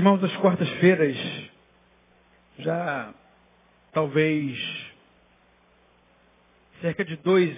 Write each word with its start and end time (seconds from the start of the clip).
Irmãos, 0.00 0.24
as 0.24 0.34
quartas-feiras, 0.38 1.14
já 2.60 3.12
talvez 3.92 4.58
cerca 6.80 7.04
de 7.04 7.16
dois, 7.16 7.54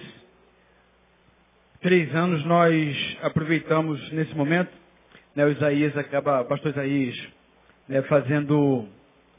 três 1.81 2.13
anos, 2.13 2.45
nós 2.45 3.17
aproveitamos 3.23 4.11
nesse 4.11 4.35
momento, 4.35 4.73
né, 5.37 5.45
o 5.45 5.53
Isaías 5.53 5.97
acaba, 5.97 6.45
pastor 6.45 6.73
Isaías, 6.73 7.17
né, 7.87 8.03
fazendo 8.03 8.89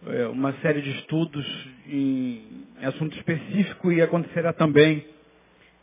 é, 0.08 0.26
uma 0.28 0.54
série 0.62 0.82
de 0.82 0.92
estudos 0.92 1.46
em, 1.86 2.66
em 2.80 2.86
assunto 2.86 3.18
específico 3.18 3.92
e 3.92 4.02
acontecerá 4.02 4.54
também 4.54 5.06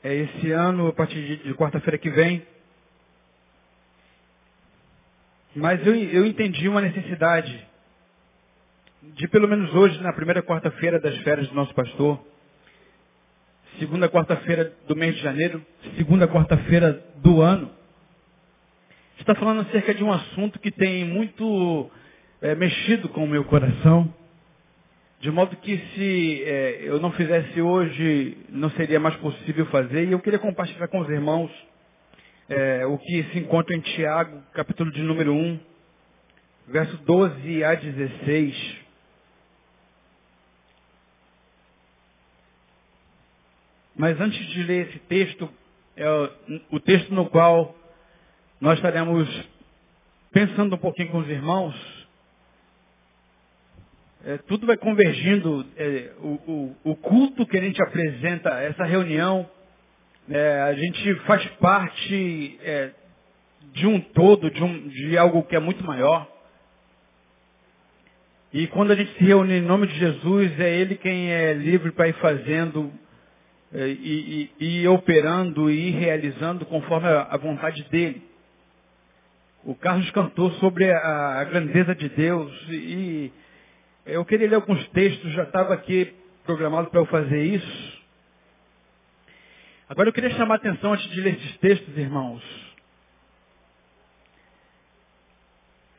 é, 0.02 0.15
esse 0.15 0.52
ano, 0.52 0.87
a 0.87 0.93
partir 0.95 1.23
de, 1.23 1.37
de 1.37 1.55
quarta-feira 1.55 1.99
que 1.99 2.09
vem. 2.09 2.43
Mas 5.55 5.85
eu, 5.87 5.95
eu 5.95 6.27
entendi 6.27 6.69
uma 6.69 6.81
necessidade 6.81 7.69
de 9.03 9.27
pelo 9.29 9.49
menos 9.49 9.75
hoje, 9.75 10.01
na 10.03 10.13
primeira 10.13 10.43
quarta-feira 10.43 11.01
das 11.01 11.17
férias 11.19 11.49
do 11.49 11.55
nosso 11.55 11.75
pastor, 11.75 12.23
segunda 13.79 14.09
quarta-feira 14.09 14.73
do 14.87 14.95
mês 14.95 15.17
de 15.17 15.23
janeiro, 15.23 15.65
segunda 15.97 16.29
quarta-feira 16.29 17.02
do 17.16 17.41
ano, 17.41 17.71
está 19.19 19.35
falando 19.35 19.63
acerca 19.63 19.95
de 19.95 20.05
um 20.05 20.13
assunto 20.13 20.59
que 20.59 20.71
tem 20.71 21.05
muito 21.05 21.91
é, 22.43 22.55
mexido 22.55 23.09
com 23.09 23.24
o 23.24 23.29
meu 23.29 23.45
coração, 23.45 24.13
de 25.21 25.30
modo 25.30 25.57
que 25.57 25.77
se 25.95 26.43
é, 26.45 26.80
eu 26.83 27.01
não 27.01 27.13
fizesse 27.13 27.61
hoje, 27.61 28.37
não 28.49 28.71
seria 28.71 29.01
mais 29.01 29.17
possível 29.17 29.67
fazer, 29.67 30.07
e 30.07 30.13
eu 30.13 30.21
queria 30.21 30.39
compartilhar 30.39 30.89
com 30.89 31.01
os 31.01 31.09
irmãos 31.09 31.51
é, 32.51 32.84
o 32.84 32.98
que 32.98 33.23
se 33.30 33.38
encontra 33.38 33.76
em 33.76 33.80
Tiago, 33.80 34.43
capítulo 34.52 34.90
de 34.90 35.01
número 35.02 35.32
1, 35.32 35.60
verso 36.66 36.96
12 36.98 37.65
a 37.65 37.74
16. 37.76 38.76
Mas 43.96 44.21
antes 44.21 44.45
de 44.48 44.62
ler 44.65 44.88
esse 44.88 44.98
texto, 45.01 45.48
é 45.96 46.09
o 46.73 46.80
texto 46.80 47.15
no 47.15 47.30
qual 47.30 47.76
nós 48.60 48.78
estaremos 48.78 49.28
pensando 50.32 50.74
um 50.74 50.78
pouquinho 50.78 51.10
com 51.10 51.18
os 51.18 51.28
irmãos, 51.28 51.74
é, 54.24 54.38
tudo 54.38 54.66
vai 54.66 54.76
convergindo, 54.76 55.65
é, 55.76 56.12
o, 56.18 56.28
o, 56.28 56.76
o, 56.90 56.96
culto 56.96 57.46
que 57.46 57.56
a 57.56 57.62
gente 57.62 57.80
apresenta, 57.80 58.51
essa 58.60 58.84
reunião, 58.84 59.48
é, 60.31 60.63
a 60.63 60.73
gente 60.75 61.15
faz 61.27 61.45
parte 61.61 62.59
é, 62.63 62.91
de 63.73 63.87
um 63.87 64.00
todo, 64.00 64.50
de, 64.50 64.62
um, 64.62 64.89
de 64.89 65.19
algo 65.19 65.43
que 65.43 65.56
é 65.56 65.61
muito 65.61 65.84
maior. 65.84 66.27
E 68.53 68.67
quando 68.69 68.93
a 68.93 68.97
gente 68.97 69.12
se 69.15 69.25
reúne 69.25 69.55
em 69.55 69.62
nome 69.62 69.89
de 69.89 69.99
Jesus, 69.99 70.59
é 70.61 70.77
Ele 70.77 70.97
quem 70.97 71.33
é 71.33 71.53
livre 71.53 71.91
para 71.93 72.09
ir 72.09 72.15
fazendo 72.15 72.93
é, 73.73 73.89
e, 73.89 74.51
e, 74.59 74.81
e, 74.83 74.89
operando 74.89 75.71
e 75.71 75.91
realizando 75.91 76.65
conforme 76.65 77.09
a, 77.09 77.23
a, 77.31 77.37
vontade 77.37 77.83
dele. 77.91 78.23
O 79.65 79.75
Carlos 79.75 80.11
cantou 80.12 80.51
sobre 80.55 80.91
a, 80.91 81.41
a, 81.41 81.45
grandeza 81.45 81.95
de 81.95 82.09
Deus 82.09 82.53
e 82.69 83.33
eu 84.07 84.25
queria 84.25 84.49
ler 84.49 84.57
alguns 84.57 84.85
textos, 84.89 85.33
já 85.33 85.43
estava 85.43 85.75
aqui 85.75 86.13
programado 86.45 86.89
para 86.89 87.01
eu 87.01 87.07
fazer 87.07 87.45
isso. 87.45 88.00
Agora 89.91 90.09
eu 90.09 90.12
queria 90.12 90.31
chamar 90.31 90.55
a 90.55 90.59
atenção 90.59 90.93
antes 90.93 91.11
de 91.11 91.21
ler 91.21 91.34
esses 91.34 91.56
textos, 91.56 91.99
irmãos, 91.99 92.41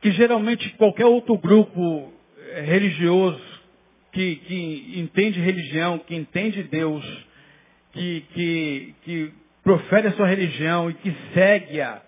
que 0.00 0.10
geralmente 0.12 0.66
qualquer 0.78 1.04
outro 1.04 1.36
grupo 1.36 2.10
é, 2.54 2.62
religioso 2.62 3.38
que, 4.10 4.36
que 4.36 4.94
entende 4.98 5.38
religião, 5.38 5.98
que 5.98 6.14
entende 6.14 6.62
Deus, 6.62 7.04
que, 7.92 8.24
que, 8.32 8.94
que 9.02 9.32
profere 9.62 10.08
a 10.08 10.12
sua 10.12 10.26
religião 10.26 10.90
e 10.90 10.94
que 10.94 11.14
segue-a. 11.34 12.00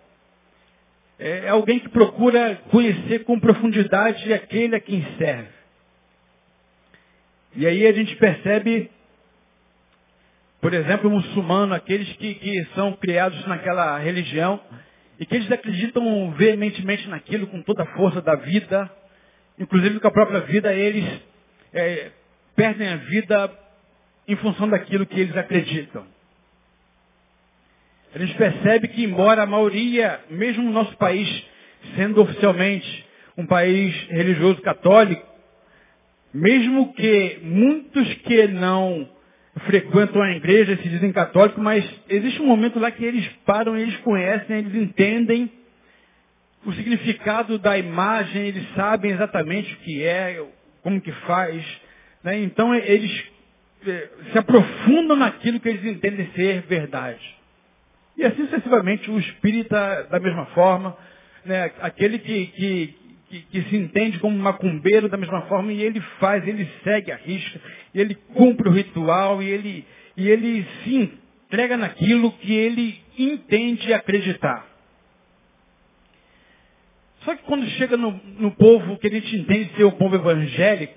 É, 1.19 1.41
é 1.41 1.49
alguém 1.51 1.81
que 1.81 1.91
procura 1.91 2.62
conhecer 2.71 3.25
com 3.25 3.39
profundidade 3.39 4.33
aquele 4.33 4.75
a 4.75 4.81
quem 4.81 5.05
serve. 5.19 5.53
E 7.55 7.66
aí 7.66 7.87
a 7.87 7.93
gente 7.93 8.16
percebe, 8.16 8.91
por 10.65 10.73
exemplo, 10.73 11.11
o 11.11 11.13
muçulmano, 11.13 11.75
aqueles 11.75 12.11
que, 12.15 12.37
que 12.37 12.65
são 12.75 12.95
criados 12.95 13.47
naquela 13.47 13.99
religião 13.99 14.59
e 15.21 15.27
que 15.27 15.37
eles 15.37 15.53
acreditam 15.53 16.31
veementemente 16.31 17.07
naquilo 17.07 17.47
com 17.49 17.61
toda 17.61 17.83
a 17.83 17.87
força 17.89 18.23
da 18.23 18.35
vida, 18.35 18.91
inclusive 19.59 20.01
com 20.01 20.09
a 20.09 20.11
própria 20.11 20.41
vida, 20.41 20.73
eles 20.73 21.05
é, 21.71 22.13
perdem 22.57 22.89
a 22.89 22.97
vida 22.97 23.53
em 24.27 24.37
função 24.37 24.67
daquilo 24.67 25.05
que 25.05 25.21
eles 25.21 25.37
acreditam. 25.37 26.07
A 28.15 28.19
gente 28.19 28.35
percebe 28.35 28.89
que, 28.89 29.05
embora 29.05 29.43
a 29.43 29.47
maioria, 29.47 30.19
mesmo 30.31 30.63
no 30.63 30.73
nosso 30.73 30.97
país, 30.97 31.29
sendo 31.95 32.23
oficialmente 32.23 33.07
um 33.37 33.45
país 33.45 33.95
religioso 34.09 34.63
católico, 34.63 35.29
mesmo 36.33 36.95
que 36.95 37.39
muitos 37.43 38.15
que 38.15 38.47
não 38.49 39.13
frequentam 39.60 40.20
a 40.20 40.32
igreja 40.32 40.76
se 40.76 40.88
dizem 40.88 41.12
católicos, 41.12 41.62
mas 41.62 41.84
existe 42.09 42.42
um 42.42 42.47
momento 42.47 42.78
lá 42.78 42.91
que 42.91 43.04
eles 43.04 43.26
param, 43.47 43.76
eles 43.76 43.97
conhecem, 43.98 44.59
eles 44.59 44.75
entendem 44.75 45.50
o 46.66 46.72
significado 46.72 47.59
da 47.59 47.78
imagem, 47.78 48.47
eles 48.47 48.66
sabem 48.75 49.12
exatamente 49.12 49.72
o 49.75 49.76
que 49.78 50.03
é, 50.03 50.44
como 50.82 51.00
que 51.00 51.12
faz. 51.12 51.62
Né? 52.22 52.41
Então 52.41 52.75
eles 52.75 53.25
é, 53.87 54.09
se 54.32 54.38
aprofundam 54.38 55.16
naquilo 55.16 55.60
que 55.60 55.69
eles 55.69 55.84
entendem 55.84 56.28
ser 56.34 56.62
verdade. 56.62 57.34
E 58.16 58.25
assim 58.25 58.44
sucessivamente 58.44 59.10
o 59.10 59.19
espírita 59.19 60.09
da 60.10 60.19
mesma 60.19 60.47
forma, 60.47 60.97
né, 61.44 61.71
aquele 61.81 62.19
que, 62.19 62.47
que, 62.47 62.97
que, 63.34 63.43
que, 63.43 63.69
se 63.69 63.77
entende 63.77 64.19
como 64.21 64.37
macumbeiro 64.39 65.09
da 65.09 65.17
mesma 65.17 65.43
forma, 65.43 65.72
e 65.72 65.83
ele 65.83 66.00
faz, 66.21 66.47
ele 66.47 66.69
segue 66.84 67.11
a 67.11 67.17
risca, 67.17 67.61
ele 67.95 68.15
cumpre 68.15 68.69
o 68.69 68.72
ritual, 68.72 69.43
e 69.43 69.49
ele, 69.49 69.84
e 70.17 70.28
ele 70.28 70.65
se 70.83 70.95
entrega 70.95 71.77
naquilo 71.77 72.31
que 72.33 72.53
ele 72.53 73.03
entende 73.19 73.93
acreditar. 73.93 74.67
Só 77.21 77.34
que 77.34 77.43
quando 77.45 77.67
chega 77.71 77.97
no, 77.97 78.12
no 78.39 78.50
povo 78.53 78.99
que 78.99 79.06
a 79.06 79.11
gente 79.11 79.34
entende 79.37 79.75
ser 79.77 79.84
o 79.84 79.93
povo 79.93 80.15
evangélico, 80.15 80.95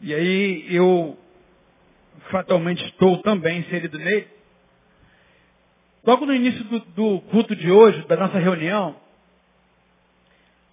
e 0.00 0.14
aí 0.14 0.74
eu 0.74 1.18
fatalmente 2.30 2.84
estou 2.86 3.18
também 3.18 3.58
inserido 3.58 3.98
nele. 3.98 4.28
Logo 6.06 6.26
no 6.26 6.34
início 6.34 6.62
do, 6.64 6.80
do 6.80 7.20
culto 7.30 7.56
de 7.56 7.70
hoje, 7.70 8.06
da 8.06 8.16
nossa 8.16 8.38
reunião, 8.38 9.03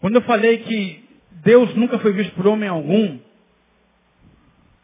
quando 0.01 0.15
eu 0.15 0.21
falei 0.23 0.57
que 0.57 1.03
Deus 1.43 1.73
nunca 1.75 1.99
foi 1.99 2.11
visto 2.11 2.33
por 2.33 2.47
homem 2.47 2.67
algum, 2.67 3.19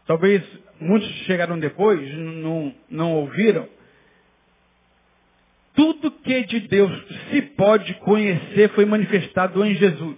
talvez 0.06 0.42
muitos 0.80 1.08
chegaram 1.26 1.58
depois, 1.58 2.10
não, 2.14 2.74
não 2.88 3.12
ouviram, 3.14 3.68
tudo 5.74 6.10
que 6.10 6.44
de 6.44 6.60
Deus 6.60 6.90
se 7.30 7.42
pode 7.42 7.94
conhecer 7.94 8.70
foi 8.70 8.84
manifestado 8.84 9.64
em 9.64 9.74
Jesus. 9.74 10.16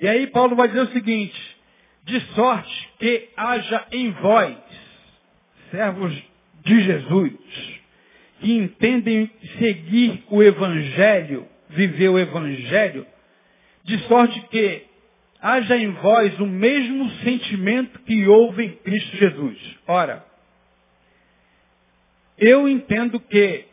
E 0.00 0.08
aí 0.08 0.26
Paulo 0.26 0.56
vai 0.56 0.68
dizer 0.68 0.82
o 0.82 0.92
seguinte, 0.92 1.56
de 2.04 2.20
sorte 2.34 2.90
que 2.98 3.28
haja 3.36 3.86
em 3.92 4.10
vós, 4.10 4.56
servos 5.70 6.12
de 6.64 6.80
Jesus, 6.82 7.32
que 8.40 8.52
entendem 8.52 9.30
seguir 9.58 10.24
o 10.28 10.42
Evangelho, 10.42 11.46
viver 11.70 12.08
o 12.08 12.18
Evangelho, 12.18 13.06
de 13.84 13.98
sorte 14.06 14.40
que 14.48 14.86
haja 15.40 15.76
em 15.76 15.90
vós 15.92 16.38
o 16.38 16.46
mesmo 16.46 17.10
sentimento 17.22 17.98
que 18.00 18.26
houve 18.28 18.64
em 18.64 18.76
Cristo 18.76 19.16
Jesus. 19.16 19.78
Ora, 19.86 20.24
eu 22.38 22.68
entendo 22.68 23.18
que 23.18 23.66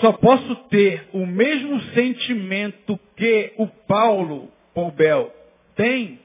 só 0.00 0.12
posso 0.12 0.56
ter 0.68 1.08
o 1.12 1.24
mesmo 1.26 1.80
sentimento 1.92 2.98
que 3.16 3.52
o 3.56 3.66
Paulo, 3.66 4.50
Paul 4.74 4.90
Bell, 4.90 5.32
tem 5.76 6.20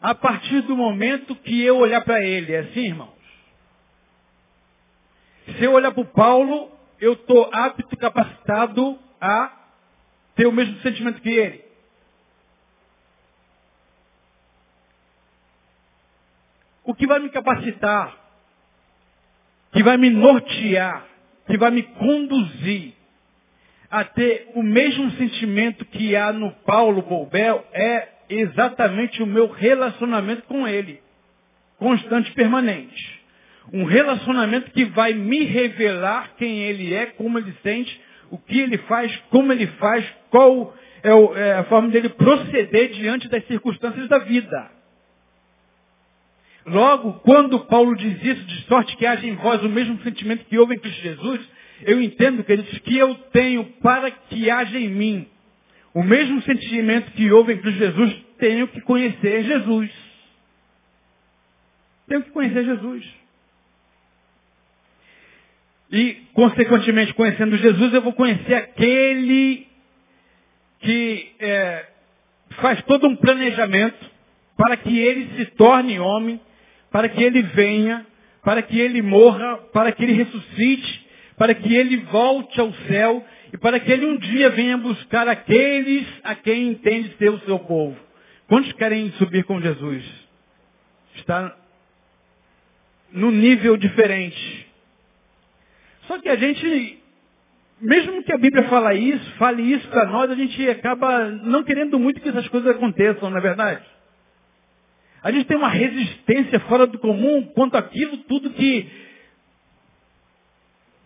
a 0.00 0.14
partir 0.14 0.62
do 0.62 0.76
momento 0.76 1.34
que 1.36 1.62
eu 1.62 1.78
olhar 1.78 2.02
para 2.02 2.22
ele. 2.24 2.52
É 2.52 2.60
assim, 2.60 2.86
irmãos? 2.86 3.10
Se 5.46 5.64
eu 5.64 5.72
olhar 5.72 5.92
para 5.92 6.02
o 6.02 6.06
Paulo, 6.06 6.70
eu 7.00 7.14
estou 7.14 7.48
apto, 7.52 7.96
capacitado 7.96 8.98
a 9.20 9.52
ter 10.34 10.46
o 10.46 10.52
mesmo 10.52 10.78
sentimento 10.80 11.20
que 11.20 11.30
ele. 11.30 11.61
O 16.84 16.94
que 16.94 17.06
vai 17.06 17.20
me 17.20 17.28
capacitar, 17.28 18.16
que 19.72 19.82
vai 19.82 19.96
me 19.96 20.10
nortear, 20.10 21.06
que 21.46 21.56
vai 21.56 21.70
me 21.70 21.82
conduzir 21.82 22.94
a 23.90 24.04
ter 24.04 24.50
o 24.54 24.62
mesmo 24.62 25.10
sentimento 25.12 25.84
que 25.84 26.16
há 26.16 26.32
no 26.32 26.50
Paulo 26.64 27.02
Bolbel 27.02 27.64
é 27.72 28.08
exatamente 28.28 29.22
o 29.22 29.26
meu 29.26 29.48
relacionamento 29.48 30.42
com 30.44 30.66
ele. 30.66 31.00
Constante 31.78 32.30
e 32.30 32.34
permanente. 32.34 33.20
Um 33.72 33.84
relacionamento 33.84 34.70
que 34.70 34.86
vai 34.86 35.12
me 35.12 35.44
revelar 35.44 36.32
quem 36.36 36.60
ele 36.60 36.94
é, 36.94 37.06
como 37.06 37.38
ele 37.38 37.54
sente, 37.62 38.00
o 38.30 38.38
que 38.38 38.60
ele 38.60 38.78
faz, 38.78 39.14
como 39.30 39.52
ele 39.52 39.66
faz, 39.78 40.04
qual 40.30 40.74
é, 41.02 41.10
é 41.10 41.52
a 41.54 41.64
forma 41.64 41.88
dele 41.88 42.08
proceder 42.08 42.92
diante 42.92 43.28
das 43.28 43.46
circunstâncias 43.46 44.08
da 44.08 44.18
vida. 44.20 44.70
Logo, 46.64 47.14
quando 47.20 47.60
Paulo 47.66 47.96
diz 47.96 48.22
isso, 48.22 48.44
de 48.44 48.62
sorte 48.66 48.96
que 48.96 49.06
haja 49.06 49.26
em 49.26 49.34
vós 49.34 49.62
o 49.62 49.68
mesmo 49.68 50.00
sentimento 50.02 50.44
que 50.44 50.58
houve 50.58 50.74
em 50.74 50.78
Cristo 50.78 51.02
Jesus, 51.02 51.40
eu 51.82 52.00
entendo, 52.00 52.44
queridos, 52.44 52.78
que 52.78 52.96
eu 52.96 53.14
tenho 53.32 53.64
para 53.82 54.10
que 54.10 54.48
haja 54.48 54.78
em 54.78 54.88
mim 54.88 55.28
o 55.94 56.02
mesmo 56.02 56.40
sentimento 56.42 57.10
que 57.12 57.30
houve 57.30 57.52
em 57.52 57.58
Cristo 57.58 57.78
Jesus, 57.78 58.16
tenho 58.38 58.66
que 58.68 58.80
conhecer 58.80 59.44
Jesus. 59.44 59.90
Tenho 62.06 62.22
que 62.22 62.30
conhecer 62.30 62.64
Jesus. 62.64 63.04
E, 65.90 66.14
consequentemente, 66.32 67.12
conhecendo 67.12 67.56
Jesus, 67.58 67.92
eu 67.92 68.00
vou 68.00 68.14
conhecer 68.14 68.54
aquele 68.54 69.66
que 70.80 71.32
é, 71.38 71.86
faz 72.52 72.82
todo 72.84 73.06
um 73.06 73.16
planejamento 73.16 74.10
para 74.56 74.76
que 74.78 74.98
ele 74.98 75.36
se 75.36 75.46
torne 75.52 76.00
homem, 76.00 76.40
para 76.92 77.08
que 77.08 77.22
ele 77.22 77.42
venha, 77.42 78.06
para 78.44 78.60
que 78.62 78.78
ele 78.78 79.00
morra, 79.00 79.56
para 79.72 79.90
que 79.90 80.04
ele 80.04 80.12
ressuscite, 80.12 81.08
para 81.36 81.54
que 81.54 81.74
ele 81.74 81.96
volte 81.96 82.60
ao 82.60 82.72
céu 82.86 83.24
e 83.52 83.56
para 83.56 83.80
que 83.80 83.90
ele 83.90 84.06
um 84.06 84.18
dia 84.18 84.50
venha 84.50 84.76
buscar 84.76 85.26
aqueles 85.26 86.06
a 86.22 86.34
quem 86.34 86.68
entende 86.68 87.16
ser 87.16 87.30
o 87.30 87.40
seu 87.40 87.58
povo. 87.58 87.96
Quantos 88.46 88.72
querem 88.74 89.10
subir 89.12 89.44
com 89.44 89.60
Jesus? 89.60 90.04
Está 91.16 91.56
num 93.10 93.30
nível 93.30 93.76
diferente. 93.76 94.66
Só 96.06 96.18
que 96.18 96.28
a 96.28 96.36
gente, 96.36 96.98
mesmo 97.80 98.22
que 98.22 98.32
a 98.32 98.38
Bíblia 98.38 98.64
fale 98.68 98.98
isso, 98.98 99.32
fale 99.32 99.62
isso 99.62 99.88
para 99.88 100.06
nós, 100.06 100.30
a 100.30 100.34
gente 100.34 100.68
acaba 100.68 101.26
não 101.30 101.62
querendo 101.62 101.98
muito 101.98 102.20
que 102.20 102.28
essas 102.28 102.48
coisas 102.48 102.70
aconteçam, 102.70 103.30
não 103.30 103.38
é 103.38 103.40
verdade? 103.40 103.91
A 105.22 105.30
gente 105.30 105.46
tem 105.46 105.56
uma 105.56 105.68
resistência 105.68 106.58
fora 106.60 106.86
do 106.86 106.98
comum 106.98 107.46
quanto 107.54 107.76
àquilo 107.76 108.18
tudo 108.18 108.50
que 108.50 108.90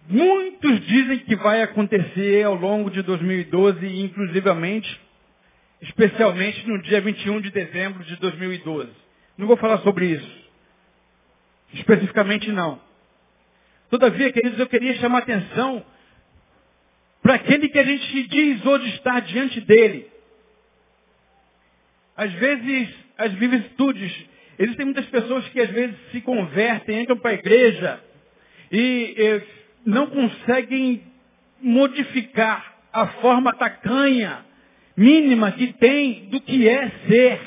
muitos 0.09 0.87
dizem 0.87 1.19
que 1.19 1.37
vai 1.37 1.63
acontecer 1.63 2.45
ao 2.45 2.55
longo 2.55 2.91
de 2.91 3.03
2012, 3.03 3.87
inclusivamente, 4.01 5.01
especialmente 5.83 6.67
no 6.67 6.81
dia 6.83 7.01
21 7.01 7.41
de 7.43 7.51
dezembro 7.51 8.03
de 8.05 8.17
2012. 8.17 8.91
Não 9.37 9.47
vou 9.47 9.57
falar 9.57 9.79
sobre 9.79 10.07
isso. 10.07 10.47
Especificamente 11.75 12.51
não. 12.51 12.81
Todavia, 13.91 14.33
queridos, 14.33 14.59
eu 14.59 14.67
queria 14.67 14.95
chamar 14.95 15.19
atenção 15.19 15.85
para 17.23 17.35
aquele 17.35 17.69
que 17.69 17.79
a 17.79 17.85
gente 17.85 18.29
diz 18.29 18.65
hoje 18.65 18.89
estar 18.91 19.21
diante 19.21 19.61
dele. 19.61 20.16
Às 22.17 22.33
vezes, 22.33 22.89
as 23.19 23.33
vicissitudes, 23.35 24.27
existem 24.59 24.87
muitas 24.87 25.07
pessoas 25.07 25.47
que 25.49 25.61
às 25.61 25.71
vezes 25.71 25.97
se 26.11 26.21
convertem, 26.21 27.03
entram 27.03 27.19
para 27.19 27.33
a 27.33 27.35
igreja 27.35 28.01
e, 28.73 29.15
e 29.17 29.43
não 29.85 30.07
conseguem 30.07 31.03
modificar 31.61 32.75
a 32.93 33.07
forma 33.07 33.53
tacanha, 33.55 34.45
mínima 34.97 35.53
que 35.53 35.73
tem 35.75 36.29
do 36.31 36.41
que 36.41 36.67
é 36.67 36.91
ser 37.07 37.41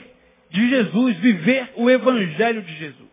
de 0.51 0.69
Jesus, 0.69 1.17
viver 1.17 1.71
o 1.75 1.89
Evangelho 1.89 2.61
de 2.61 2.75
Jesus. 2.75 3.09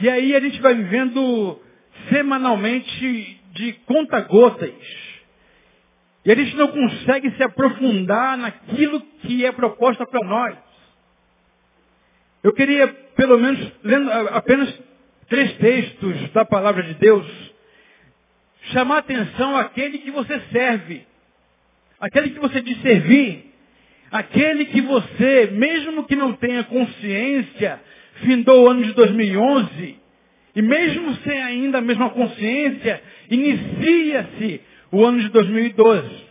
E 0.00 0.08
aí 0.08 0.34
a 0.34 0.40
gente 0.40 0.60
vai 0.60 0.74
vivendo 0.74 1.60
semanalmente 2.08 3.40
de 3.52 3.72
conta-gotas. 3.86 4.72
E 6.24 6.30
a 6.30 6.34
gente 6.34 6.56
não 6.56 6.68
consegue 6.68 7.30
se 7.32 7.42
aprofundar 7.42 8.38
naquilo 8.38 9.00
que 9.22 9.44
é 9.44 9.50
proposta 9.50 10.06
para 10.06 10.24
nós. 10.24 10.56
Eu 12.42 12.52
queria, 12.52 12.88
pelo 13.16 13.38
menos, 13.38 13.72
lendo 13.82 14.10
apenas 14.10 14.72
três 15.28 15.52
textos 15.54 16.30
da 16.32 16.44
palavra 16.44 16.82
de 16.82 16.94
Deus, 16.94 17.26
chamar 18.72 18.98
atenção 18.98 19.56
àquele 19.56 19.98
que 19.98 20.10
você 20.10 20.40
serve, 20.52 21.06
aquele 22.00 22.30
que 22.30 22.38
você 22.38 22.60
diz 22.60 22.80
servir, 22.82 23.52
aquele 24.10 24.66
que 24.66 24.80
você, 24.80 25.50
mesmo 25.52 26.04
que 26.04 26.14
não 26.14 26.34
tenha 26.34 26.62
consciência, 26.64 27.80
findou 28.24 28.64
o 28.64 28.68
ano 28.68 28.84
de 28.84 28.92
2011, 28.92 29.96
e 30.54 30.62
mesmo 30.62 31.14
sem 31.16 31.42
ainda 31.42 31.78
a 31.78 31.80
mesma 31.80 32.10
consciência, 32.10 33.02
inicia-se 33.30 34.60
o 34.92 35.04
ano 35.06 35.20
de 35.20 35.30
2012. 35.30 36.26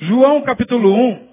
João 0.00 0.42
capítulo 0.42 0.92
1. 0.92 1.28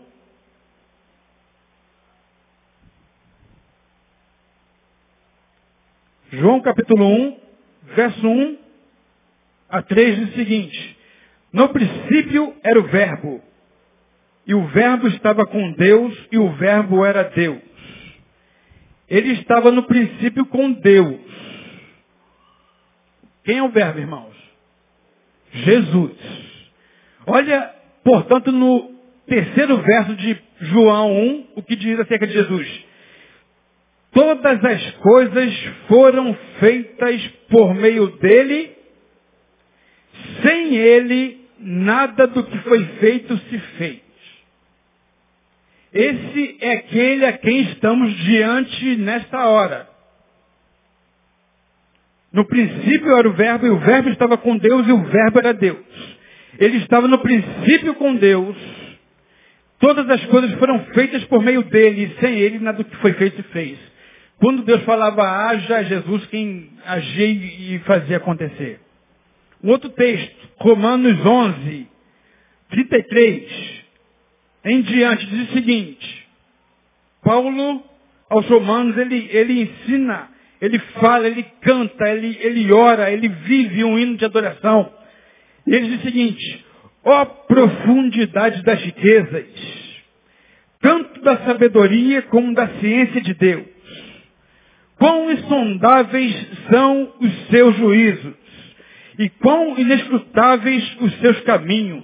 João 6.34 6.62
capítulo 6.62 7.06
1, 7.06 7.40
verso 7.96 8.26
1 8.26 8.58
a 9.68 9.82
3 9.82 10.20
diz 10.20 10.30
o 10.30 10.36
seguinte: 10.36 10.98
No 11.52 11.70
princípio 11.70 12.56
era 12.64 12.80
o 12.80 12.84
Verbo, 12.84 13.42
e 14.46 14.54
o 14.54 14.68
Verbo 14.68 15.08
estava 15.08 15.46
com 15.48 15.72
Deus, 15.74 16.16
e 16.32 16.38
o 16.38 16.52
Verbo 16.54 17.04
era 17.04 17.24
Deus. 17.24 17.62
Ele 19.10 19.34
estava 19.34 19.72
no 19.72 19.84
princípio 19.84 20.46
com 20.46 20.72
Deus. 20.72 21.20
Quem 23.44 23.58
é 23.58 23.64
o 23.64 23.70
Verbo, 23.70 24.00
irmãos? 24.00 24.51
Jesus. 25.52 26.12
Olha, 27.28 27.74
portanto, 28.04 28.52
no 28.52 28.92
terceiro 29.28 29.78
verso 29.78 30.16
de 30.16 30.38
João 30.62 31.12
1, 31.12 31.48
o 31.56 31.64
que 31.64 31.76
diz 31.76 32.00
acerca 32.00 32.28
de 32.28 32.34
Jesus. 32.34 32.86
Todas 34.14 34.64
as 34.64 34.92
coisas 34.96 35.54
foram 35.88 36.34
feitas 36.60 37.28
por 37.50 37.74
meio 37.74 38.08
dele 38.18 38.76
sem 40.42 40.76
ele, 40.76 41.46
nada 41.60 42.28
do 42.28 42.44
que 42.44 42.58
foi 42.60 42.84
feito 43.00 43.38
se 43.38 43.60
fez. 43.78 44.02
Esse 45.94 46.58
é 46.62 46.72
aquele 46.74 47.26
a 47.26 47.38
quem 47.38 47.62
estamos 47.62 48.14
diante 48.18 48.96
nesta 48.98 49.46
hora. 49.48 49.91
No 52.32 52.46
princípio 52.46 53.16
era 53.18 53.28
o 53.28 53.34
verbo, 53.34 53.66
e 53.66 53.70
o 53.70 53.80
verbo 53.80 54.10
estava 54.10 54.38
com 54.38 54.58
Deus, 54.58 54.88
e 54.88 54.92
o 54.92 55.04
verbo 55.04 55.40
era 55.40 55.54
Deus. 55.54 55.86
Ele 56.58 56.78
estava 56.78 57.08
no 57.08 57.20
princípio 57.20 57.94
com 57.96 58.16
Deus. 58.16 58.56
Todas 59.80 60.10
as 60.10 60.24
coisas 60.26 60.54
foram 60.54 60.80
feitas 60.94 61.24
por 61.26 61.42
meio 61.42 61.64
dele, 61.64 62.04
e 62.04 62.20
sem 62.22 62.40
ele 62.40 62.60
nada 62.60 62.78
do 62.78 62.86
que 62.86 62.96
foi 62.98 63.14
feito 63.14 63.44
fez. 63.46 63.78
Quando 64.38 64.64
Deus 64.64 64.82
falava 64.84 65.24
haja, 65.24 65.84
Jesus 65.84 66.26
quem 66.28 66.70
agia 66.86 67.28
e 67.28 67.80
fazia 67.86 68.18
acontecer. 68.18 68.80
Um 69.64 69.70
outro 69.70 69.90
texto, 69.90 70.50
Romanos 70.58 71.24
11, 71.24 71.88
33, 72.70 73.84
em 74.66 74.82
diante, 74.82 75.26
diz 75.28 75.50
o 75.50 75.54
seguinte, 75.54 76.28
Paulo, 77.24 77.84
aos 78.30 78.48
romanos, 78.48 78.98
ele, 78.98 79.30
ele 79.32 79.62
ensina, 79.62 80.30
ele 80.62 80.78
fala, 81.00 81.28
ele 81.28 81.44
canta, 81.62 82.08
ele, 82.08 82.38
ele 82.40 82.72
ora, 82.72 83.12
ele 83.12 83.28
vive 83.28 83.84
um 83.84 83.98
hino 83.98 84.16
de 84.16 84.24
adoração. 84.24 84.94
E 85.66 85.74
ele 85.74 85.90
diz 85.90 86.00
o 86.00 86.04
seguinte, 86.04 86.66
ó 87.04 87.26
profundidade 87.26 88.62
das 88.62 88.80
riquezas, 88.80 89.46
tanto 90.80 91.20
da 91.22 91.38
sabedoria 91.46 92.22
como 92.24 92.54
da 92.54 92.68
ciência 92.80 93.22
de 93.22 93.34
Deus. 93.34 93.66
Quão 94.98 95.32
insondáveis 95.32 96.48
são 96.70 97.12
os 97.20 97.48
seus 97.48 97.76
juízos 97.78 98.36
e 99.18 99.30
quão 99.30 99.80
inescrutáveis 99.80 100.98
os 101.02 101.12
seus 101.20 101.42
caminhos. 101.42 102.04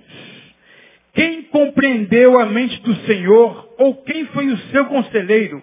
Quem 1.13 1.43
compreendeu 1.43 2.39
a 2.39 2.45
mente 2.47 2.81
do 2.81 2.95
Senhor, 3.05 3.75
ou 3.77 3.95
quem 4.03 4.25
foi 4.27 4.47
o 4.47 4.57
seu 4.71 4.85
conselheiro, 4.85 5.61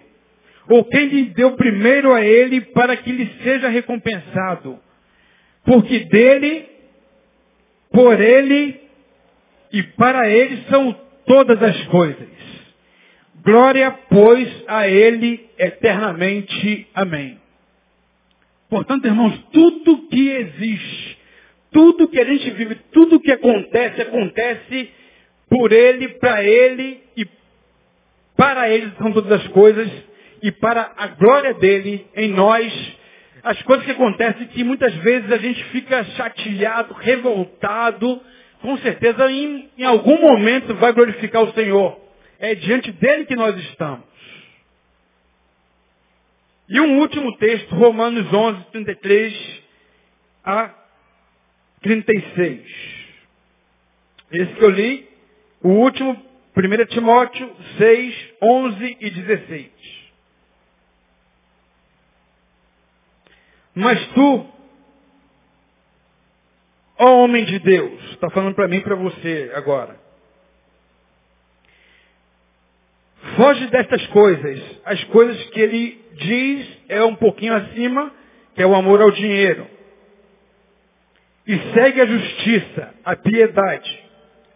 ou 0.69 0.83
quem 0.85 1.07
lhe 1.07 1.23
deu 1.33 1.55
primeiro 1.55 2.13
a 2.13 2.21
ele 2.21 2.61
para 2.61 2.95
que 2.97 3.11
lhe 3.11 3.27
seja 3.43 3.69
recompensado? 3.69 4.79
Porque 5.63 5.99
dele, 6.05 6.65
por 7.91 8.19
ele 8.19 8.79
e 9.71 9.83
para 9.83 10.29
ele 10.29 10.63
são 10.69 10.95
todas 11.25 11.61
as 11.61 11.87
coisas. 11.87 12.29
Glória, 13.43 13.91
pois, 14.09 14.63
a 14.67 14.87
ele 14.87 15.49
eternamente. 15.57 16.87
Amém. 16.93 17.39
Portanto, 18.69 19.05
irmãos, 19.05 19.37
tudo 19.51 20.07
que 20.07 20.29
existe 20.29 21.15
tudo 21.75 22.07
que 22.07 22.21
a 22.21 22.23
gente 22.23 22.49
vive, 22.51 22.75
tudo 22.93 23.19
que 23.19 23.33
acontece, 23.33 24.01
acontece 24.01 24.89
por 25.49 25.73
Ele, 25.73 26.07
para 26.07 26.41
Ele 26.41 27.01
e 27.17 27.27
para 28.37 28.69
Ele 28.69 28.93
são 28.97 29.11
todas 29.11 29.41
as 29.41 29.47
coisas 29.49 29.91
e 30.45 30.51
para 30.51 30.93
a 30.95 31.07
glória 31.07 31.55
dele 31.55 32.05
em 32.15 32.29
nós. 32.29 32.71
As 33.41 33.59
coisas 33.63 33.83
que 33.83 33.91
acontecem 33.91 34.45
que 34.49 34.63
muitas 34.63 34.93
vezes 34.97 35.31
a 35.31 35.37
gente 35.37 35.63
fica 35.65 36.03
chateado, 36.03 36.93
revoltado, 36.93 38.21
com 38.61 38.77
certeza 38.77 39.31
em, 39.31 39.71
em 39.75 39.83
algum 39.83 40.21
momento 40.21 40.75
vai 40.75 40.93
glorificar 40.93 41.41
o 41.41 41.53
Senhor. 41.53 41.99
É 42.37 42.53
diante 42.53 42.91
dele 42.91 43.25
que 43.25 43.35
nós 43.35 43.57
estamos. 43.57 44.05
E 46.69 46.79
um 46.79 46.99
último 46.99 47.35
texto, 47.37 47.73
Romanos 47.73 48.31
11, 48.31 48.65
33 48.71 49.61
a 50.43 50.75
36. 51.81 52.61
Esse 54.31 54.53
que 54.53 54.63
eu 54.63 54.69
li, 54.69 55.09
o 55.63 55.69
último, 55.69 56.23
1 56.55 56.85
Timóteo 56.85 57.51
6, 57.79 58.33
11 58.43 58.97
e 58.99 59.09
16. 59.09 59.94
Mas 63.75 64.07
tu, 64.13 64.45
homem 66.97 67.43
de 67.43 67.59
Deus, 67.59 68.01
está 68.11 68.29
falando 68.29 68.55
para 68.55 68.69
mim 68.69 68.77
e 68.77 68.81
para 68.81 68.95
você 68.95 69.51
agora. 69.53 69.99
Foge 73.35 73.67
destas 73.67 74.05
coisas. 74.07 74.61
As 74.85 75.03
coisas 75.05 75.43
que 75.49 75.59
ele 75.59 76.01
diz 76.13 76.67
é 76.87 77.03
um 77.03 77.15
pouquinho 77.15 77.53
acima, 77.53 78.11
que 78.53 78.61
é 78.61 78.65
o 78.65 78.75
amor 78.75 79.01
ao 79.01 79.11
dinheiro. 79.11 79.67
E 81.45 81.57
segue 81.73 82.01
a 82.01 82.05
justiça, 82.05 82.93
a 83.03 83.15
piedade, 83.15 84.03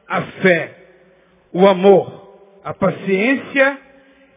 a 0.08 0.22
fé, 0.42 0.76
o 1.52 1.68
amor, 1.68 2.60
a 2.64 2.74
paciência 2.74 3.80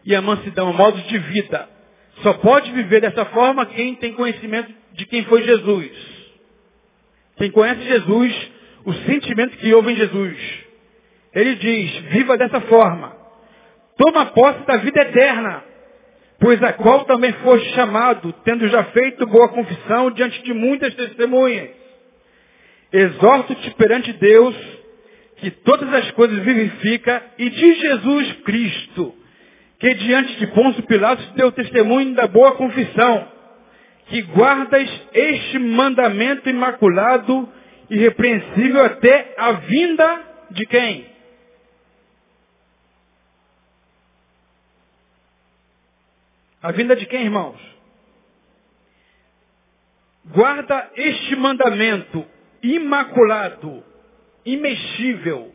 e 0.05 0.15
a 0.15 0.21
mansidão, 0.21 0.73
modos 0.73 1.03
de 1.07 1.17
vida. 1.17 1.72
Só 2.21 2.33
pode 2.33 2.71
viver 2.71 3.01
dessa 3.01 3.25
forma 3.25 3.65
quem 3.65 3.95
tem 3.95 4.13
conhecimento 4.13 4.71
de 4.93 5.05
quem 5.05 5.23
foi 5.25 5.43
Jesus. 5.43 5.91
Quem 7.37 7.49
conhece 7.49 7.81
Jesus, 7.83 8.51
o 8.85 8.93
sentimento 8.93 9.57
que 9.57 9.73
houve 9.73 9.91
em 9.91 9.95
Jesus. 9.95 10.37
Ele 11.33 11.55
diz, 11.55 11.91
viva 12.11 12.37
dessa 12.37 12.61
forma. 12.61 13.15
Toma 13.97 14.27
posse 14.27 14.59
da 14.65 14.77
vida 14.77 15.01
eterna, 15.01 15.63
pois 16.39 16.61
a 16.61 16.73
qual 16.73 17.05
também 17.05 17.33
foste 17.33 17.73
chamado, 17.73 18.33
tendo 18.43 18.67
já 18.67 18.83
feito 18.85 19.25
boa 19.25 19.49
confissão 19.49 20.11
diante 20.11 20.43
de 20.43 20.53
muitas 20.53 20.93
testemunhas. 20.93 21.69
Exorto-te 22.91 23.71
perante 23.71 24.13
Deus, 24.13 24.55
que 25.37 25.49
todas 25.49 25.91
as 25.93 26.11
coisas 26.11 26.37
vivifica, 26.39 27.23
e 27.39 27.49
de 27.49 27.73
Jesus 27.75 28.33
Cristo, 28.43 29.15
que 29.83 29.95
diante 29.95 30.37
de 30.37 30.47
Pôncio 30.47 30.81
Pilatos 30.83 31.29
deu 31.31 31.51
testemunho 31.51 32.15
da 32.15 32.25
boa 32.25 32.55
confissão, 32.55 33.29
que 34.05 34.21
guardas 34.21 34.89
este 35.11 35.59
mandamento 35.59 36.49
imaculado 36.49 37.51
e 37.89 37.97
repreensível 37.97 38.85
até 38.85 39.35
a 39.37 39.51
vinda 39.51 40.23
de 40.51 40.65
quem? 40.67 41.05
A 46.61 46.71
vinda 46.71 46.95
de 46.95 47.05
quem, 47.05 47.23
irmãos? 47.23 47.59
Guarda 50.27 50.91
este 50.95 51.35
mandamento 51.35 52.25
imaculado, 52.61 53.83
imexível, 54.45 55.53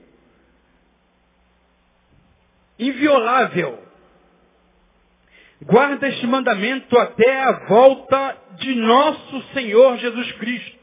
inviolável. 2.78 3.87
Guarda 5.62 6.08
este 6.08 6.26
mandamento 6.26 6.96
até 6.96 7.40
a 7.40 7.52
volta 7.66 8.36
de 8.60 8.74
nosso 8.76 9.42
Senhor 9.52 9.98
Jesus 9.98 10.32
Cristo, 10.32 10.78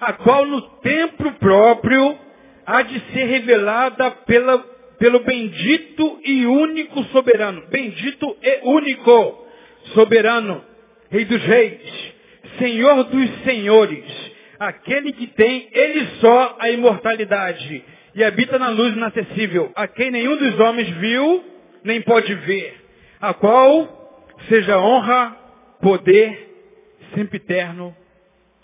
a 0.00 0.14
qual 0.14 0.46
no 0.46 0.62
tempo 0.78 1.30
próprio 1.32 2.18
há 2.64 2.82
de 2.82 2.98
ser 3.12 3.24
revelada 3.24 4.10
pela, 4.26 4.58
pelo 4.98 5.20
bendito 5.20 6.20
e 6.24 6.46
único 6.46 7.04
soberano. 7.04 7.64
Bendito 7.68 8.34
e 8.42 8.60
único 8.62 9.46
soberano, 9.92 10.64
Rei 11.10 11.26
dos 11.26 11.42
Reis, 11.42 12.14
Senhor 12.58 13.04
dos 13.04 13.42
Senhores, 13.44 14.32
aquele 14.58 15.12
que 15.12 15.26
tem 15.26 15.68
ele 15.70 16.06
só 16.18 16.56
a 16.58 16.70
imortalidade 16.70 17.84
e 18.14 18.24
habita 18.24 18.58
na 18.58 18.70
luz 18.70 18.96
inacessível, 18.96 19.70
a 19.74 19.86
quem 19.86 20.10
nenhum 20.10 20.36
dos 20.36 20.58
homens 20.60 20.88
viu, 20.96 21.44
nem 21.84 22.00
pode 22.00 22.34
ver, 22.34 22.81
a 23.22 23.32
qual 23.32 24.34
seja 24.48 24.80
honra, 24.80 25.36
poder, 25.80 26.96
sempre 27.14 27.36
eterno. 27.36 27.96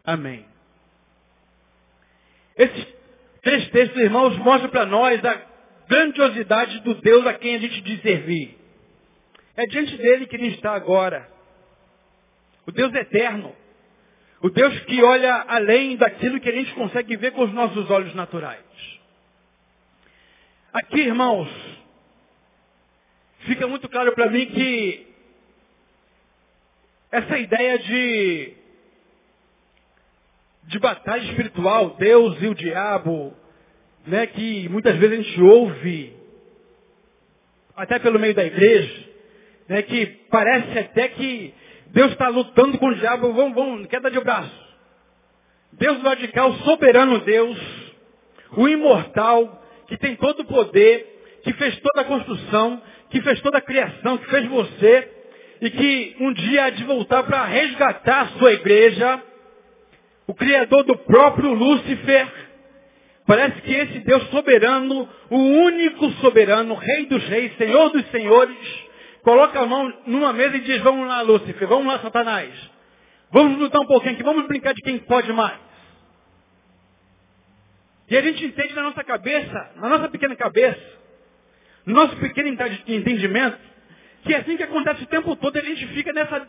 Amém. 0.04 0.44
Esses 2.56 2.88
três 3.40 3.68
textos, 3.70 3.96
irmãos, 4.02 4.36
mostram 4.38 4.68
para 4.68 4.84
nós 4.84 5.24
a 5.24 5.42
grandiosidade 5.88 6.80
do 6.80 6.96
Deus 6.96 7.24
a 7.24 7.34
quem 7.34 7.54
a 7.54 7.58
gente 7.60 7.80
diz 7.82 8.02
servir. 8.02 8.58
É 9.56 9.64
diante 9.66 9.96
dele 9.96 10.26
que 10.26 10.34
ele 10.34 10.48
está 10.48 10.74
agora. 10.74 11.28
O 12.66 12.72
Deus 12.72 12.92
eterno. 12.94 13.54
O 14.42 14.50
Deus 14.50 14.76
que 14.80 15.00
olha 15.04 15.34
além 15.48 15.96
daquilo 15.96 16.40
que 16.40 16.48
a 16.48 16.52
gente 16.52 16.74
consegue 16.74 17.16
ver 17.16 17.30
com 17.30 17.44
os 17.44 17.52
nossos 17.52 17.88
olhos 17.90 18.14
naturais. 18.14 18.58
Aqui, 20.72 21.00
irmãos, 21.00 21.48
fica 23.40 23.66
muito 23.66 23.88
claro 23.88 24.12
para 24.12 24.30
mim 24.30 24.47
que 24.47 25.07
essa 27.11 27.38
ideia 27.38 27.78
de, 27.78 28.52
de 30.64 30.78
batalha 30.78 31.23
espiritual, 31.23 31.97
Deus 31.99 32.40
e 32.42 32.47
o 32.47 32.54
diabo, 32.54 33.35
né, 34.07 34.26
que 34.26 34.68
muitas 34.68 34.97
vezes 34.97 35.18
a 35.18 35.23
gente 35.23 35.42
ouve, 35.42 36.16
até 37.76 37.99
pelo 37.99 38.18
meio 38.18 38.35
da 38.35 38.45
igreja, 38.45 39.09
né, 39.68 39.83
que 39.83 40.07
parece 40.30 40.78
até 40.78 41.09
que 41.09 41.54
Deus 41.88 42.12
está 42.12 42.28
lutando 42.28 42.78
com 42.78 42.88
o 42.88 42.95
diabo, 42.95 43.33
vamos, 43.33 43.54
vamos, 43.54 43.87
queda 43.87 44.11
de 44.11 44.21
braço. 44.21 44.68
Deus 45.73 46.02
radical, 46.02 46.52
soberano 46.59 47.21
Deus, 47.21 47.59
o 48.57 48.68
imortal, 48.68 49.62
que 49.87 49.97
tem 49.97 50.16
todo 50.16 50.40
o 50.40 50.47
poder, 50.47 51.40
que 51.42 51.52
fez 51.54 51.78
toda 51.80 52.02
a 52.02 52.04
construção, 52.04 52.83
que 53.10 53.20
fez 53.22 53.40
toda 53.40 53.58
a 53.58 53.62
criação, 53.62 54.18
que 54.18 54.30
fez 54.30 54.46
você, 54.46 55.12
e 55.60 55.70
que 55.70 56.16
um 56.20 56.32
dia 56.32 56.64
há 56.64 56.70
de 56.70 56.84
voltar 56.84 57.22
para 57.24 57.44
resgatar 57.44 58.20
a 58.22 58.28
sua 58.38 58.52
igreja, 58.52 59.22
o 60.26 60.34
Criador 60.34 60.84
do 60.84 60.96
próprio 60.98 61.52
Lúcifer, 61.52 62.28
parece 63.26 63.60
que 63.62 63.72
esse 63.72 63.98
Deus 64.00 64.28
soberano, 64.30 65.08
o 65.30 65.36
único 65.36 66.10
soberano, 66.12 66.74
Rei 66.74 67.06
dos 67.06 67.24
Reis, 67.28 67.56
Senhor 67.56 67.90
dos 67.90 68.06
Senhores, 68.10 68.88
coloca 69.22 69.58
a 69.58 69.66
mão 69.66 69.92
numa 70.06 70.32
mesa 70.32 70.56
e 70.56 70.60
diz, 70.60 70.80
vamos 70.82 71.08
lá, 71.08 71.22
Lúcifer, 71.22 71.66
vamos 71.66 71.86
lá, 71.86 71.98
Satanás. 72.00 72.50
Vamos 73.30 73.58
lutar 73.58 73.80
um 73.80 73.86
pouquinho 73.86 74.14
aqui, 74.14 74.22
vamos 74.22 74.46
brincar 74.46 74.74
de 74.74 74.82
quem 74.82 74.98
pode 74.98 75.32
mais. 75.32 75.58
E 78.10 78.16
a 78.16 78.22
gente 78.22 78.44
entende 78.44 78.74
na 78.74 78.82
nossa 78.82 79.04
cabeça, 79.04 79.72
na 79.76 79.88
nossa 79.88 80.08
pequena 80.08 80.34
cabeça, 80.34 80.97
no 81.88 81.95
nosso 81.95 82.16
pequeno 82.16 82.49
entendimento, 82.87 83.59
que 84.23 84.35
é 84.35 84.38
assim 84.38 84.59
que 84.59 84.62
acontece 84.62 85.02
o 85.04 85.07
tempo 85.07 85.35
todo, 85.37 85.57
a 85.57 85.62
gente 85.62 85.87
fica 85.88 86.12
nessa, 86.12 86.47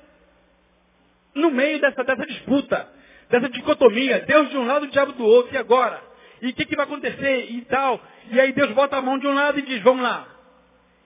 no 1.33 1.49
meio 1.49 1.79
dessa, 1.79 2.03
dessa 2.03 2.25
disputa, 2.25 2.87
dessa 3.29 3.47
dicotomia, 3.47 4.19
Deus 4.27 4.49
de 4.49 4.57
um 4.57 4.65
lado, 4.65 4.83
o 4.85 4.89
diabo 4.89 5.13
do 5.13 5.23
outro, 5.23 5.55
e 5.55 5.57
agora? 5.57 6.03
E 6.41 6.49
o 6.49 6.53
que, 6.53 6.65
que 6.65 6.75
vai 6.75 6.85
acontecer? 6.85 7.51
E 7.51 7.61
tal. 7.61 8.01
E 8.31 8.39
aí 8.39 8.51
Deus 8.51 8.71
bota 8.71 8.97
a 8.97 9.01
mão 9.01 9.17
de 9.17 9.27
um 9.27 9.33
lado 9.33 9.59
e 9.59 9.61
diz, 9.61 9.81
vamos 9.81 10.03
lá. 10.03 10.27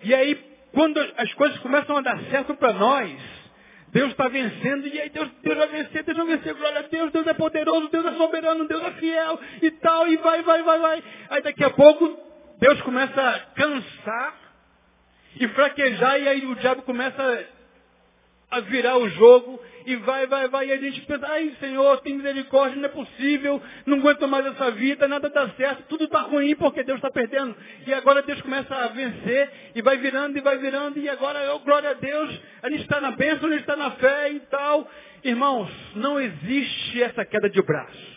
E 0.04 0.16
aí 0.16 0.36
quando 0.72 1.00
as 1.18 1.32
coisas 1.36 1.60
começam 1.60 1.96
a 1.96 2.02
dar 2.02 2.20
certo 2.32 2.56
para 2.56 2.74
nós, 2.74 3.16
Deus 3.90 4.10
está 4.10 4.28
vencendo, 4.28 4.88
e 4.88 5.00
aí 5.00 5.10
Deus, 5.10 5.30
Deus 5.44 5.56
vai 5.56 5.68
vencer, 5.68 6.04
Deus 6.04 6.18
vai 6.18 6.26
vencer, 6.26 6.56
glória 6.56 6.80
a 6.80 6.82
Deus, 6.82 7.12
Deus 7.12 7.28
é 7.28 7.34
poderoso, 7.36 7.90
Deus 7.90 8.06
é 8.06 8.12
soberano, 8.14 8.68
Deus 8.68 8.84
é 8.84 8.92
fiel 8.94 9.40
e 9.62 9.70
tal, 9.70 10.08
e 10.08 10.18
vai, 10.18 10.42
vai, 10.42 10.64
vai, 10.64 10.80
vai. 10.80 11.04
Aí 11.30 11.44
daqui 11.44 11.64
a 11.64 11.70
pouco, 11.70 12.33
Deus 12.64 12.82
começa 12.84 13.22
a 13.22 13.40
cansar 13.56 14.36
e 15.38 15.46
fraquejar, 15.50 16.18
e 16.18 16.30
aí 16.30 16.46
o 16.46 16.56
diabo 16.56 16.82
começa 16.84 17.46
a 18.50 18.62
virar 18.62 18.98
o 18.98 19.10
jogo 19.10 19.62
e 19.86 19.98
vai, 19.98 20.26
vai, 20.28 20.48
vai. 20.48 20.68
E 20.68 20.72
a 20.72 20.78
gente 20.78 21.02
pensa, 21.02 21.28
ai 21.28 21.54
Senhor, 21.60 22.00
tem 22.00 22.16
misericórdia, 22.16 22.78
não 22.78 22.86
é 22.86 22.88
possível, 22.88 23.62
não 23.86 23.98
aguento 23.98 24.26
mais 24.30 24.46
essa 24.46 24.72
vida, 24.72 25.10
nada 25.10 25.30
dá 25.30 25.50
certo, 25.58 25.84
tudo 25.90 26.06
está 26.06 26.22
ruim 26.22 26.56
porque 26.56 26.86
Deus 26.86 27.00
está 27.00 27.12
perdendo. 27.12 27.54
E 27.86 27.94
agora 27.94 28.22
Deus 28.22 28.42
começa 28.42 28.74
a 28.74 28.88
vencer 28.88 29.52
e 29.76 29.82
vai 29.82 29.98
virando 29.98 30.38
e 30.38 30.42
vai 30.42 30.58
virando 30.58 30.98
e 30.98 31.10
agora, 31.10 31.54
oh, 31.54 31.60
glória 31.60 31.90
a 31.90 31.96
Deus, 31.96 32.42
a 32.62 32.70
gente 32.70 32.84
está 32.84 33.02
na 33.02 33.12
bênção, 33.12 33.50
a 33.50 33.52
gente 33.52 33.60
está 33.60 33.76
na 33.76 33.92
fé 33.92 34.32
e 34.32 34.40
tal. 34.40 34.90
Irmãos, 35.22 35.70
não 35.96 36.18
existe 36.18 37.04
essa 37.04 37.26
queda 37.26 37.50
de 37.50 37.62
braço. 37.62 38.13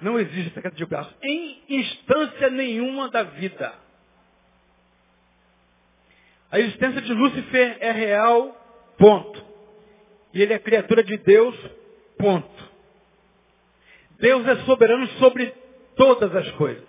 Não 0.00 0.18
existe 0.18 0.50
queda 0.50 0.74
de 0.74 0.84
braço. 0.84 1.14
Em 1.22 1.62
instância 1.68 2.50
nenhuma 2.50 3.08
da 3.08 3.22
vida. 3.22 3.72
A 6.50 6.60
existência 6.60 7.00
de 7.00 7.12
Lúcifer 7.12 7.78
é 7.80 7.90
real, 7.90 8.54
ponto. 8.98 9.44
E 10.32 10.42
ele 10.42 10.52
é 10.52 10.58
criatura 10.58 11.02
de 11.02 11.16
Deus, 11.18 11.54
ponto. 12.18 12.70
Deus 14.18 14.46
é 14.46 14.56
soberano 14.64 15.06
sobre 15.18 15.52
todas 15.96 16.34
as 16.34 16.50
coisas. 16.52 16.84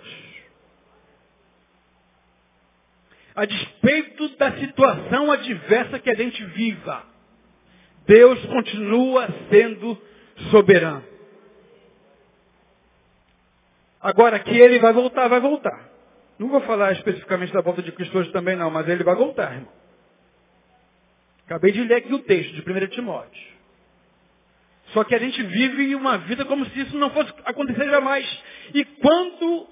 A 3.36 3.46
despeito 3.46 4.30
da 4.38 4.52
situação 4.58 5.32
adversa 5.32 6.00
que 6.00 6.10
a 6.10 6.16
gente 6.16 6.44
viva, 6.46 7.06
Deus 8.06 8.44
continua 8.46 9.28
sendo 9.50 9.98
soberano. 10.50 11.17
Agora 14.08 14.40
que 14.40 14.58
ele 14.58 14.80
vai 14.80 14.94
voltar, 14.94 15.28
vai 15.28 15.42
voltar. 15.42 15.78
Não 16.40 16.48
vou 16.48 16.62
falar 16.62 16.94
especificamente 16.94 17.52
da 17.52 17.60
volta 17.60 17.82
de 17.82 17.92
Cristo 17.92 18.18
hoje 18.18 18.32
também 18.32 18.56
não, 18.56 18.72
mas 18.72 18.88
ele 18.88 19.04
vai 19.04 19.14
voltar, 19.14 19.52
irmão. 19.52 19.74
Acabei 21.46 21.74
de 21.74 21.84
ler 21.84 21.96
aqui 21.96 22.14
o 22.14 22.20
texto 22.20 22.54
de 22.54 22.62
1 22.62 22.88
Timóteo. 22.88 23.48
Só 24.94 25.04
que 25.04 25.14
a 25.14 25.20
gente 25.20 25.44
vive 25.44 25.94
uma 25.94 26.20
vida 26.20 26.46
como 26.46 26.66
se 26.68 26.80
isso 26.80 26.96
não 26.96 27.10
fosse 27.10 27.34
acontecer 27.44 27.84
jamais. 27.90 28.44
E 28.74 28.86
quando 28.86 29.68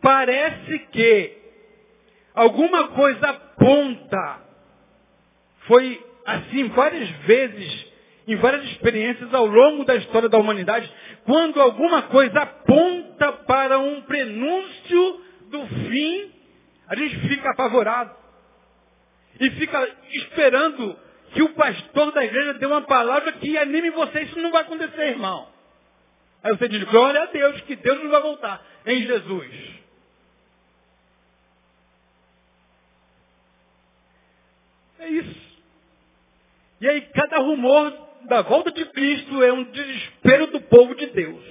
parece 0.00 0.78
que 0.90 1.36
alguma 2.34 2.88
coisa 2.88 3.28
aponta, 3.28 4.40
foi 5.66 6.02
assim 6.24 6.68
várias 6.68 7.10
vezes, 7.26 7.86
em 8.26 8.36
várias 8.36 8.64
experiências 8.70 9.32
ao 9.34 9.46
longo 9.46 9.84
da 9.84 9.94
história 9.96 10.28
da 10.28 10.38
humanidade, 10.38 10.90
quando 11.24 11.60
alguma 11.60 12.02
coisa 12.02 12.40
aponta 12.40 13.32
para 13.46 13.78
um 13.78 14.02
prenúncio 14.02 15.20
do 15.50 15.66
fim, 15.66 16.32
a 16.88 16.96
gente 16.96 17.18
fica 17.28 17.50
apavorado. 17.50 18.14
E 19.38 19.50
fica 19.50 19.88
esperando 20.12 20.96
que 21.32 21.42
o 21.42 21.54
pastor 21.54 22.12
da 22.12 22.24
igreja 22.24 22.54
dê 22.54 22.66
uma 22.66 22.82
palavra 22.82 23.32
que 23.32 23.58
anime 23.58 23.90
você. 23.90 24.22
Isso 24.22 24.38
não 24.38 24.52
vai 24.52 24.62
acontecer, 24.62 25.08
irmão. 25.08 25.48
Aí 26.42 26.56
você 26.56 26.68
diz, 26.68 26.82
glória 26.84 27.22
a 27.22 27.26
Deus, 27.26 27.60
que 27.62 27.74
Deus 27.76 28.02
não 28.02 28.10
vai 28.10 28.22
voltar 28.22 28.64
em 28.86 29.02
Jesus. 29.02 29.74
É 35.00 35.08
isso. 35.08 35.44
E 36.80 36.88
aí 36.88 37.00
cada 37.14 37.38
rumor 37.38 37.92
da 38.26 38.42
volta 38.42 38.70
de 38.70 38.84
Cristo 38.86 39.42
é 39.42 39.52
um 39.52 39.64
desespero 39.64 40.46
do 40.48 40.60
povo 40.62 40.94
de 40.94 41.06
Deus. 41.06 41.44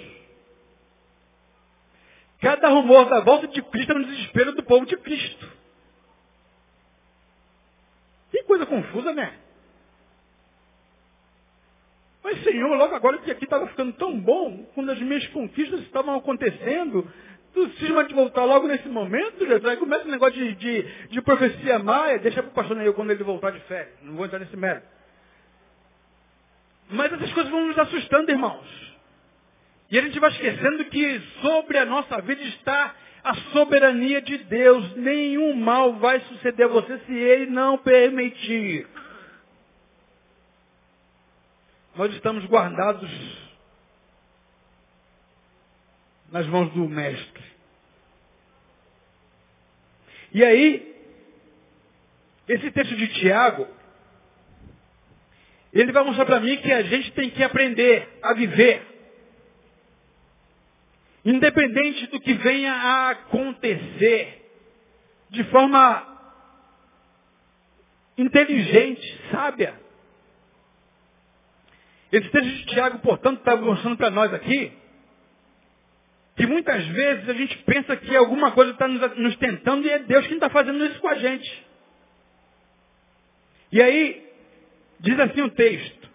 Cada 2.42 2.70
rumor 2.70 3.10
da 3.10 3.22
volta 3.22 3.48
de 3.48 3.62
Cristo 3.62 3.94
é 3.94 3.96
um 3.96 4.04
desespero 4.04 4.54
do 4.54 4.64
povo 4.64 4.86
de 4.86 4.98
Cristo. 4.98 5.50
Que 8.32 8.44
coisa 8.44 8.66
confusa, 8.66 9.14
né? 9.14 9.34
Mas, 12.24 12.44
Senhor, 12.44 12.76
logo 12.76 12.96
agora 12.96 13.18
que 13.20 13.32
aqui 13.32 13.44
estava 13.44 13.68
ficando 13.68 13.94
tão 13.94 14.18
bom, 14.20 14.66
quando 14.74 14.92
as 14.92 15.00
minhas 15.00 15.26
conquistas 15.28 15.82
estavam 15.82 16.16
acontecendo, 16.16 17.10
tu 17.54 17.70
cisma 17.74 18.06
de 18.06 18.14
voltar 18.14 18.46
logo 18.46 18.68
nesse 18.68 18.88
momento, 18.88 19.46
Jesus? 19.46 19.66
Aí 19.66 19.78
começa 19.78 20.06
um 20.06 20.12
negócio 20.12 20.34
de, 20.34 20.56
de, 20.56 21.08
de 21.10 21.22
profecia 21.22 21.80
maia, 21.80 22.20
deixa 22.20 22.42
para 22.42 22.50
o 22.50 22.54
pastor 22.54 22.76
Neil 22.78 22.94
quando 22.94 23.12
ele 23.12 23.24
voltar 23.24 23.52
de 23.52 23.60
férias. 23.62 23.94
Não 24.02 24.16
vou 24.16 24.26
entrar 24.26 24.40
nesse 24.40 24.56
mérito. 24.56 24.88
Mas 26.94 27.12
essas 27.12 27.34
coisas 27.34 27.52
vão 27.52 27.68
nos 27.68 27.78
assustando, 27.78 28.30
irmãos. 28.30 28.66
E 29.90 29.98
a 29.98 30.02
gente 30.02 30.20
vai 30.20 30.30
esquecendo 30.30 30.86
que 30.86 31.20
sobre 31.42 31.78
a 31.78 31.86
nossa 31.86 32.22
vida 32.22 32.42
está 32.44 32.96
a 33.24 33.34
soberania 33.52 34.22
de 34.22 34.38
Deus. 34.38 34.96
Nenhum 34.96 35.56
mal 35.56 35.94
vai 35.94 36.20
suceder 36.22 36.68
a 36.68 36.70
você 36.70 37.00
se 37.00 37.14
Ele 37.14 37.48
não 37.48 37.78
permitir. 37.80 38.88
Nós 41.96 42.14
estamos 42.14 42.46
guardados 42.46 43.10
nas 46.32 46.46
mãos 46.48 46.72
do 46.74 46.88
Mestre. 46.88 47.44
E 50.32 50.44
aí, 50.44 50.96
esse 52.48 52.72
texto 52.72 52.96
de 52.96 53.08
Tiago, 53.20 53.68
ele 55.82 55.92
vai 55.92 56.04
mostrar 56.04 56.26
para 56.26 56.40
mim 56.40 56.58
que 56.58 56.72
a 56.72 56.84
gente 56.84 57.12
tem 57.12 57.30
que 57.30 57.44
aprender 57.44 58.08
a 58.22 58.34
viver. 58.34 58.82
Independente 61.26 62.08
do 62.08 62.20
que 62.20 62.34
venha 62.34 62.74
a 62.74 63.10
acontecer, 63.12 64.52
de 65.30 65.44
forma 65.46 66.14
inteligente, 68.18 69.20
sábia. 69.32 69.82
Esse 72.12 72.30
texto 72.30 72.50
de 72.50 72.66
Tiago, 72.66 73.00
portanto, 73.00 73.40
está 73.40 73.56
mostrando 73.56 73.98
para 73.98 74.12
nós 74.12 74.34
aqui 74.34 74.72
que 76.36 76.48
muitas 76.48 76.86
vezes 76.88 77.30
a 77.30 77.34
gente 77.34 77.58
pensa 77.60 77.96
que 77.96 78.16
alguma 78.16 78.52
coisa 78.52 78.72
está 78.72 78.88
nos, 78.88 79.36
tentando 79.38 79.86
e 79.86 79.90
é 79.90 80.00
Deus 80.00 80.26
quem 80.26 80.36
está 80.36 80.50
fazendo 80.50 80.84
isso 80.86 81.00
com 81.00 81.08
a 81.08 81.16
gente. 81.16 81.66
E 83.72 83.82
aí, 83.82 84.23
diz 85.04 85.20
assim 85.20 85.42
o 85.42 85.52
texto. 85.52 86.10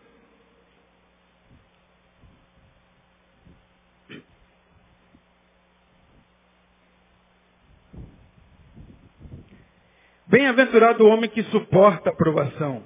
Bem-aventurado 10.27 11.05
o 11.05 11.09
homem 11.09 11.31
que 11.31 11.45
suporta 11.45 12.11
a 12.11 12.15
provação 12.15 12.83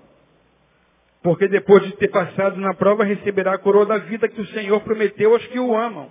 porque 1.22 1.46
depois 1.46 1.84
de 1.84 1.92
ter 1.92 2.08
passado 2.08 2.60
na 2.60 2.74
prova, 2.74 3.04
receberá 3.04 3.54
a 3.54 3.58
coroa 3.58 3.86
da 3.86 3.98
vida 3.98 4.28
que 4.28 4.40
o 4.40 4.46
Senhor 4.48 4.80
prometeu 4.80 5.32
aos 5.32 5.46
que 5.46 5.58
o 5.58 5.76
amam. 5.76 6.10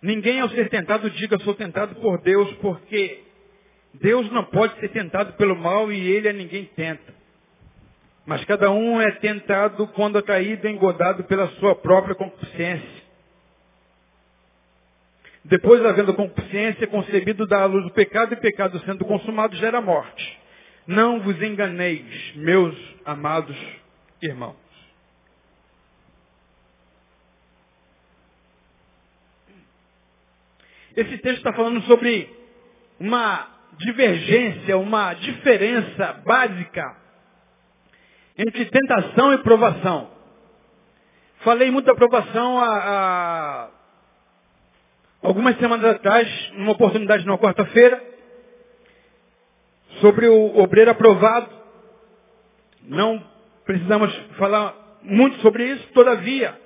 Ninguém 0.00 0.40
ao 0.40 0.48
ser 0.48 0.70
tentado 0.70 1.10
diga 1.10 1.38
sou 1.40 1.54
tentado 1.54 1.94
por 1.96 2.18
Deus, 2.22 2.50
porque 2.54 3.22
Deus 3.92 4.30
não 4.32 4.44
pode 4.44 4.80
ser 4.80 4.88
tentado 4.88 5.34
pelo 5.34 5.54
mal 5.54 5.92
e 5.92 6.10
ele 6.10 6.30
a 6.30 6.32
ninguém 6.32 6.64
tenta. 6.74 7.19
Mas 8.26 8.44
cada 8.44 8.70
um 8.70 9.00
é 9.00 9.10
tentado 9.12 9.86
quando 9.88 10.18
é 10.18 10.22
caído 10.22 10.68
engodado 10.68 11.24
pela 11.24 11.48
sua 11.52 11.74
própria 11.74 12.14
concupiscência. 12.14 13.00
Depois, 15.44 15.84
havendo 15.84 16.14
concupiscência, 16.14 16.86
concebido 16.86 17.46
da 17.46 17.64
luz 17.64 17.84
do 17.84 17.92
pecado, 17.92 18.34
e 18.34 18.36
pecado 18.36 18.78
sendo 18.80 19.04
consumado, 19.04 19.56
gera 19.56 19.80
morte. 19.80 20.38
Não 20.86 21.20
vos 21.20 21.40
enganeis, 21.42 22.36
meus 22.36 22.76
amados 23.04 23.56
irmãos. 24.20 24.56
Esse 30.94 31.16
texto 31.18 31.38
está 31.38 31.52
falando 31.52 31.80
sobre 31.82 32.28
uma 32.98 33.48
divergência, 33.78 34.76
uma 34.76 35.14
diferença 35.14 36.12
básica 36.24 36.99
entre 38.40 38.64
tentação 38.66 39.34
e 39.34 39.38
provação. 39.38 40.10
Falei 41.40 41.70
muito 41.70 41.86
da 41.86 41.94
provação 41.94 42.58
há, 42.58 42.68
há 42.68 43.68
algumas 45.22 45.56
semanas 45.58 45.84
atrás, 45.94 46.50
numa 46.54 46.72
oportunidade 46.72 47.26
numa 47.26 47.38
quarta-feira 47.38 48.02
sobre 50.00 50.26
o 50.26 50.58
obreiro 50.58 50.90
aprovado. 50.90 51.50
Não 52.82 53.22
precisamos 53.64 54.14
falar 54.38 54.74
muito 55.02 55.38
sobre 55.40 55.64
isso, 55.64 55.86
todavia, 55.92 56.58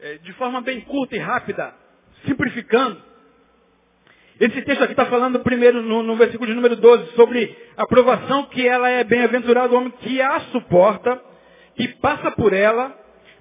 é, 0.00 0.18
de 0.18 0.32
forma 0.34 0.60
bem 0.60 0.80
curta 0.80 1.14
e 1.16 1.18
rápida, 1.18 1.72
simplificando, 2.26 3.00
esse 4.38 4.62
texto 4.62 4.82
aqui 4.82 4.92
está 4.92 5.06
falando 5.06 5.40
primeiro 5.40 5.82
no, 5.82 6.02
no, 6.02 6.16
versículo 6.16 6.46
de 6.46 6.54
número 6.54 6.76
12 6.76 7.12
sobre 7.14 7.56
a 7.76 7.84
aprovação 7.84 8.44
que 8.46 8.66
ela 8.66 8.88
é 8.90 9.02
bem-aventurado 9.02 9.74
o 9.74 9.78
homem 9.78 9.92
que 10.00 10.20
a 10.20 10.40
suporta, 10.52 11.20
que 11.74 11.88
passa 12.00 12.30
por 12.32 12.52
ela, 12.52 12.94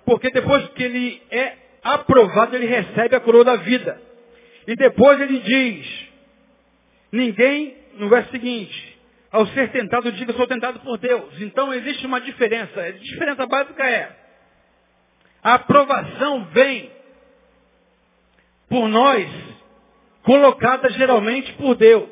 porque 0.05 0.29
depois 0.31 0.67
que 0.69 0.83
ele 0.83 1.21
é 1.29 1.53
aprovado, 1.83 2.55
ele 2.55 2.65
recebe 2.65 3.15
a 3.15 3.19
coroa 3.19 3.43
da 3.43 3.57
vida. 3.57 4.01
E 4.67 4.75
depois 4.75 5.19
ele 5.19 5.39
diz, 5.39 6.07
ninguém 7.11 7.75
no 7.97 8.09
verso 8.09 8.31
seguinte, 8.31 8.97
ao 9.31 9.45
ser 9.47 9.71
tentado, 9.71 10.11
diga, 10.13 10.33
sou 10.33 10.47
tentado 10.47 10.79
por 10.79 10.97
Deus. 10.97 11.41
Então 11.41 11.73
existe 11.73 12.05
uma 12.05 12.21
diferença. 12.21 12.81
A 12.81 12.91
diferença 12.91 13.45
básica 13.45 13.85
é, 13.85 14.15
a 15.43 15.55
aprovação 15.55 16.45
vem 16.45 16.89
por 18.69 18.87
nós, 18.87 19.27
colocada 20.25 20.89
geralmente 20.89 21.53
por 21.53 21.75
Deus. 21.75 22.09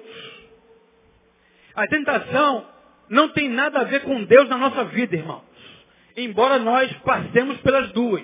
A 1.75 1.87
tentação 1.87 2.65
não 3.09 3.29
tem 3.29 3.49
nada 3.49 3.81
a 3.81 3.83
ver 3.83 4.03
com 4.03 4.23
Deus 4.23 4.47
na 4.47 4.57
nossa 4.57 4.85
vida, 4.85 5.15
irmãos. 5.15 5.43
Embora 6.15 6.59
nós 6.59 6.91
passemos 6.99 7.59
pelas 7.61 7.91
duas. 7.91 8.23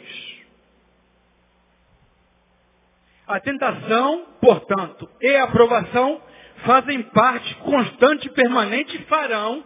A 3.28 3.40
tentação, 3.40 4.28
portanto, 4.40 5.10
e 5.22 5.36
a 5.36 5.44
aprovação 5.44 6.22
fazem 6.66 7.02
parte 7.04 7.54
constante 7.56 8.30
permanente 8.30 8.96
e 8.96 9.06
farão 9.06 9.64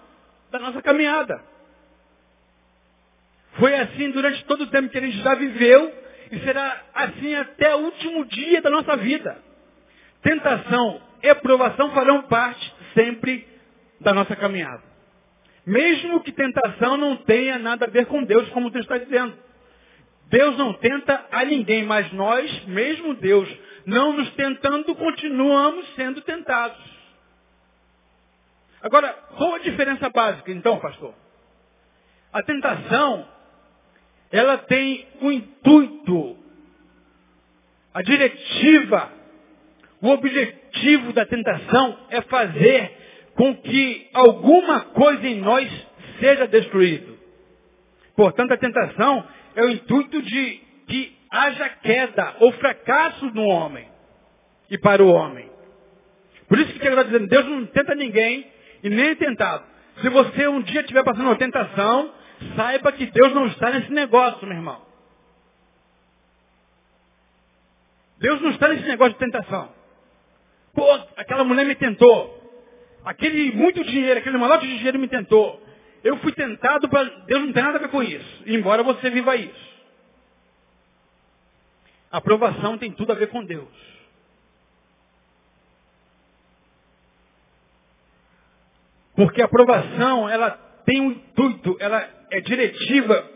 da 0.52 0.60
nossa 0.60 0.82
caminhada. 0.82 1.44
Foi 3.54 3.76
assim 3.76 4.12
durante 4.12 4.44
todo 4.46 4.62
o 4.62 4.68
tempo 4.68 4.90
que 4.90 4.98
a 4.98 5.02
gente 5.02 5.22
já 5.22 5.36
viveu 5.36 5.94
e 6.32 6.40
será 6.40 6.82
assim 6.94 7.36
até 7.36 7.76
o 7.76 7.80
último 7.80 8.26
dia 8.26 8.62
da 8.62 8.70
nossa 8.70 8.96
vida. 8.98 9.53
Tentação 10.24 11.02
e 11.22 11.30
aprovação 11.30 11.92
farão 11.92 12.24
parte 12.24 12.74
sempre 12.94 13.48
da 14.00 14.14
nossa 14.14 14.36
caminhada. 14.36 14.82
Mesmo 15.66 16.22
que 16.22 16.32
tentação 16.32 16.98
não 16.98 17.18
tenha 17.18 17.60
nada 17.60 17.86
a 17.86 17.90
ver 17.90 18.06
com 18.08 18.24
Deus, 18.24 18.50
como 18.50 18.70
Deus 18.70 18.86
está 18.86 18.98
dizendo. 18.98 19.38
Deus 20.28 20.58
não 20.58 20.74
tenta 20.74 21.26
a 21.32 21.46
ninguém, 21.46 21.84
mas 21.84 22.12
nós, 22.12 22.66
mesmo 22.66 23.14
Deus, 23.14 23.48
não 23.86 24.14
nos 24.14 24.30
tentando, 24.32 24.96
continuamos 24.96 25.88
sendo 25.96 26.22
tentados. 26.22 26.82
Agora, 28.82 29.14
qual 29.38 29.56
a 29.56 29.60
diferença 29.60 30.10
básica, 30.10 30.52
então, 30.52 30.80
pastor? 30.80 31.14
A 32.34 32.42
tentação, 32.42 33.28
ela 34.32 34.58
tem 34.58 35.08
o 35.22 35.32
intuito, 35.32 36.38
a 37.94 38.02
diretiva, 38.02 39.12
o 40.04 40.10
objetivo 40.10 41.14
da 41.14 41.26
tentação 41.26 41.98
é 42.10 42.20
fazer 42.24 42.92
com 43.36 43.56
que 43.56 44.10
alguma 44.14 44.82
coisa 44.82 45.26
em 45.26 45.40
nós 45.40 45.72
seja 46.20 46.46
destruído. 46.46 47.18
Portanto, 48.14 48.52
a 48.52 48.58
tentação 48.58 49.26
é 49.56 49.64
o 49.64 49.70
intuito 49.70 50.22
de 50.22 50.62
que 50.88 51.18
haja 51.32 51.70
queda 51.70 52.36
ou 52.42 52.52
fracasso 52.52 53.28
no 53.28 53.44
homem 53.44 53.88
e 54.70 54.78
para 54.78 55.02
o 55.02 55.08
homem. 55.08 55.50
Por 56.50 56.60
isso 56.60 56.74
que 56.74 56.86
está 56.86 57.04
dizendo, 57.04 57.28
Deus 57.28 57.46
não 57.46 57.66
tenta 57.68 57.96
ninguém 57.96 58.46
e 58.84 58.90
nem 58.90 59.12
é 59.12 59.16
tentado. 59.16 59.64
Se 60.02 60.10
você 60.10 60.50
um 60.50 60.62
dia 60.64 60.82
estiver 60.82 61.06
passando 61.06 61.28
uma 61.28 61.38
tentação, 61.38 62.14
saiba 62.58 62.92
que 62.92 63.06
Deus 63.06 63.34
não 63.34 63.48
está 63.48 63.72
nesse 63.72 63.92
negócio, 63.94 64.46
meu 64.46 64.58
irmão. 64.58 64.82
Deus 68.18 68.42
não 68.42 68.50
está 68.50 68.68
nesse 68.68 68.86
negócio 68.86 69.14
de 69.14 69.20
tentação. 69.20 69.83
Pô, 70.74 70.92
aquela 71.16 71.44
mulher 71.44 71.66
me 71.66 71.76
tentou. 71.76 72.42
Aquele 73.06 73.52
muito 73.52 73.84
dinheiro, 73.84 74.20
aquele 74.20 74.38
malote 74.38 74.66
de 74.66 74.78
dinheiro 74.78 75.00
me 75.00 75.08
tentou. 75.08 75.62
Eu 76.04 76.18
fui 76.18 76.32
tentado 76.34 76.90
para. 76.90 77.04
Deus 77.26 77.46
não 77.46 77.54
tem 77.54 77.64
nada 77.64 77.78
a 77.78 77.82
ver 77.82 77.90
com 77.90 78.02
isso. 78.02 78.44
Embora 78.46 78.84
você 78.84 79.10
viva 79.10 79.36
isso. 79.36 79.74
A 82.12 82.18
aprovação 82.18 82.78
tem 82.78 82.92
tudo 82.92 83.12
a 83.12 83.16
ver 83.16 83.28
com 83.28 83.44
Deus. 83.44 83.68
Porque 89.16 89.42
a 89.42 89.46
aprovação, 89.46 90.28
ela 90.28 90.52
tem 90.86 91.02
um 91.02 91.12
intuito, 91.12 91.78
ela 91.80 92.08
é 92.32 92.42
diretiva 92.42 93.30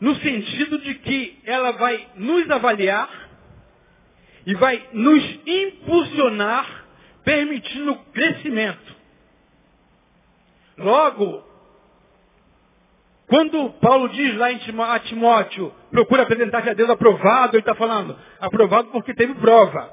no 0.00 0.14
sentido 0.16 0.78
de 0.78 0.94
que 0.94 1.38
ela 1.44 1.72
vai 1.72 2.06
nos 2.16 2.50
avaliar 2.50 3.25
e 4.46 4.54
vai 4.54 4.88
nos 4.92 5.40
impulsionar, 5.44 6.84
permitindo 7.24 7.96
crescimento. 8.12 8.94
Logo, 10.78 11.44
quando 13.26 13.70
Paulo 13.80 14.08
diz 14.10 14.36
lá 14.36 14.52
em 14.52 14.58
Timóteo, 15.04 15.72
procura 15.90 16.22
apresentar-se 16.22 16.70
a 16.70 16.74
Deus 16.74 16.88
aprovado, 16.88 17.56
ele 17.56 17.62
está 17.62 17.74
falando, 17.74 18.16
aprovado 18.40 18.88
porque 18.90 19.12
teve 19.14 19.34
prova. 19.34 19.92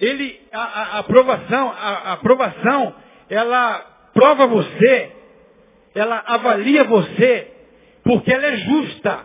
Ele, 0.00 0.40
a, 0.50 0.58
a, 0.58 0.82
a 0.82 0.98
aprovação, 1.00 1.70
a, 1.70 1.74
a 1.74 2.12
aprovação, 2.14 2.94
ela 3.28 3.78
prova 4.14 4.46
você, 4.46 5.12
ela 5.94 6.22
avalia 6.26 6.84
você, 6.84 7.52
porque 8.02 8.32
ela 8.32 8.46
é 8.46 8.56
justa. 8.56 9.20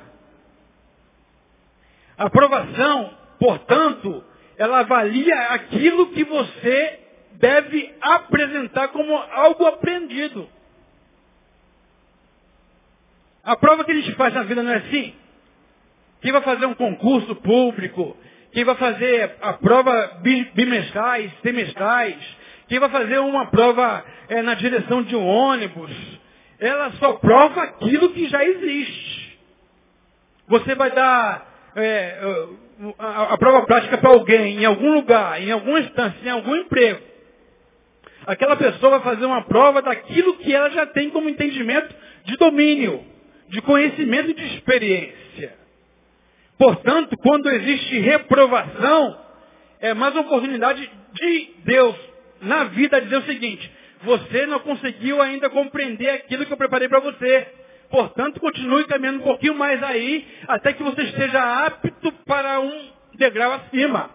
A 2.17 2.25
aprovação, 2.25 3.13
portanto, 3.39 4.23
ela 4.58 4.80
avalia 4.80 5.36
aquilo 5.50 6.08
que 6.12 6.24
você 6.24 7.00
deve 7.34 7.93
apresentar 8.02 8.88
como 8.89 9.15
algo 9.15 9.65
aprendido. 9.65 10.50
A 13.43 13.56
prova 13.56 13.86
que 13.86 13.91
a 13.91 13.96
gente 13.96 14.13
faz 14.15 14.34
na 14.34 14.43
vida 14.43 14.63
não 14.63 14.72
é 14.72 14.78
assim? 14.78 15.13
Quem 16.22 16.32
vai 16.32 16.41
fazer 16.41 16.65
um 16.65 16.74
concurso 16.74 17.36
público, 17.36 18.17
quem 18.52 18.63
vai 18.63 18.76
fazer 18.76 19.36
a 19.41 19.54
prova 19.54 20.20
bimestrais, 20.54 21.32
semestrais, 21.41 22.17
quem 22.67 22.80
vai 22.80 22.89
fazer 22.89 23.20
uma 23.20 23.46
prova 23.46 24.04
é, 24.28 24.41
na 24.41 24.56
direção 24.56 25.04
de 25.04 25.15
um 25.15 25.26
ônibus, 25.26 25.91
ela 26.60 26.91
só 26.93 27.13
prova 27.13 27.62
aquilo 27.62 28.10
que 28.10 28.28
já 28.28 28.43
existe. 28.43 29.39
Você 30.48 30.74
vai 30.76 30.91
dar 30.91 31.72
é, 31.76 32.48
a, 32.98 33.34
a 33.34 33.38
prova 33.38 33.66
prática 33.66 33.98
para 33.98 34.10
alguém, 34.10 34.60
em 34.60 34.66
algum 34.66 34.94
lugar, 34.94 35.42
em 35.42 35.52
alguma 35.52 35.80
instância, 35.80 36.20
em 36.24 36.30
algum 36.30 36.56
emprego. 36.56 37.02
Aquela 38.26 38.56
pessoa 38.56 39.00
vai 39.00 39.16
fazer 39.16 39.26
uma 39.26 39.44
prova 39.44 39.82
daquilo 39.82 40.38
que 40.38 40.54
ela 40.54 40.70
já 40.72 40.86
tem 40.86 41.10
como 41.10 41.30
entendimento 41.30 41.96
de 42.26 42.38
domínio 42.38 43.04
de 43.50 43.62
conhecimento 43.62 44.32
e 44.32 44.34
de 44.34 44.46
experiência. 44.56 45.56
Portanto, 46.58 47.16
quando 47.18 47.50
existe 47.50 48.00
reprovação, 48.00 49.20
é 49.80 49.94
mais 49.94 50.13
uma 50.13 50.24
oportunidade 50.24 50.90
de 51.13 51.50
Deus 51.63 51.96
na 52.42 52.66
vida 52.66 53.02
dizer 53.02 53.18
o 53.18 53.26
seguinte, 53.26 53.72
você 54.02 54.46
não 54.46 54.60
conseguiu 54.60 55.22
ainda 55.22 55.50
compreender 55.50 56.10
aquilo 56.10 56.46
que 56.46 56.54
eu 56.54 56.58
preparei 56.58 56.88
para 56.88 57.00
você. 57.00 57.48
Portanto, 57.89 58.39
continue 58.39 58.86
caminhando 58.86 59.19
um 59.19 59.23
pouquinho 59.23 59.56
mais 59.56 59.82
aí, 59.82 60.28
até 60.47 60.73
que 60.73 60.84
você 60.84 61.04
esteja 61.04 61.65
apto 61.65 62.12
para 62.26 62.60
um 62.60 62.91
degrau 63.15 63.54
acima. 63.54 64.10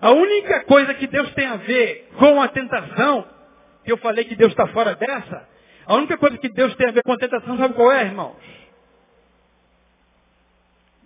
A 0.00 0.10
única 0.10 0.64
coisa 0.64 0.94
que 0.94 1.06
Deus 1.06 1.32
tem 1.34 1.46
a 1.46 1.56
ver 1.56 2.08
com 2.18 2.42
a 2.42 2.48
tentação, 2.48 3.26
que 3.84 3.92
eu 3.92 3.96
falei 3.98 4.24
que 4.24 4.34
Deus 4.34 4.50
está 4.50 4.66
fora 4.68 4.94
dessa, 4.94 5.48
a 5.86 5.94
única 5.94 6.18
coisa 6.18 6.36
que 6.38 6.48
Deus 6.48 6.74
tem 6.74 6.88
a 6.88 6.92
ver 6.92 7.02
com 7.02 7.12
a 7.12 7.16
tentação, 7.16 7.56
sabe 7.56 7.74
qual 7.74 7.92
é, 7.92 8.04
irmãos? 8.04 8.36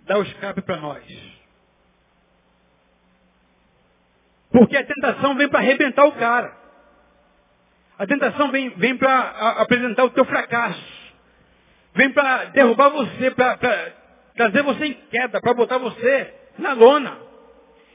Dá 0.05 0.17
o 0.17 0.23
escape 0.23 0.61
para 0.63 0.77
nós. 0.77 1.03
Porque 4.51 4.75
a 4.75 4.85
tentação 4.85 5.35
vem 5.35 5.47
para 5.47 5.59
arrebentar 5.59 6.05
o 6.05 6.11
cara. 6.13 6.60
A 8.01 8.07
tentação 8.07 8.49
vem, 8.49 8.71
vem 8.77 8.97
para 8.97 9.19
apresentar 9.61 10.05
o 10.05 10.09
teu 10.09 10.25
fracasso. 10.25 10.83
Vem 11.93 12.11
para 12.11 12.45
derrubar 12.45 12.89
você, 12.89 13.29
para 13.29 13.93
trazer 14.35 14.63
você 14.63 14.85
em 14.85 14.93
queda, 15.11 15.39
para 15.39 15.53
botar 15.53 15.77
você 15.77 16.33
na 16.57 16.73
lona. 16.73 17.15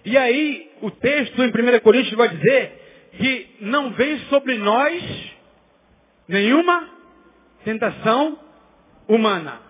E 0.05 0.17
aí, 0.17 0.71
o 0.81 0.93
texto 0.93 1.43
em 1.43 1.49
1 1.49 1.81
Coríntios 1.81 2.15
vai 2.15 2.29
dizer 2.29 3.11
que 3.19 3.57
não 3.63 3.91
vem 3.95 4.21
sobre 4.29 4.57
nós 4.59 5.03
nenhuma 6.29 6.89
tentação 7.65 8.39
humana. 9.09 9.61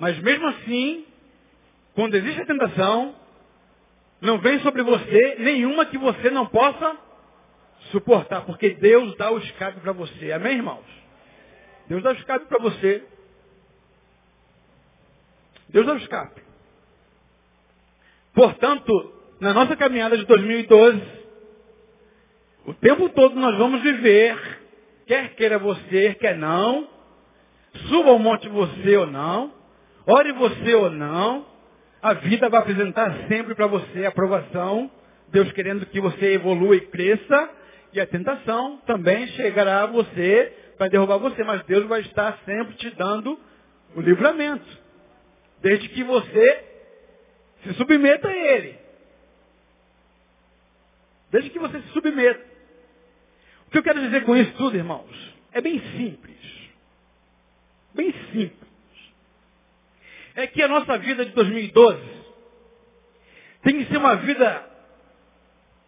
Mas 0.00 0.18
mesmo 0.18 0.48
assim, 0.48 1.06
quando 1.94 2.16
existe 2.16 2.42
a 2.42 2.46
tentação, 2.46 3.14
não 4.20 4.38
vem 4.38 4.58
sobre 4.62 4.82
você 4.82 5.36
nenhuma 5.38 5.86
que 5.86 5.96
você 5.96 6.28
não 6.28 6.46
possa 6.46 7.05
suportar, 7.90 8.44
porque 8.44 8.70
Deus 8.70 9.16
dá 9.16 9.30
o 9.30 9.38
escape 9.38 9.80
para 9.80 9.92
você. 9.92 10.32
Amém, 10.32 10.56
irmãos? 10.56 10.84
Deus 11.88 12.02
dá 12.02 12.10
o 12.10 12.14
escape 12.14 12.46
para 12.46 12.62
você. 12.62 13.04
Deus 15.68 15.86
dá 15.86 15.94
o 15.94 15.98
escape. 15.98 16.42
Portanto, 18.34 19.12
na 19.40 19.52
nossa 19.52 19.76
caminhada 19.76 20.16
de 20.16 20.24
2012, 20.24 21.02
o 22.66 22.74
tempo 22.74 23.08
todo 23.10 23.34
nós 23.36 23.56
vamos 23.56 23.82
viver, 23.82 24.36
quer 25.06 25.34
queira 25.34 25.58
você, 25.58 26.14
quer 26.14 26.36
não, 26.36 26.88
suba 27.88 28.10
ao 28.10 28.18
monte 28.18 28.48
você 28.48 28.96
ou 28.96 29.06
não, 29.06 29.52
ore 30.06 30.32
você 30.32 30.74
ou 30.74 30.90
não, 30.90 31.46
a 32.02 32.14
vida 32.14 32.48
vai 32.48 32.60
apresentar 32.60 33.26
sempre 33.28 33.54
para 33.54 33.66
você 33.66 34.04
aprovação, 34.04 34.90
Deus 35.28 35.50
querendo 35.52 35.86
que 35.86 36.00
você 36.00 36.34
evolua 36.34 36.76
e 36.76 36.80
cresça, 36.80 37.50
e 37.96 38.00
a 38.00 38.06
tentação 38.06 38.76
também 38.86 39.26
chegará 39.28 39.84
a 39.84 39.86
você 39.86 40.52
para 40.76 40.88
derrubar 40.88 41.16
você, 41.16 41.42
mas 41.42 41.64
Deus 41.64 41.86
vai 41.86 42.02
estar 42.02 42.38
sempre 42.44 42.74
te 42.74 42.90
dando 42.90 43.40
o 43.94 44.02
livramento, 44.02 44.66
desde 45.62 45.88
que 45.88 46.04
você 46.04 46.64
se 47.62 47.72
submeta 47.72 48.28
a 48.28 48.36
Ele. 48.36 48.78
Desde 51.30 51.48
que 51.48 51.58
você 51.58 51.80
se 51.80 51.88
submeta. 51.88 52.44
O 53.66 53.70
que 53.70 53.78
eu 53.78 53.82
quero 53.82 54.02
dizer 54.02 54.24
com 54.24 54.36
isso 54.36 54.52
tudo, 54.58 54.76
irmãos, 54.76 55.34
é 55.52 55.62
bem 55.62 55.80
simples. 55.96 56.36
Bem 57.94 58.12
simples. 58.30 58.70
É 60.34 60.46
que 60.46 60.62
a 60.62 60.68
nossa 60.68 60.98
vida 60.98 61.24
de 61.24 61.32
2012 61.32 61.98
tem 63.62 63.82
que 63.82 63.90
ser 63.90 63.96
uma 63.96 64.16
vida 64.16 64.75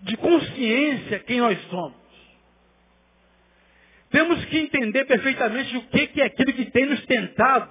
de 0.00 0.16
consciência 0.16 1.18
quem 1.20 1.40
nós 1.40 1.58
somos. 1.68 1.98
Temos 4.10 4.42
que 4.46 4.58
entender 4.58 5.04
perfeitamente 5.04 5.76
o 5.76 5.82
que 5.82 6.20
é 6.20 6.24
aquilo 6.24 6.52
que 6.52 6.70
tem 6.70 6.86
nos 6.86 7.04
tentado. 7.04 7.70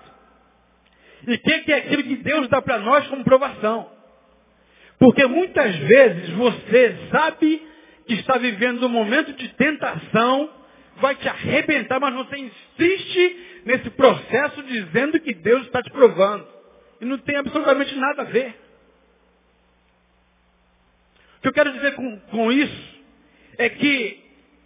E 1.26 1.34
o 1.34 1.40
que 1.40 1.72
é 1.72 1.78
aquilo 1.78 2.04
que 2.04 2.18
Deus 2.18 2.48
dá 2.48 2.62
para 2.62 2.78
nós 2.80 3.08
como 3.08 3.24
provação. 3.24 3.90
Porque 5.00 5.26
muitas 5.26 5.76
vezes 5.76 6.30
você 6.32 6.96
sabe 7.12 7.62
que 8.06 8.14
está 8.14 8.38
vivendo 8.38 8.86
um 8.86 8.90
momento 8.90 9.34
de 9.34 9.50
tentação, 9.50 10.50
vai 10.98 11.16
te 11.16 11.28
arrebentar, 11.28 12.00
mas 12.00 12.14
você 12.14 12.38
insiste 12.38 13.62
nesse 13.66 13.90
processo 13.92 14.64
dizendo 14.64 15.20
que 15.20 15.34
Deus 15.34 15.66
está 15.66 15.82
te 15.82 15.92
provando. 15.92 16.48
E 17.02 17.06
não 17.06 17.18
tem 17.18 17.36
absolutamente 17.36 17.96
nada 17.96 18.22
a 18.24 18.26
ver. 18.26 18.56
Que 21.48 21.52
eu 21.52 21.54
quero 21.54 21.72
dizer 21.72 21.96
com, 21.96 22.20
com 22.30 22.52
isso 22.52 22.98
é 23.58 23.70
que, 23.70 24.20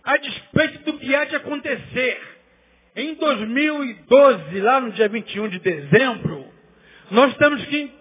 a 0.03 0.17
despeito 0.17 0.79
do 0.91 0.97
que 0.97 1.15
há 1.15 1.25
de 1.25 1.35
acontecer, 1.35 2.19
em 2.95 3.13
2012, 3.13 4.59
lá 4.61 4.81
no 4.81 4.91
dia 4.91 5.07
21 5.07 5.49
de 5.49 5.59
dezembro, 5.59 6.43
nós 7.11 7.37
temos 7.37 7.63
que 7.65 7.91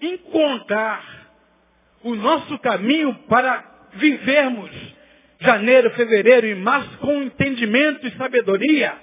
encontrar 0.00 1.30
o 2.02 2.16
nosso 2.16 2.58
caminho 2.58 3.14
para 3.28 3.64
vivermos 3.92 4.70
janeiro, 5.38 5.90
fevereiro 5.90 6.48
e 6.48 6.56
março 6.56 6.98
com 6.98 7.22
entendimento 7.22 8.04
e 8.04 8.16
sabedoria, 8.16 8.94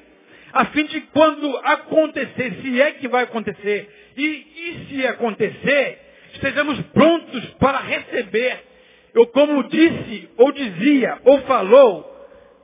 a 0.52 0.66
fim 0.66 0.84
de 0.88 1.00
quando 1.14 1.56
acontecer, 1.64 2.60
se 2.62 2.82
é 2.82 2.92
que 2.92 3.08
vai 3.08 3.24
acontecer, 3.24 4.12
e, 4.18 4.26
e 4.26 4.86
se 4.90 5.08
acontecer, 5.08 6.00
estejamos 6.34 6.82
prontos 6.88 7.46
para 7.52 7.80
receber 7.80 8.71
eu 9.14 9.28
como 9.28 9.64
disse, 9.68 10.30
ou 10.38 10.52
dizia, 10.52 11.20
ou 11.26 11.42
falou, 11.42 12.10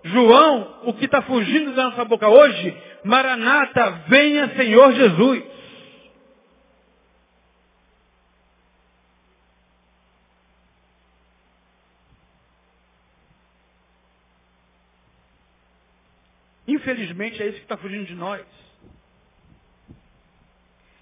João, 0.04 0.82
o 0.86 0.94
que 0.94 1.06
está 1.06 1.22
fugindo 1.22 1.74
da 1.74 1.90
nossa 1.90 2.06
boca 2.06 2.28
hoje, 2.28 2.76
Maranata, 3.04 4.04
venha 4.08 4.56
Senhor 4.56 4.94
Jesus. 4.94 5.44
Infelizmente 16.68 17.42
é 17.42 17.48
isso 17.48 17.58
que 17.58 17.64
está 17.64 17.78
fugindo 17.78 18.06
de 18.06 18.16
nós. 18.16 18.46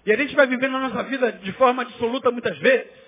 E 0.04 0.12
a 0.12 0.16
gente 0.16 0.34
vai 0.36 0.46
vivendo 0.46 0.76
a 0.76 0.88
nossa 0.88 1.02
vida 1.02 1.32
de 1.32 1.52
forma 1.54 1.82
absoluta 1.82 2.30
muitas 2.30 2.56
vezes. 2.58 3.05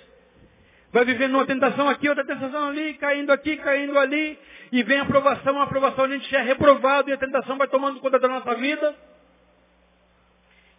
Vai 0.92 1.04
vivendo 1.04 1.34
uma 1.34 1.46
tentação 1.46 1.88
aqui, 1.88 2.08
outra 2.08 2.24
tentação 2.24 2.68
ali, 2.68 2.94
caindo 2.94 3.30
aqui, 3.30 3.56
caindo 3.58 3.98
ali, 3.98 4.38
e 4.72 4.82
vem 4.82 4.98
a 4.98 5.02
aprovação, 5.02 5.60
a 5.60 5.64
aprovação 5.64 6.04
a 6.04 6.08
gente 6.08 6.34
é 6.34 6.42
reprovado 6.42 7.10
e 7.10 7.12
a 7.12 7.18
tentação 7.18 7.58
vai 7.58 7.68
tomando 7.68 8.00
conta 8.00 8.18
da 8.18 8.28
nossa 8.28 8.54
vida. 8.54 8.94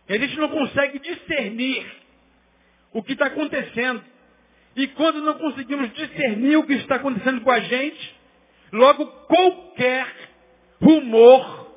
E 0.08 0.13
a 0.13 0.17
gente 0.17 0.38
não 0.38 0.50
consegue 0.50 0.98
discernir 0.98 1.86
o 2.91 3.04
que 3.04 3.13
está 3.13 3.28
acontecendo. 3.28 4.04
E 4.76 4.88
quando 4.88 5.22
não 5.22 5.36
conseguimos 5.36 5.93
discernir 5.93 6.58
o 6.58 6.65
que 6.65 6.74
está 6.74 6.95
acontecendo 6.95 7.41
com 7.41 7.52
a 7.52 7.60
gente, 7.60 8.15
logo 8.72 9.06
qualquer 9.06 10.08
rumor 10.82 11.67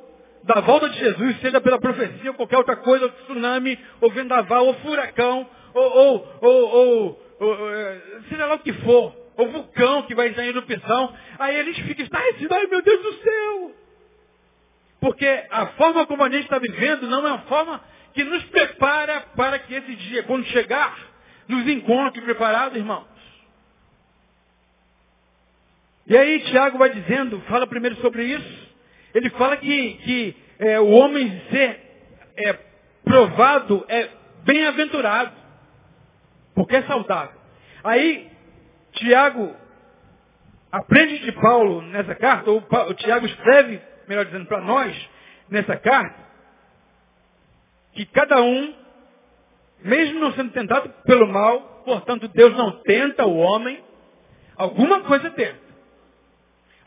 da 0.44 0.60
volta 0.60 0.88
de 0.88 0.98
Jesus, 0.98 1.40
seja 1.40 1.60
pela 1.60 1.78
profecia 1.78 2.30
ou 2.30 2.36
qualquer 2.36 2.56
outra 2.56 2.76
coisa, 2.76 3.04
ou 3.04 3.10
tsunami, 3.10 3.78
ou 4.00 4.10
vendaval, 4.10 4.66
ou 4.66 4.74
furacão, 4.74 5.48
ou, 5.74 5.84
ou, 5.84 6.38
ou, 6.40 6.70
ou 6.70 7.22
seja 8.28 8.46
lá 8.46 8.54
o 8.54 8.58
que 8.60 8.72
for, 8.74 9.14
o 9.36 9.46
vulcão 9.46 10.02
que 10.02 10.14
vai 10.14 10.28
entrar 10.28 10.44
em 10.44 10.48
erupção, 10.48 11.16
aí 11.38 11.56
eles 11.56 11.78
ficam 11.78 12.04
estarrecidos, 12.04 12.52
ai 12.52 12.66
meu 12.66 12.82
Deus 12.82 13.02
do 13.02 13.12
céu! 13.22 13.74
Porque 15.00 15.44
a 15.50 15.66
forma 15.68 16.06
como 16.06 16.22
a 16.22 16.30
gente 16.30 16.44
está 16.44 16.58
vivendo 16.58 17.08
não 17.08 17.26
é 17.26 17.30
uma 17.32 17.42
forma 17.42 17.80
que 18.14 18.22
nos 18.22 18.44
prepara 18.44 19.20
para 19.34 19.58
que 19.58 19.74
esse 19.74 19.96
dia, 19.96 20.22
quando 20.22 20.44
chegar, 20.46 20.96
nos 21.48 21.66
encontre 21.66 22.22
preparados, 22.22 22.76
irmãos. 22.76 23.06
E 26.06 26.16
aí 26.16 26.40
Tiago 26.40 26.78
vai 26.78 26.90
dizendo, 26.90 27.40
fala 27.48 27.66
primeiro 27.66 27.96
sobre 27.96 28.24
isso. 28.24 28.68
Ele 29.14 29.30
fala 29.30 29.56
que, 29.56 29.94
que 30.04 30.36
é, 30.58 30.80
o 30.80 30.88
homem 30.90 31.42
ser 31.50 31.80
é, 32.36 32.58
provado 33.04 33.84
é 33.88 34.08
bem-aventurado. 34.44 35.41
Porque 36.54 36.76
é 36.76 36.82
saudável. 36.82 37.40
Aí, 37.82 38.30
Tiago 38.92 39.54
aprende 40.70 41.18
de 41.18 41.32
Paulo 41.32 41.82
nessa 41.82 42.14
carta, 42.14 42.50
ou 42.50 42.64
o 42.88 42.94
Tiago 42.94 43.26
escreve, 43.26 43.80
melhor 44.08 44.24
dizendo, 44.24 44.46
para 44.46 44.60
nós, 44.60 45.10
nessa 45.50 45.76
carta, 45.76 46.18
que 47.92 48.06
cada 48.06 48.40
um, 48.40 48.74
mesmo 49.82 50.18
não 50.18 50.32
sendo 50.32 50.50
tentado 50.52 50.88
pelo 51.04 51.26
mal, 51.26 51.82
portanto 51.84 52.28
Deus 52.28 52.56
não 52.56 52.82
tenta 52.82 53.26
o 53.26 53.36
homem, 53.36 53.82
alguma 54.56 55.00
coisa 55.00 55.30
tenta. 55.30 55.60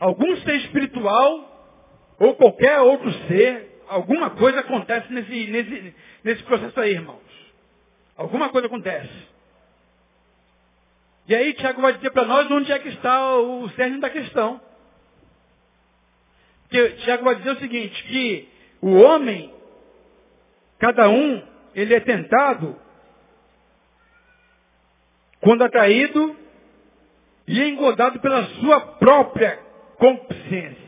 Algum 0.00 0.36
ser 0.38 0.56
espiritual, 0.56 1.52
ou 2.18 2.34
qualquer 2.34 2.80
outro 2.80 3.10
ser, 3.28 3.82
alguma 3.88 4.30
coisa 4.30 4.60
acontece 4.60 5.12
nesse, 5.12 5.46
nesse, 5.46 5.94
nesse 6.24 6.42
processo 6.42 6.78
aí, 6.80 6.92
irmãos. 6.92 7.22
Alguma 8.16 8.48
coisa 8.48 8.66
acontece. 8.66 9.35
E 11.28 11.34
aí 11.34 11.54
Tiago 11.54 11.82
vai 11.82 11.92
dizer 11.94 12.10
para 12.10 12.24
nós 12.24 12.50
onde 12.50 12.70
é 12.70 12.78
que 12.78 12.88
está 12.88 13.36
o 13.36 13.68
cerne 13.70 14.00
da 14.00 14.08
questão. 14.08 14.60
Porque 16.62 16.90
Tiago 17.04 17.24
vai 17.24 17.36
dizer 17.36 17.50
o 17.50 17.58
seguinte, 17.58 18.02
que 18.04 18.48
o 18.80 18.94
homem, 18.94 19.52
cada 20.78 21.08
um, 21.08 21.42
ele 21.74 21.94
é 21.94 22.00
tentado 22.00 22.76
quando 25.40 25.62
atraído 25.62 26.36
e 27.46 27.62
engodado 27.62 28.20
pela 28.20 28.44
sua 28.60 28.80
própria 28.80 29.58
consciência. 29.96 30.86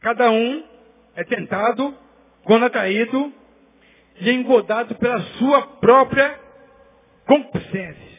Cada 0.00 0.30
um 0.30 0.64
é 1.14 1.24
tentado 1.24 1.96
quando 2.44 2.64
atraído 2.64 3.32
e 4.20 4.30
engodado 4.30 4.94
pela 4.96 5.20
sua 5.38 5.62
própria 5.78 6.38
concupiscência. 7.26 8.18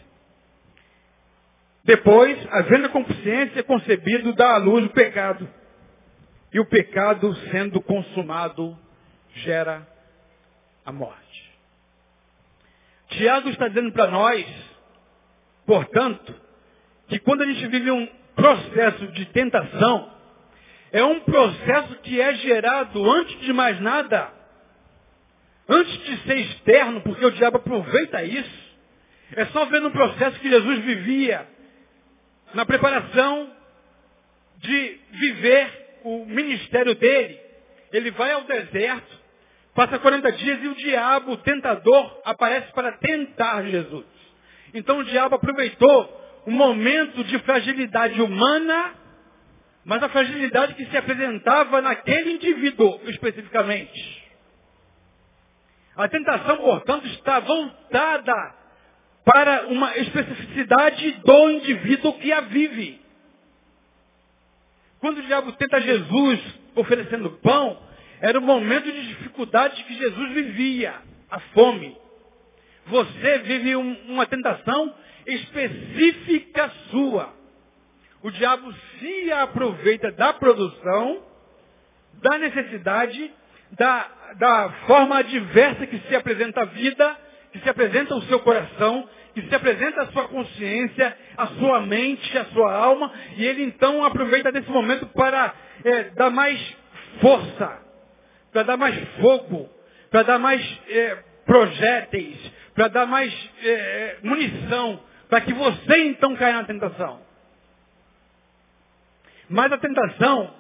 Depois, 1.84 2.38
havendo 2.52 2.86
a 2.86 2.90
concupiscência, 2.90 3.64
concebido, 3.64 4.34
dá 4.34 4.56
à 4.56 4.58
luz 4.58 4.86
o 4.86 4.90
pecado. 4.90 5.50
E 6.54 6.60
o 6.60 6.66
pecado, 6.66 7.34
sendo 7.52 7.82
consumado, 7.82 8.78
gera 9.36 9.88
a 10.86 10.92
morte. 10.92 11.50
Tiago 13.10 13.50
está 13.50 13.68
dizendo 13.68 13.92
para 13.92 14.08
nós, 14.12 14.46
portanto, 15.66 16.34
que 17.08 17.20
quando 17.20 17.42
a 17.42 17.46
gente 17.46 17.68
vive 17.68 17.90
um 17.92 18.08
processo 18.36 19.08
de 19.08 19.26
tentação, 19.28 20.12
é 20.92 21.04
um 21.04 21.20
processo 21.22 21.96
que 21.98 22.20
é 22.22 22.36
gerado, 22.36 23.12
antes 23.12 23.40
de 23.42 23.54
mais 23.54 23.80
nada, 23.82 24.32
Antes 25.70 26.00
de 26.04 26.18
ser 26.24 26.38
externo, 26.40 27.02
porque 27.02 27.24
o 27.24 27.32
diabo 27.32 27.58
aproveita 27.58 28.24
isso, 28.24 28.70
é 29.36 29.46
só 29.48 29.66
ver 29.66 29.80
no 29.82 29.92
processo 29.92 30.40
que 30.40 30.50
Jesus 30.50 30.80
vivia, 30.80 31.48
na 32.56 32.66
preparação 32.66 33.52
de 34.58 35.00
viver 35.12 36.00
o 36.04 36.26
ministério 36.26 36.96
dele. 36.96 37.40
Ele 37.94 38.10
vai 38.12 38.32
ao 38.32 38.44
deserto, 38.46 39.20
passa 39.76 40.00
40 40.00 40.32
dias 40.32 40.64
e 40.64 40.68
o 40.68 40.76
diabo, 40.76 41.34
o 41.34 41.38
tentador, 41.38 42.22
aparece 42.26 42.72
para 42.74 42.94
tentar 42.94 43.64
Jesus. 43.64 44.06
Então 44.74 45.00
o 45.00 45.04
diabo 45.04 45.36
aproveitou 45.36 46.20
um 46.48 46.52
momento 46.52 47.24
de 47.24 47.38
fragilidade 47.40 48.20
humana, 48.20 48.96
mas 49.86 50.02
a 50.02 50.10
fragilidade 50.10 50.74
que 50.74 50.86
se 50.88 50.98
apresentava 50.98 51.80
naquele 51.80 52.34
indivíduo 52.34 53.00
especificamente. 53.06 54.19
A 56.00 56.08
tentação, 56.08 56.56
portanto, 56.56 57.06
está 57.08 57.42
voltada 57.42 58.56
para 59.26 59.68
uma 59.68 59.98
especificidade 59.98 61.12
do 61.26 61.50
indivíduo 61.52 62.14
que 62.14 62.32
a 62.32 62.40
vive. 62.40 63.02
Quando 65.02 65.18
o 65.18 65.24
diabo 65.24 65.52
tenta 65.52 65.82
Jesus 65.82 66.40
oferecendo 66.74 67.32
pão, 67.44 67.78
era 68.22 68.40
um 68.40 68.44
momento 68.44 68.90
de 68.90 69.08
dificuldade 69.10 69.84
que 69.84 69.94
Jesus 69.94 70.32
vivia, 70.32 70.96
a 71.30 71.38
fome. 71.54 71.98
Você 72.86 73.40
vive 73.40 73.76
um, 73.76 73.94
uma 74.08 74.26
tentação 74.26 74.96
específica 75.28 76.72
sua. 76.92 77.34
O 78.24 78.32
diabo 78.32 78.74
se 79.00 79.34
aproveita 79.34 80.14
da 80.14 80.32
produção, 80.32 81.24
da 82.14 82.38
necessidade 82.38 83.34
da, 83.72 84.08
da 84.38 84.70
forma 84.88 85.20
adversa 85.20 85.86
que 85.88 86.00
se 86.08 86.16
apresenta 86.16 86.62
a 86.62 86.66
vida 86.66 87.18
que 87.52 87.60
se 87.60 87.70
apresenta 87.70 88.14
ao 88.14 88.22
seu 88.24 88.40
coração, 88.40 89.08
que 89.34 89.42
se 89.42 89.56
apresenta 89.56 90.04
à 90.04 90.08
sua 90.08 90.28
consciência, 90.28 91.18
à 91.38 91.48
sua 91.48 91.82
mente, 91.82 92.38
à 92.38 92.46
sua 92.46 92.74
alma, 92.74 93.12
e 93.38 93.46
ele 93.46 93.64
então 93.64 94.04
aproveita 94.04 94.52
desse 94.52 94.70
momento 94.70 95.06
para 95.08 95.54
é, 95.84 96.04
dar 96.12 96.30
mais 96.30 96.60
força, 97.22 97.80
para 98.52 98.64
dar 98.64 98.78
mais 98.78 98.96
fogo, 99.20 99.70
para 100.12 100.24
dar 100.24 100.40
mais 100.40 100.80
é, 100.90 101.18
projéteis, 101.46 102.38
para 102.76 102.88
dar 102.88 103.06
mais 103.06 103.34
é, 103.64 103.70
é 103.70 104.18
munição, 104.24 105.00
para 105.28 105.42
que 105.42 105.54
você 105.54 106.04
então 106.06 106.36
caia 106.36 106.54
na 106.54 106.64
tentação. 106.66 107.22
Mas 109.50 109.72
a 109.72 109.78
tentação, 109.78 110.54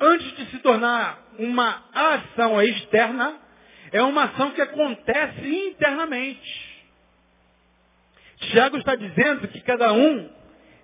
antes 0.00 0.36
de 0.36 0.50
se 0.50 0.58
tornar 0.58 1.18
uma 1.38 1.84
ação 1.92 2.60
externa, 2.62 3.38
é 3.92 4.02
uma 4.02 4.24
ação 4.24 4.50
que 4.50 4.60
acontece 4.60 5.68
internamente. 5.68 6.66
Tiago 8.38 8.76
está 8.76 8.94
dizendo 8.94 9.48
que 9.48 9.60
cada 9.62 9.92
um 9.92 10.30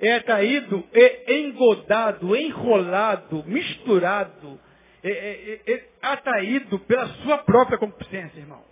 é 0.01 0.19
caído 0.21 0.85
e 0.93 1.41
engodado, 1.41 2.35
enrolado, 2.35 3.45
misturado, 3.47 4.59
é, 5.03 5.11
é, 5.11 5.61
é, 5.67 5.75
é, 5.75 5.89
atraído 6.01 6.79
pela 6.81 7.07
sua 7.23 7.39
própria 7.39 7.79
concupiscência, 7.79 8.39
irmãos. 8.39 8.63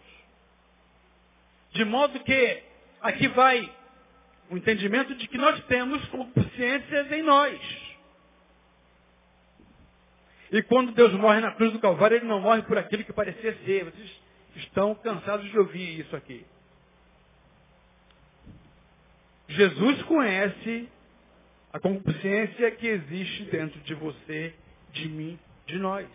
De 1.72 1.84
modo 1.84 2.18
que 2.20 2.62
aqui 3.00 3.28
vai 3.28 3.70
o 4.48 4.56
entendimento 4.56 5.14
de 5.14 5.28
que 5.28 5.38
nós 5.38 5.62
temos 5.66 6.04
concupiscências 6.06 7.12
em 7.12 7.22
nós. 7.22 7.89
E 10.52 10.62
quando 10.62 10.92
Deus 10.92 11.12
morre 11.12 11.40
na 11.40 11.52
cruz 11.52 11.72
do 11.72 11.78
Calvário, 11.78 12.16
Ele 12.16 12.26
não 12.26 12.40
morre 12.40 12.62
por 12.62 12.76
aquilo 12.76 13.04
que 13.04 13.12
parecia 13.12 13.56
ser. 13.64 13.84
Vocês 13.84 14.10
estão 14.56 14.94
cansados 14.96 15.48
de 15.48 15.58
ouvir 15.58 16.00
isso 16.00 16.14
aqui. 16.16 16.44
Jesus 19.48 20.02
conhece 20.02 20.88
a 21.72 21.78
concupiscência 21.78 22.70
que 22.72 22.86
existe 22.86 23.44
dentro 23.44 23.78
de 23.80 23.94
você, 23.94 24.54
de 24.92 25.08
mim, 25.08 25.38
de 25.66 25.78
nós. 25.78 26.06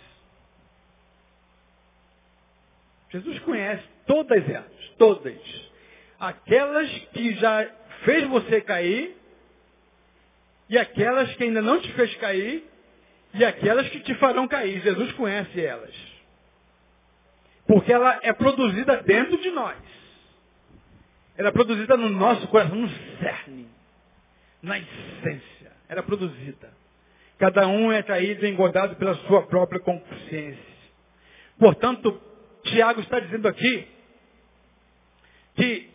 Jesus 3.09 3.39
conhece 3.39 3.83
todas 4.05 4.49
elas, 4.49 4.89
todas. 4.97 5.39
Aquelas 6.19 6.89
que 7.13 7.33
já 7.35 7.69
fez 8.03 8.27
você 8.27 8.59
cair, 8.61 9.15
e 10.69 10.77
aquelas 10.77 11.33
que 11.35 11.43
ainda 11.43 11.61
não 11.61 11.79
te 11.79 11.91
fez 11.93 12.13
cair, 12.15 12.67
e 13.35 13.43
aquelas 13.43 13.87
que 13.89 13.99
te 13.99 14.15
farão 14.15 14.47
cair. 14.47 14.81
Jesus 14.81 15.11
conhece 15.13 15.63
elas. 15.63 15.93
Porque 17.67 17.91
ela 17.91 18.19
é 18.21 18.31
produzida 18.31 18.97
dentro 19.03 19.37
de 19.37 19.51
nós. 19.51 19.77
Ela 21.37 21.49
é 21.49 21.51
produzida 21.51 21.97
no 21.97 22.09
nosso 22.09 22.47
coração, 22.47 22.75
no 22.75 22.89
cerne, 23.19 23.67
na 24.61 24.79
essência. 24.79 25.71
Ela 25.89 25.99
é 25.99 26.03
produzida. 26.03 26.71
Cada 27.37 27.67
um 27.67 27.91
é 27.91 28.01
caído 28.01 28.45
e 28.45 28.49
engordado 28.49 28.95
pela 28.95 29.15
sua 29.27 29.45
própria 29.47 29.81
consciência. 29.81 30.75
Portanto, 31.59 32.21
Tiago 32.63 33.01
está 33.01 33.19
dizendo 33.19 33.47
aqui 33.47 33.87
que 35.55 35.89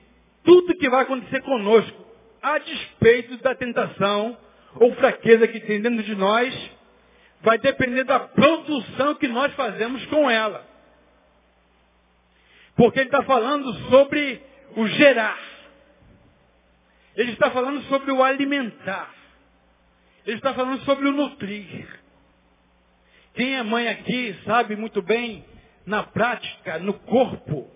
tudo 0.45 0.77
que 0.77 0.91
vai 0.91 1.03
acontecer 1.03 1.41
conosco, 1.43 2.07
a 2.43 2.59
despeito 2.59 3.39
da 3.39 3.55
tentação 3.55 4.37
ou 4.75 4.95
fraqueza 4.95 5.49
que 5.49 5.61
tem 5.61 5.81
dentro 5.81 6.03
de 6.03 6.15
nós, 6.15 6.71
vai 7.43 7.59
depender 7.59 8.05
da 8.05 8.21
produção 8.21 9.15
que 9.15 9.29
nós 9.29 9.53
fazemos 9.55 10.05
com 10.07 10.31
ela. 10.31 10.67
Porque 12.77 13.01
ele 13.01 13.09
está 13.09 13.23
falando 13.23 13.73
sobre 13.91 14.43
o 14.77 14.87
gerar. 14.87 15.39
Ele 17.17 17.33
está 17.33 17.51
falando 17.51 17.83
sobre 17.83 18.13
o 18.13 18.23
alimentar. 18.23 19.13
Ele 20.27 20.37
está 20.37 20.55
falando 20.55 20.81
sobre 20.85 21.09
o 21.09 21.13
nutrir. 21.13 21.87
Quem 23.35 23.57
é 23.57 23.63
mãe 23.63 23.89
aqui 23.89 24.37
sabe 24.45 24.77
muito 24.77 25.03
bem, 25.03 25.45
na 25.87 26.03
prática, 26.03 26.79
no 26.79 26.95
corpo, 26.95 27.71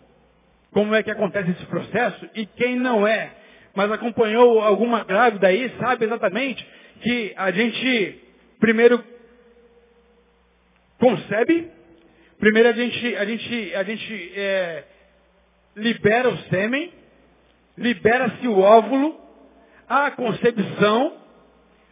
como 0.72 0.94
é 0.94 1.02
que 1.02 1.10
acontece 1.10 1.50
esse 1.50 1.66
processo. 1.66 2.28
E 2.34 2.46
quem 2.46 2.76
não 2.76 3.06
é, 3.06 3.32
mas 3.74 3.90
acompanhou 3.90 4.60
alguma 4.60 5.04
grávida 5.04 5.48
aí, 5.48 5.72
sabe 5.78 6.04
exatamente 6.04 6.66
que 7.00 7.32
a 7.36 7.50
gente 7.50 8.20
primeiro 8.60 9.13
concebe, 11.04 11.70
primeiro 12.38 12.70
a 12.70 12.72
gente, 12.72 13.16
a 13.16 13.24
gente, 13.26 13.74
a 13.74 13.82
gente 13.82 14.32
é, 14.34 14.84
libera 15.76 16.30
o 16.30 16.38
sêmen, 16.48 16.90
libera-se 17.76 18.48
o 18.48 18.58
óvulo, 18.58 19.20
a 19.86 20.10
concepção, 20.12 21.18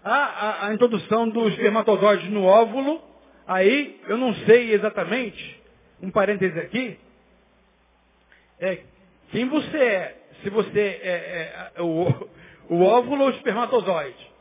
a, 0.02 0.14
a, 0.14 0.66
a 0.68 0.74
introdução 0.74 1.28
do 1.28 1.46
espermatozoide 1.50 2.30
no 2.30 2.44
óvulo, 2.44 3.02
aí 3.46 4.00
eu 4.08 4.16
não 4.16 4.32
sei 4.46 4.72
exatamente, 4.72 5.60
um 6.00 6.10
parêntese 6.10 6.58
aqui, 6.58 6.98
é 8.60 8.78
quem 9.30 9.46
você 9.46 9.76
é, 9.76 10.16
se 10.42 10.48
você 10.48 10.80
é, 10.80 11.70
é 11.76 11.82
o, 11.82 12.30
o 12.70 12.82
óvulo 12.82 13.24
ou 13.24 13.28
o 13.28 13.32
espermatozoide. 13.32 14.32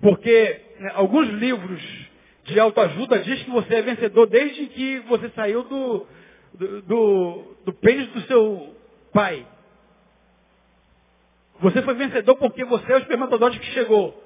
Porque 0.00 0.60
né, 0.80 0.92
alguns 0.94 1.28
livros 1.28 2.03
de 2.44 2.60
autoajuda 2.60 3.18
diz 3.20 3.42
que 3.42 3.50
você 3.50 3.76
é 3.76 3.82
vencedor 3.82 4.26
desde 4.26 4.66
que 4.66 5.00
você 5.00 5.30
saiu 5.30 5.62
do, 5.64 6.06
do, 6.54 6.82
do, 6.82 7.56
do 7.64 7.72
pênis 7.72 8.08
do 8.08 8.20
seu 8.22 8.74
pai. 9.12 9.46
Você 11.60 11.82
foi 11.82 11.94
vencedor 11.94 12.36
porque 12.36 12.64
você 12.64 12.92
é 12.92 12.96
o 12.96 12.98
espermatozoide 12.98 13.58
que 13.58 13.66
chegou. 13.66 14.22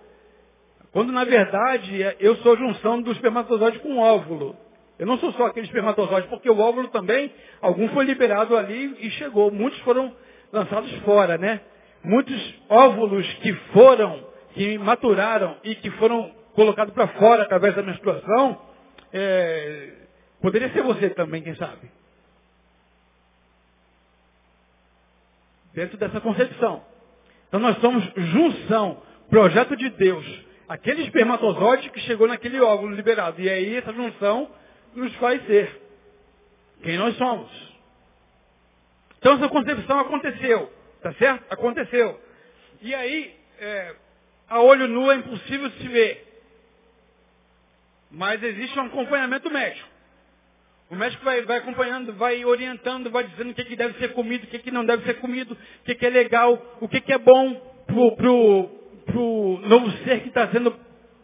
Quando 0.92 1.12
na 1.12 1.24
verdade 1.24 2.16
eu 2.18 2.36
sou 2.36 2.54
a 2.54 2.56
junção 2.56 3.00
do 3.00 3.12
espermatozoide 3.12 3.78
com 3.78 3.94
o 3.94 3.98
óvulo. 3.98 4.56
Eu 4.98 5.06
não 5.06 5.16
sou 5.18 5.32
só 5.34 5.46
aquele 5.46 5.66
espermatozoide, 5.66 6.26
porque 6.26 6.50
o 6.50 6.58
óvulo 6.58 6.88
também, 6.88 7.32
algum 7.60 7.88
foi 7.90 8.04
liberado 8.04 8.56
ali 8.56 8.96
e 8.98 9.10
chegou. 9.10 9.48
Muitos 9.48 9.78
foram 9.80 10.12
lançados 10.52 10.92
fora, 11.04 11.38
né? 11.38 11.60
Muitos 12.02 12.54
óvulos 12.68 13.24
que 13.34 13.52
foram, 13.72 14.26
que 14.54 14.76
maturaram 14.78 15.56
e 15.62 15.76
que 15.76 15.90
foram 15.92 16.32
colocados 16.58 16.92
para 16.92 17.06
fora 17.06 17.44
através 17.44 17.72
da 17.76 17.84
menstruação, 17.84 18.60
é, 19.12 19.92
poderia 20.42 20.68
ser 20.72 20.82
você 20.82 21.08
também, 21.10 21.40
quem 21.40 21.54
sabe. 21.54 21.88
Dentro 25.72 25.96
dessa 25.96 26.20
concepção. 26.20 26.82
Então 27.46 27.60
nós 27.60 27.78
somos 27.78 28.02
junção, 28.16 29.00
projeto 29.30 29.76
de 29.76 29.88
Deus. 29.90 30.26
Aquele 30.68 31.04
espermatozoide 31.04 31.90
que 31.90 32.00
chegou 32.00 32.26
naquele 32.26 32.60
óvulo 32.60 32.92
liberado. 32.92 33.40
E 33.40 33.48
aí 33.48 33.76
essa 33.76 33.92
junção 33.92 34.50
nos 34.96 35.14
faz 35.14 35.40
ser 35.46 35.80
quem 36.82 36.98
nós 36.98 37.16
somos. 37.16 37.48
Então 39.20 39.34
essa 39.34 39.48
concepção 39.48 40.00
aconteceu. 40.00 40.72
Tá 41.00 41.12
certo? 41.12 41.44
Aconteceu. 41.52 42.20
E 42.82 42.92
aí, 42.92 43.36
é, 43.60 43.94
a 44.48 44.60
olho 44.60 44.88
nu 44.88 45.08
é 45.12 45.14
impossível 45.14 45.70
se 45.70 45.86
ver. 45.86 46.27
Mas 48.10 48.42
existe 48.42 48.78
um 48.78 48.86
acompanhamento 48.86 49.50
médico. 49.50 49.88
O 50.90 50.96
médico 50.96 51.22
vai, 51.22 51.42
vai, 51.42 51.58
acompanhando, 51.58 52.14
vai 52.14 52.44
orientando, 52.44 53.10
vai 53.10 53.24
dizendo 53.24 53.50
o 53.50 53.54
que, 53.54 53.64
que 53.64 53.76
deve 53.76 53.98
ser 53.98 54.14
comido, 54.14 54.44
o 54.44 54.46
que, 54.46 54.58
que 54.58 54.70
não 54.70 54.84
deve 54.84 55.04
ser 55.04 55.14
comido, 55.14 55.52
o 55.52 55.84
que, 55.84 55.94
que 55.94 56.06
é 56.06 56.08
legal, 56.08 56.78
o 56.80 56.88
que, 56.88 57.00
que 57.00 57.12
é 57.12 57.18
bom 57.18 57.54
pro, 57.86 58.16
pro, 58.16 58.68
pro 59.04 59.60
novo 59.64 59.90
ser 60.04 60.20
que 60.22 60.28
está 60.28 60.48
sendo 60.48 60.74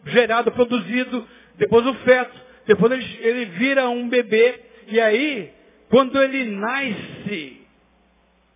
gerado, 0.05 0.51
produzido, 0.51 1.27
depois 1.55 1.85
o 1.87 1.95
feto, 1.95 2.39
depois 2.67 2.91
ele, 2.91 3.19
ele 3.21 3.45
vira 3.57 3.89
um 3.89 4.07
bebê, 4.07 4.59
e 4.87 5.01
aí, 5.01 5.51
quando 5.89 6.21
ele 6.21 6.45
nasce, 6.45 7.61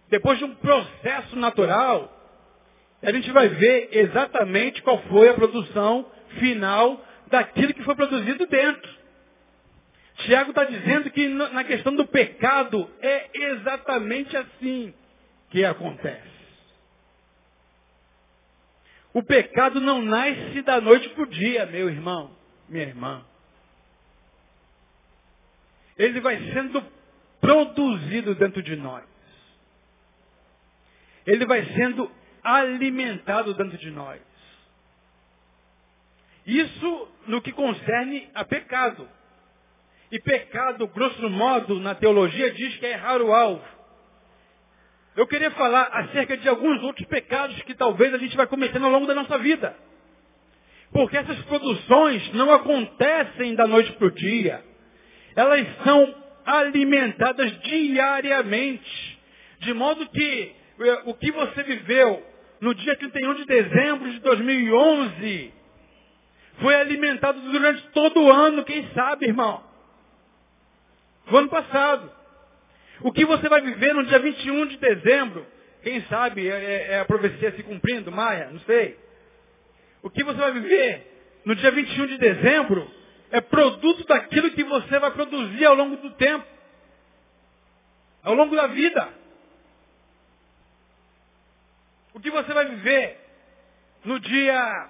depois 0.09 0.37
de 0.37 0.45
um 0.45 0.53
processo 0.55 1.35
natural, 1.35 2.15
a 3.01 3.11
gente 3.11 3.31
vai 3.31 3.47
ver 3.47 3.89
exatamente 3.93 4.81
qual 4.83 4.99
foi 5.03 5.29
a 5.29 5.33
produção 5.33 6.05
final 6.39 7.03
daquilo 7.29 7.73
que 7.73 7.83
foi 7.83 7.95
produzido 7.95 8.45
dentro. 8.47 8.99
Tiago 10.17 10.49
está 10.49 10.65
dizendo 10.65 11.09
que 11.11 11.27
na 11.29 11.63
questão 11.63 11.95
do 11.95 12.05
pecado 12.05 12.89
é 13.01 13.29
exatamente 13.33 14.35
assim 14.35 14.93
que 15.49 15.63
acontece. 15.63 16.29
O 19.13 19.23
pecado 19.23 19.79
não 19.79 20.01
nasce 20.01 20.61
da 20.61 20.79
noite 20.79 21.09
para 21.09 21.23
o 21.23 21.27
dia, 21.27 21.65
meu 21.65 21.89
irmão, 21.89 22.31
minha 22.67 22.83
irmã. 22.83 23.25
Ele 25.97 26.19
vai 26.19 26.37
sendo 26.53 26.83
produzido 27.41 28.35
dentro 28.35 28.61
de 28.61 28.75
nós. 28.75 29.03
Ele 31.25 31.45
vai 31.45 31.65
sendo 31.73 32.11
alimentado 32.43 33.53
dentro 33.53 33.77
de 33.77 33.89
nós. 33.89 34.21
Isso 36.49 37.07
no 37.27 37.41
que 37.43 37.51
concerne 37.51 38.27
a 38.33 38.43
pecado. 38.43 39.07
E 40.11 40.19
pecado, 40.19 40.87
grosso 40.87 41.29
modo, 41.29 41.79
na 41.79 41.93
teologia, 41.93 42.51
diz 42.51 42.75
que 42.77 42.87
é 42.87 42.93
errar 42.93 43.21
o 43.21 43.31
alvo. 43.31 43.63
eu 45.15 45.27
queria 45.27 45.51
falar 45.51 45.83
acerca 45.91 46.35
de 46.37 46.49
alguns 46.49 46.81
outros 46.81 47.05
pecados 47.07 47.61
que 47.63 47.75
talvez 47.75 48.11
a 48.15 48.17
gente 48.17 48.35
vai 48.35 48.47
cometendo 48.47 48.85
ao 48.85 48.91
longo 48.91 49.05
da 49.05 49.13
nossa 49.13 49.37
vida. 49.37 49.75
Porque 50.91 51.17
essas 51.17 51.39
produções 51.43 52.33
não 52.33 52.51
acontecem 52.51 53.53
da 53.53 53.67
noite 53.67 53.91
para 53.91 54.07
o 54.07 54.11
dia. 54.11 54.63
Elas 55.35 55.67
são 55.83 56.15
alimentadas 56.45 57.59
diariamente. 57.61 59.19
De 59.59 59.73
modo 59.75 60.09
que 60.09 60.55
eh, 60.79 61.01
o 61.05 61.13
que 61.13 61.31
você 61.31 61.61
viveu 61.61 62.25
no 62.59 62.73
dia 62.73 62.95
31 62.95 63.35
de 63.35 63.45
dezembro 63.45 64.09
de 64.09 64.19
2011 64.19 65.58
foi 66.61 66.75
alimentado 66.75 67.39
durante 67.39 67.81
todo 67.89 68.21
o 68.21 68.31
ano, 68.31 68.65
quem 68.65 68.87
sabe, 68.93 69.27
irmão? 69.27 69.63
No 71.27 71.37
ano 71.37 71.49
passado. 71.49 72.11
O 73.01 73.11
que 73.11 73.25
você 73.25 73.47
vai 73.47 73.61
viver 73.61 73.93
no 73.93 74.05
dia 74.05 74.19
21 74.19 74.65
de 74.67 74.77
dezembro, 74.77 75.45
quem 75.83 76.01
sabe 76.03 76.47
é, 76.47 76.53
é, 76.53 76.91
é 76.93 76.99
a 76.99 77.05
profecia 77.05 77.51
se 77.53 77.63
cumprindo, 77.63 78.11
Maia, 78.11 78.49
não 78.51 78.59
sei. 78.61 78.97
O 80.03 80.09
que 80.09 80.23
você 80.23 80.37
vai 80.37 80.51
viver 80.51 81.39
no 81.45 81.55
dia 81.55 81.71
21 81.71 82.07
de 82.07 82.17
dezembro 82.17 82.89
é 83.31 83.39
produto 83.39 84.05
daquilo 84.05 84.51
que 84.51 84.63
você 84.63 84.99
vai 84.99 85.11
produzir 85.11 85.65
ao 85.65 85.75
longo 85.75 85.97
do 85.97 86.11
tempo, 86.11 86.45
ao 88.23 88.33
longo 88.33 88.55
da 88.55 88.67
vida. 88.67 89.07
O 92.13 92.19
que 92.19 92.29
você 92.31 92.53
vai 92.53 92.65
viver 92.65 93.17
no 94.03 94.19
dia 94.19 94.89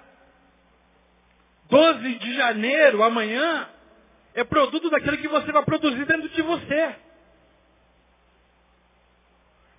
12 1.70 2.14
de 2.16 2.34
janeiro, 2.34 3.02
amanhã, 3.02 3.68
é 4.34 4.44
produto 4.44 4.90
daquilo 4.90 5.16
que 5.18 5.28
você 5.28 5.50
vai 5.52 5.64
produzir 5.64 6.04
dentro 6.04 6.28
de 6.28 6.42
você. 6.42 6.96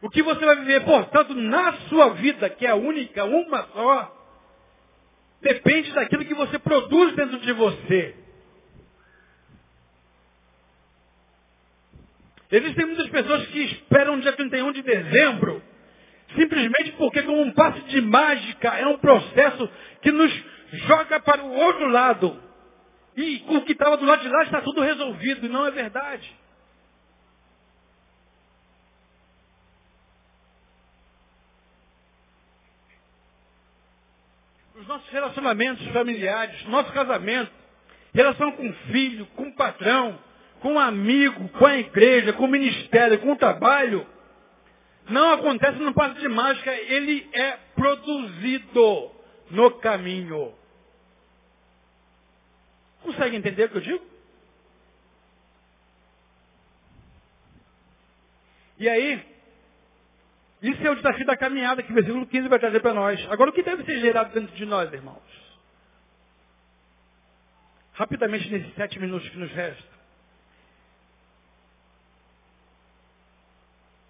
O 0.02 0.10
que 0.10 0.24
você 0.24 0.44
vai 0.44 0.56
viver, 0.56 0.84
portanto, 0.84 1.36
na 1.36 1.74
sua 1.90 2.10
vida, 2.16 2.50
que 2.50 2.66
é 2.66 2.74
única, 2.74 3.24
uma 3.24 3.64
só, 3.74 4.18
depende 5.42 5.92
daquilo 5.92 6.26
que 6.26 6.34
você 6.34 6.58
produz 6.58 7.14
dentro 7.16 7.40
de 7.40 7.54
você. 7.54 8.16
Existem 12.52 12.86
muitas 12.86 13.08
pessoas 13.10 13.46
que 13.48 13.60
esperam 13.60 14.20
dia 14.20 14.34
31 14.34 14.72
de 14.74 14.82
dezembro, 14.82 15.62
simplesmente 16.36 16.92
porque, 16.94 17.22
como 17.22 17.42
um 17.42 17.52
passe 17.52 17.80
de 17.82 18.02
mágica, 18.02 18.70
é 18.70 18.88
um 18.88 18.98
processo 18.98 19.70
que 20.02 20.12
nos 20.12 20.51
joga 20.72 21.20
para 21.20 21.44
o 21.44 21.54
outro 21.54 21.88
lado. 21.88 22.42
E 23.16 23.44
o 23.48 23.62
que 23.62 23.74
estava 23.74 23.98
do 23.98 24.06
lado 24.06 24.22
de 24.22 24.30
lá 24.30 24.44
está 24.44 24.62
tudo 24.62 24.82
resolvido, 24.82 25.50
não 25.50 25.66
é 25.66 25.72
verdade. 25.72 26.34
Os 34.76 34.88
nossos 34.88 35.10
relacionamentos 35.10 35.86
familiares, 35.90 36.66
nosso 36.66 36.92
casamento, 36.94 37.52
relação 38.14 38.52
com 38.54 38.68
o 38.68 38.74
filho, 38.92 39.26
com 39.36 39.44
o 39.44 39.56
patrão, 39.56 40.18
com 40.62 40.76
o 40.76 40.80
amigo, 40.80 41.50
com 41.50 41.66
a 41.66 41.78
igreja, 41.78 42.34
com 42.34 42.46
o 42.46 42.48
ministério, 42.48 43.20
com 43.20 43.34
o 43.34 43.38
trabalho, 43.38 44.08
não 45.10 45.34
acontece 45.34 45.78
no 45.80 45.94
passo 45.94 46.20
de 46.20 46.28
mágica, 46.28 46.74
ele 46.74 47.30
é 47.34 47.58
produzido 47.76 49.12
no 49.50 49.72
caminho. 49.80 50.54
Consegue 53.02 53.36
entender 53.36 53.66
o 53.66 53.70
que 53.70 53.78
eu 53.78 53.82
digo? 53.82 54.06
E 58.78 58.90
aí, 58.90 59.24
isso 60.62 60.86
é 60.86 60.90
o 60.90 60.96
desafio 60.96 61.26
da 61.26 61.38
caminhada 61.38 61.84
que 61.84 61.92
o 61.92 61.96
versículo 61.96 62.26
15 62.26 62.48
vai 62.48 62.60
trazer 62.60 62.80
para 62.82 62.94
nós. 62.94 63.20
Agora, 63.30 63.50
o 63.50 63.54
que 63.54 63.64
deve 63.64 63.84
ser 63.84 64.00
gerado 64.00 64.34
dentro 64.34 64.56
de 64.56 64.66
nós, 64.66 64.92
irmãos? 64.92 65.22
Rapidamente, 67.94 68.50
nesses 68.50 68.74
sete 68.76 69.00
minutos 69.00 69.28
que 69.30 69.38
nos 69.38 69.52
restam. 69.52 69.92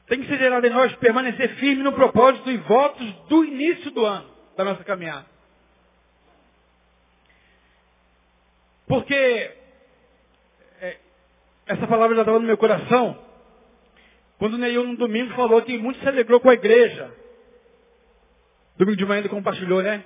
Tem 0.08 0.22
que 0.22 0.28
ser 0.28 0.38
gerado 0.38 0.68
em 0.68 0.70
nós 0.70 0.94
permanecer 0.98 1.56
firme 1.56 1.84
no 1.84 1.94
propósito 1.94 2.52
e 2.52 2.58
votos 2.58 3.14
do 3.30 3.46
início 3.46 3.92
do 3.92 4.06
ano, 4.06 4.30
da 4.58 4.66
nossa 4.66 4.84
caminhada. 4.84 5.26
Porque 8.92 9.16
é, 10.82 10.98
essa 11.66 11.88
palavra 11.88 12.14
já 12.14 12.24
estava 12.24 12.40
no 12.40 12.46
meu 12.46 12.58
coração. 12.58 13.18
Quando 14.38 14.56
o 14.56 14.58
Neil 14.58 14.84
no 14.84 14.98
domingo 14.98 15.34
falou 15.34 15.62
que 15.62 15.78
muito 15.78 16.02
se 16.02 16.08
alegrou 16.10 16.42
com 16.42 16.50
a 16.50 16.56
igreja. 16.56 17.10
Domingo 18.76 18.98
de 18.98 19.06
manhã 19.06 19.20
ele 19.20 19.30
compartilhou, 19.30 19.82
né? 19.82 20.04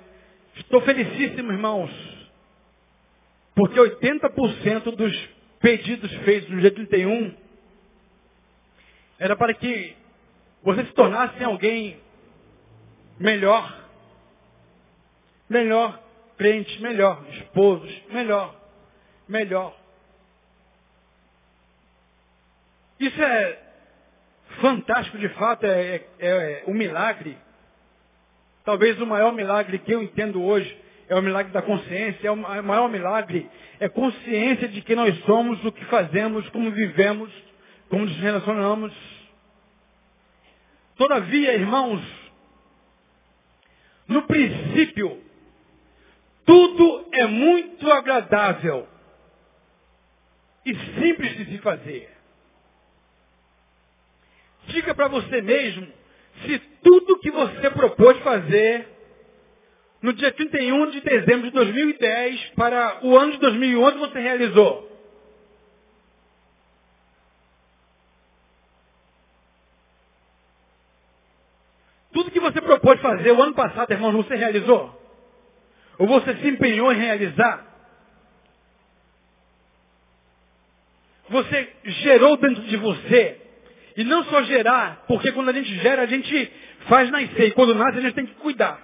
Estou 0.54 0.80
felicíssimo, 0.82 1.50
irmãos. 1.50 1.90
Porque 3.56 3.76
80% 3.76 4.94
dos 4.94 5.28
pedidos 5.58 6.14
feitos 6.18 6.48
no 6.48 6.60
dia 6.60 6.70
31 6.70 7.34
era 9.18 9.34
para 9.34 9.52
que 9.52 9.96
você 10.62 10.84
se 10.84 10.92
tornasse 10.92 11.42
alguém 11.42 11.98
melhor. 13.18 13.84
Melhor 15.50 16.00
crente, 16.38 16.80
melhor. 16.80 17.26
Esposos, 17.32 17.92
melhor 18.12 18.64
melhor. 19.28 19.76
Isso 22.98 23.20
é 23.22 23.58
fantástico 24.60 25.18
de 25.18 25.28
fato, 25.30 25.64
é, 25.64 25.96
é, 25.96 26.02
é, 26.18 26.64
um 26.66 26.74
milagre. 26.74 27.36
Talvez 28.64 29.00
o 29.00 29.06
maior 29.06 29.32
milagre 29.32 29.78
que 29.78 29.92
eu 29.92 30.02
entendo 30.02 30.42
hoje 30.42 30.76
é 31.08 31.14
o 31.14 31.22
milagre 31.22 31.52
da 31.52 31.62
consciência, 31.62 32.28
é 32.28 32.30
o 32.30 32.36
maior 32.36 32.88
milagre 32.88 33.48
é 33.78 33.88
consciência 33.88 34.68
de 34.68 34.80
que 34.80 34.94
nós 34.94 35.16
somos, 35.24 35.62
o 35.64 35.72
que 35.72 35.84
fazemos, 35.86 36.48
como 36.48 36.70
vivemos, 36.70 37.30
como 37.88 38.06
nos 38.06 38.16
relacionamos. 38.16 38.92
Todavia, 40.96 41.54
irmãos, 41.54 42.02
no 44.08 44.22
princípio, 44.22 45.22
tudo 46.46 47.06
é 47.12 47.26
muito 47.26 47.90
agradável 47.92 48.88
e 50.66 50.74
simples 51.00 51.36
de 51.36 51.44
se 51.44 51.58
fazer. 51.58 52.10
Diga 54.66 54.92
para 54.96 55.06
você 55.06 55.40
mesmo 55.40 55.86
se 56.42 56.58
tudo 56.82 57.20
que 57.20 57.30
você 57.30 57.70
propôs 57.70 58.18
fazer 58.18 58.88
no 60.02 60.12
dia 60.12 60.32
31 60.32 60.90
de 60.90 61.00
dezembro 61.00 61.42
de 61.42 61.50
2010 61.52 62.50
para 62.56 62.98
o 63.06 63.16
ano 63.16 63.32
de 63.32 63.38
2011 63.38 63.98
você 63.98 64.18
realizou. 64.18 64.86
Tudo 72.12 72.30
que 72.30 72.40
você 72.40 72.60
propôs 72.60 73.00
fazer 73.00 73.30
o 73.30 73.40
ano 73.42 73.54
passado, 73.54 73.92
irmãos, 73.92 74.12
você 74.12 74.34
realizou? 74.34 75.00
Ou 75.98 76.08
você 76.08 76.34
se 76.36 76.48
empenhou 76.48 76.92
em 76.92 76.96
realizar? 76.96 77.75
Você 81.36 81.72
gerou 81.84 82.36
dentro 82.36 82.62
de 82.62 82.76
você. 82.76 83.40
E 83.96 84.04
não 84.04 84.24
só 84.24 84.42
gerar, 84.42 85.04
porque 85.06 85.32
quando 85.32 85.48
a 85.48 85.52
gente 85.52 85.74
gera, 85.76 86.02
a 86.02 86.06
gente 86.06 86.52
faz 86.88 87.10
nascer. 87.10 87.48
E 87.48 87.50
quando 87.52 87.74
nasce, 87.74 87.98
a 87.98 88.02
gente 88.02 88.14
tem 88.14 88.26
que 88.26 88.34
cuidar. 88.34 88.80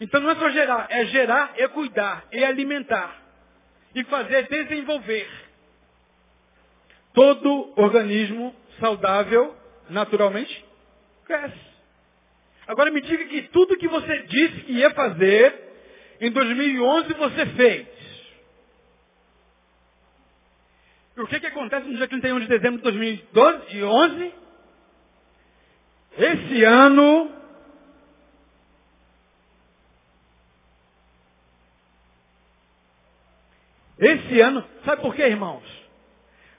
Então 0.00 0.20
não 0.20 0.30
é 0.30 0.34
só 0.36 0.50
gerar, 0.50 0.86
é 0.88 1.04
gerar, 1.06 1.52
é 1.56 1.68
cuidar, 1.68 2.24
é 2.32 2.44
alimentar. 2.44 3.16
E 3.94 4.02
fazer 4.04 4.48
desenvolver. 4.48 5.28
Todo 7.12 7.72
organismo 7.76 8.54
saudável, 8.78 9.54
naturalmente, 9.88 10.64
cresce. 11.26 11.70
Agora 12.66 12.90
me 12.90 13.00
diga 13.00 13.24
que 13.24 13.42
tudo 13.48 13.76
que 13.76 13.88
você 13.88 14.22
disse 14.22 14.60
que 14.62 14.72
ia 14.72 14.90
fazer, 14.90 15.54
em 16.20 16.30
2011 16.30 17.14
você 17.14 17.46
fez. 17.46 17.99
E 21.20 21.22
o 21.22 21.26
que, 21.26 21.38
que 21.38 21.48
acontece 21.48 21.86
no 21.86 21.98
dia 21.98 22.08
31 22.08 22.40
de 22.40 22.46
dezembro 22.46 22.78
de 22.78 22.82
2011? 22.82 24.32
Esse 26.16 26.64
ano, 26.64 27.30
esse 33.98 34.40
ano, 34.40 34.64
sabe 34.82 35.02
por 35.02 35.14
quê, 35.14 35.24
irmãos? 35.24 35.62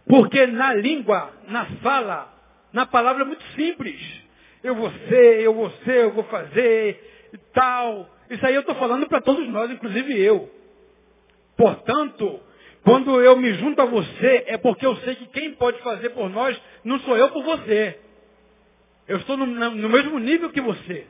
Porque 0.08 0.46
na 0.46 0.76
língua, 0.76 1.34
na 1.48 1.66
fala, 1.78 2.32
na 2.72 2.86
palavra 2.86 3.24
é 3.24 3.26
muito 3.26 3.44
simples. 3.56 4.00
Eu 4.64 4.76
vou 4.76 4.92
ser, 4.92 5.42
eu 5.42 5.56
vou 5.56 5.72
ser, 5.84 6.04
eu 6.04 6.12
vou 6.14 6.24
fazer 6.26 7.30
e 7.34 7.38
tal. 7.52 8.08
Isso 8.30 8.46
aí 8.46 8.54
eu 8.54 8.62
estou 8.62 8.76
falando 8.76 9.08
para 9.08 9.22
todos 9.22 9.50
nós, 9.50 9.72
inclusive 9.72 10.22
eu. 10.22 10.52
Portanto, 11.58 12.51
quando 12.84 13.22
eu 13.22 13.38
me 13.38 13.54
junto 13.56 13.82
a 13.82 13.86
você, 13.86 14.44
é 14.48 14.58
porque 14.58 14.86
eu 14.86 14.96
sei 14.98 15.16
que 15.16 15.28
quem 15.28 15.54
pode 15.54 15.80
fazer 15.82 16.10
por 16.10 16.30
nós 16.30 16.60
não 16.84 17.00
sou 17.00 17.16
eu 17.16 17.30
por 17.30 17.44
você. 17.44 18.00
Eu 19.08 19.18
estou 19.18 19.38
no, 19.38 19.46
no 19.46 19.90
mesmo 19.90 20.18
nível 20.20 20.50
que 20.52 20.62
você. 20.62 21.08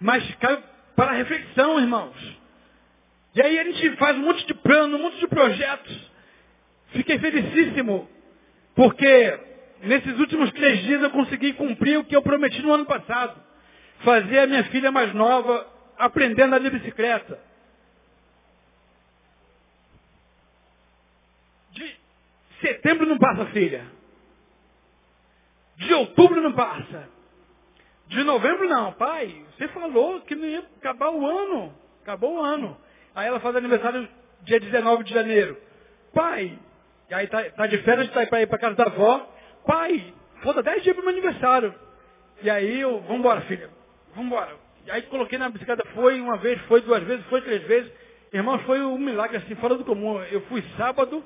Mas 0.00 0.34
cai 0.36 0.62
para 0.96 1.12
reflexão, 1.12 1.78
irmãos. 1.78 2.16
E 3.34 3.40
aí 3.40 3.58
a 3.58 3.64
gente 3.64 3.96
faz 3.96 4.16
um 4.16 4.22
monte 4.22 4.46
de 4.46 4.54
plano, 4.54 4.96
um 4.96 5.02
monte 5.02 5.18
de 5.18 5.28
projetos. 5.28 6.10
Fiquei 6.88 7.18
felicíssimo, 7.18 8.08
porque 8.74 9.40
nesses 9.82 10.18
últimos 10.18 10.50
três 10.52 10.82
dias 10.82 11.02
eu 11.02 11.10
consegui 11.10 11.52
cumprir 11.54 11.98
o 11.98 12.04
que 12.04 12.14
eu 12.14 12.22
prometi 12.22 12.60
no 12.62 12.72
ano 12.72 12.84
passado. 12.84 13.40
Fazer 14.00 14.40
a 14.40 14.46
minha 14.46 14.64
filha 14.64 14.90
mais 14.90 15.14
nova 15.14 15.66
aprendendo 15.96 16.54
a 16.54 16.56
andar 16.58 16.70
de 16.70 16.78
bicicleta. 16.78 17.38
De 21.70 21.96
setembro 22.62 23.06
não 23.06 23.18
passa, 23.18 23.44
filha. 23.46 23.84
De 25.76 25.92
outubro 25.92 26.40
não 26.40 26.52
passa. 26.52 27.08
De 28.06 28.24
novembro 28.24 28.68
não. 28.68 28.92
Pai, 28.92 29.44
você 29.56 29.68
falou 29.68 30.20
que 30.22 30.34
não 30.34 30.46
ia 30.46 30.64
acabar 30.78 31.10
o 31.10 31.26
ano. 31.26 31.74
Acabou 32.02 32.36
o 32.36 32.40
ano. 32.40 32.76
Aí 33.14 33.26
ela 33.26 33.40
faz 33.40 33.54
aniversário 33.56 34.08
dia 34.42 34.58
19 34.58 35.04
de 35.04 35.12
janeiro. 35.12 35.56
Pai, 36.14 36.58
e 37.10 37.14
aí 37.14 37.26
tá, 37.26 37.42
tá 37.50 37.66
de 37.66 37.78
férias, 37.78 38.10
tá 38.10 38.26
para 38.26 38.42
ir 38.42 38.46
para 38.46 38.58
casa 38.58 38.74
da 38.74 38.84
avó. 38.84 39.28
Pai, 39.66 40.12
falta 40.42 40.62
10 40.62 40.82
dias 40.82 40.94
para 40.94 41.04
meu 41.04 41.12
aniversário. 41.12 41.74
E 42.42 42.50
aí 42.50 42.80
eu, 42.80 43.00
vambora, 43.02 43.42
filha. 43.42 43.70
Vambora. 44.16 44.56
E 44.86 44.90
aí 44.90 45.02
coloquei 45.02 45.38
na 45.38 45.48
bicicleta, 45.48 45.84
foi 45.94 46.20
uma 46.20 46.36
vez, 46.38 46.60
foi 46.62 46.80
duas 46.80 47.02
vezes, 47.04 47.24
foi 47.26 47.40
três 47.42 47.62
vezes. 47.62 47.92
Irmãos, 48.32 48.62
foi 48.62 48.80
um 48.82 48.98
milagre 48.98 49.36
assim, 49.36 49.54
fora 49.56 49.76
do 49.76 49.84
comum. 49.84 50.20
Eu 50.24 50.40
fui 50.42 50.62
sábado, 50.76 51.22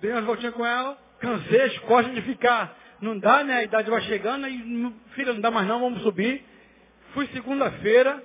dei 0.00 0.12
umas 0.12 0.24
voltinhas 0.24 0.54
com 0.54 0.64
ela, 0.64 0.98
cansei 1.20 1.62
as 1.62 1.78
costas 1.80 2.14
de 2.14 2.22
ficar. 2.22 2.76
Não 3.00 3.18
dá, 3.18 3.44
né? 3.44 3.58
A 3.58 3.62
idade 3.62 3.90
vai 3.90 4.00
chegando, 4.02 4.48
e 4.48 4.94
filha, 5.14 5.32
não 5.32 5.40
dá 5.40 5.50
mais 5.50 5.66
não, 5.66 5.80
vamos 5.80 6.02
subir. 6.02 6.44
Fui 7.14 7.26
segunda-feira, 7.28 8.22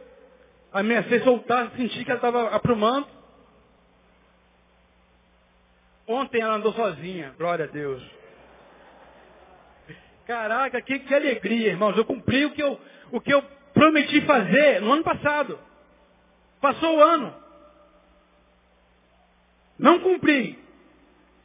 ameacei 0.72 1.20
soltar, 1.22 1.72
senti 1.76 2.04
que 2.04 2.12
ela 2.12 2.18
estava 2.18 2.50
aprumando. 2.56 3.08
Ontem 6.08 6.42
ela 6.42 6.56
andou 6.56 6.74
sozinha, 6.74 7.34
glória 7.38 7.66
a 7.66 7.68
Deus. 7.68 8.04
Caraca, 10.26 10.82
que, 10.82 11.00
que 11.00 11.14
alegria, 11.14 11.72
irmãos. 11.72 11.98
Eu 11.98 12.06
cumpri 12.06 12.46
o 12.46 12.52
que 12.52 12.64
eu, 12.64 12.80
o 13.12 13.22
que 13.22 13.34
eu 13.34 13.42
prometi 13.74 14.22
fazer 14.22 14.82
no 14.82 14.94
ano 14.94 15.04
passado. 15.04 15.60
Passou 16.62 16.98
o 16.98 17.04
ano. 17.04 17.36
Não 19.78 20.00
cumpri. 20.00 20.63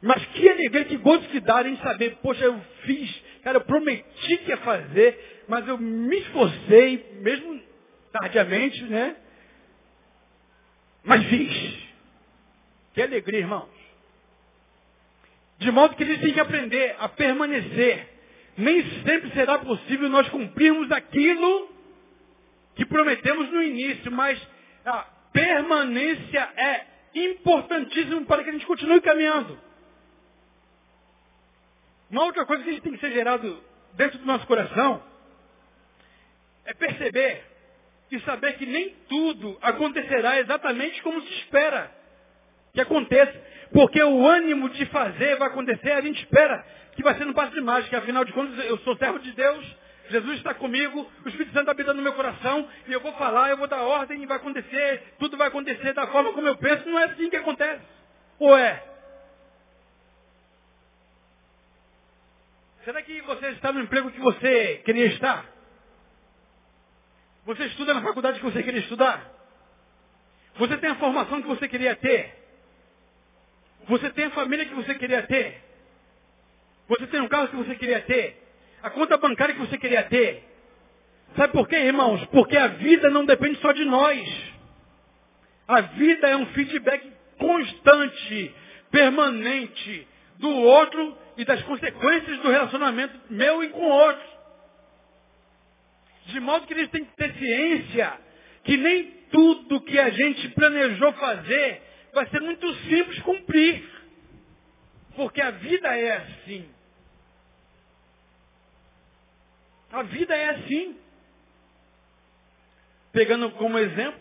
Mas 0.01 0.25
que 0.27 0.49
alegria, 0.49 0.85
que 0.85 0.97
gosto 0.97 1.27
que 1.29 1.39
dá 1.41 1.67
em 1.67 1.75
saber, 1.77 2.17
poxa, 2.21 2.45
eu 2.45 2.59
fiz, 2.83 3.23
cara, 3.43 3.57
eu 3.57 3.61
prometi 3.61 4.37
que 4.37 4.49
ia 4.49 4.57
fazer, 4.57 5.43
mas 5.47 5.67
eu 5.67 5.77
me 5.77 6.17
esforcei, 6.19 7.17
mesmo 7.21 7.61
tardiamente, 8.11 8.83
né? 8.85 9.15
Mas 11.03 11.25
fiz. 11.25 11.77
Que 12.93 13.01
alegria, 13.01 13.39
irmãos. 13.39 13.69
De 15.59 15.71
modo 15.71 15.95
que 15.95 16.03
eles 16.03 16.21
têm 16.21 16.33
que 16.33 16.39
aprender 16.39 16.95
a 16.99 17.09
permanecer. 17.09 18.07
Nem 18.57 18.83
sempre 19.03 19.31
será 19.31 19.57
possível 19.59 20.09
nós 20.09 20.27
cumprirmos 20.29 20.91
aquilo 20.91 21.69
que 22.75 22.85
prometemos 22.85 23.49
no 23.51 23.61
início, 23.61 24.11
mas 24.11 24.39
a 24.85 25.05
permanência 25.33 26.49
é 26.55 26.85
importantíssimo 27.15 28.25
para 28.25 28.43
que 28.43 28.49
a 28.49 28.53
gente 28.53 28.65
continue 28.65 29.01
caminhando. 29.01 29.68
Uma 32.09 32.23
outra 32.23 32.45
coisa 32.45 32.63
que 32.63 32.69
a 32.69 32.73
gente 32.73 32.83
tem 32.83 32.93
que 32.93 32.99
ser 32.99 33.11
gerado 33.11 33.63
dentro 33.93 34.17
do 34.17 34.25
nosso 34.25 34.45
coração 34.47 35.01
é 36.65 36.73
perceber 36.73 37.43
e 38.11 38.19
saber 38.21 38.53
que 38.53 38.65
nem 38.65 38.89
tudo 39.07 39.57
acontecerá 39.61 40.39
exatamente 40.39 41.01
como 41.03 41.21
se 41.21 41.33
espera 41.35 41.91
que 42.73 42.81
aconteça. 42.81 43.33
Porque 43.71 44.01
o 44.01 44.27
ânimo 44.27 44.69
de 44.69 44.85
fazer 44.87 45.35
vai 45.37 45.47
acontecer, 45.47 45.91
a 45.91 46.01
gente 46.01 46.19
espera 46.23 46.65
que 46.95 47.03
vai 47.03 47.15
ser 47.15 47.25
no 47.25 47.33
passo 47.33 47.53
de 47.53 47.61
mágica. 47.61 47.99
Afinal 47.99 48.25
de 48.25 48.33
contas, 48.33 48.65
eu 48.65 48.77
sou 48.79 48.97
servo 48.97 49.19
de 49.19 49.31
Deus, 49.31 49.75
Jesus 50.09 50.37
está 50.37 50.55
comigo, 50.55 51.09
o 51.23 51.29
Espírito 51.29 51.53
Santo 51.53 51.69
habitando 51.69 51.97
no 51.97 52.03
meu 52.03 52.13
coração, 52.13 52.67
e 52.87 52.93
eu 52.93 52.99
vou 52.99 53.13
falar, 53.13 53.49
eu 53.51 53.57
vou 53.57 53.67
dar 53.67 53.83
ordem 53.83 54.23
e 54.23 54.25
vai 54.25 54.37
acontecer, 54.37 55.13
tudo 55.19 55.37
vai 55.37 55.47
acontecer 55.47 55.93
da 55.93 56.07
forma 56.07 56.33
como 56.33 56.47
eu 56.47 56.57
penso. 56.57 56.89
Não 56.89 56.99
é 56.99 57.05
assim 57.05 57.29
que 57.29 57.35
acontece. 57.35 57.81
Ou 58.39 58.57
é? 58.57 58.83
Será 62.89 63.03
que 63.03 63.21
você 63.21 63.49
está 63.49 63.71
no 63.71 63.81
emprego 63.81 64.09
que 64.09 64.19
você 64.19 64.81
queria 64.83 65.05
estar? 65.05 65.45
Você 67.45 67.65
estuda 67.65 67.93
na 67.93 68.01
faculdade 68.01 68.39
que 68.39 68.45
você 68.45 68.63
queria 68.63 68.79
estudar? 68.79 69.31
Você 70.55 70.75
tem 70.75 70.89
a 70.89 70.95
formação 70.95 71.39
que 71.39 71.47
você 71.47 71.67
queria 71.67 71.95
ter? 71.95 72.33
Você 73.87 74.09
tem 74.09 74.25
a 74.25 74.31
família 74.31 74.65
que 74.65 74.73
você 74.73 74.95
queria 74.95 75.21
ter? 75.21 75.63
Você 76.87 77.05
tem 77.05 77.21
um 77.21 77.27
carro 77.27 77.49
que 77.49 77.57
você 77.57 77.75
queria 77.75 78.01
ter? 78.01 78.41
A 78.81 78.89
conta 78.89 79.19
bancária 79.19 79.53
que 79.53 79.61
você 79.61 79.77
queria 79.77 80.01
ter? 80.05 80.43
Sabe 81.37 81.53
por 81.53 81.67
quê, 81.67 81.75
irmãos? 81.75 82.25
Porque 82.31 82.57
a 82.57 82.69
vida 82.69 83.11
não 83.11 83.23
depende 83.23 83.61
só 83.61 83.71
de 83.71 83.85
nós. 83.85 84.27
A 85.67 85.81
vida 85.81 86.27
é 86.27 86.35
um 86.35 86.47
feedback 86.47 87.07
constante, 87.37 88.55
permanente, 88.89 90.07
do 90.39 90.49
outro 90.49 91.28
e 91.39 91.45
das 91.45 91.63
consequências 91.63 92.37
do 92.39 92.49
relacionamento 92.49 93.17
meu 93.29 93.63
e 93.63 93.69
com 93.69 93.79
o 93.79 93.89
outro. 93.89 94.27
De 96.25 96.39
modo 96.41 96.67
que 96.67 96.73
eles 96.73 96.89
têm 96.89 97.05
que 97.05 97.15
ter 97.15 97.33
ciência 97.33 98.19
que 98.65 98.75
nem 98.75 99.05
tudo 99.31 99.81
que 99.81 99.97
a 99.97 100.09
gente 100.09 100.49
planejou 100.49 101.13
fazer 101.13 101.81
vai 102.13 102.27
ser 102.27 102.41
muito 102.41 102.71
simples 102.89 103.19
cumprir. 103.21 103.89
Porque 105.15 105.41
a 105.41 105.51
vida 105.51 105.97
é 105.97 106.17
assim. 106.17 106.69
A 109.93 110.03
vida 110.03 110.35
é 110.35 110.49
assim. 110.49 110.97
Pegando 113.13 113.49
como 113.51 113.79
exemplo 113.79 114.19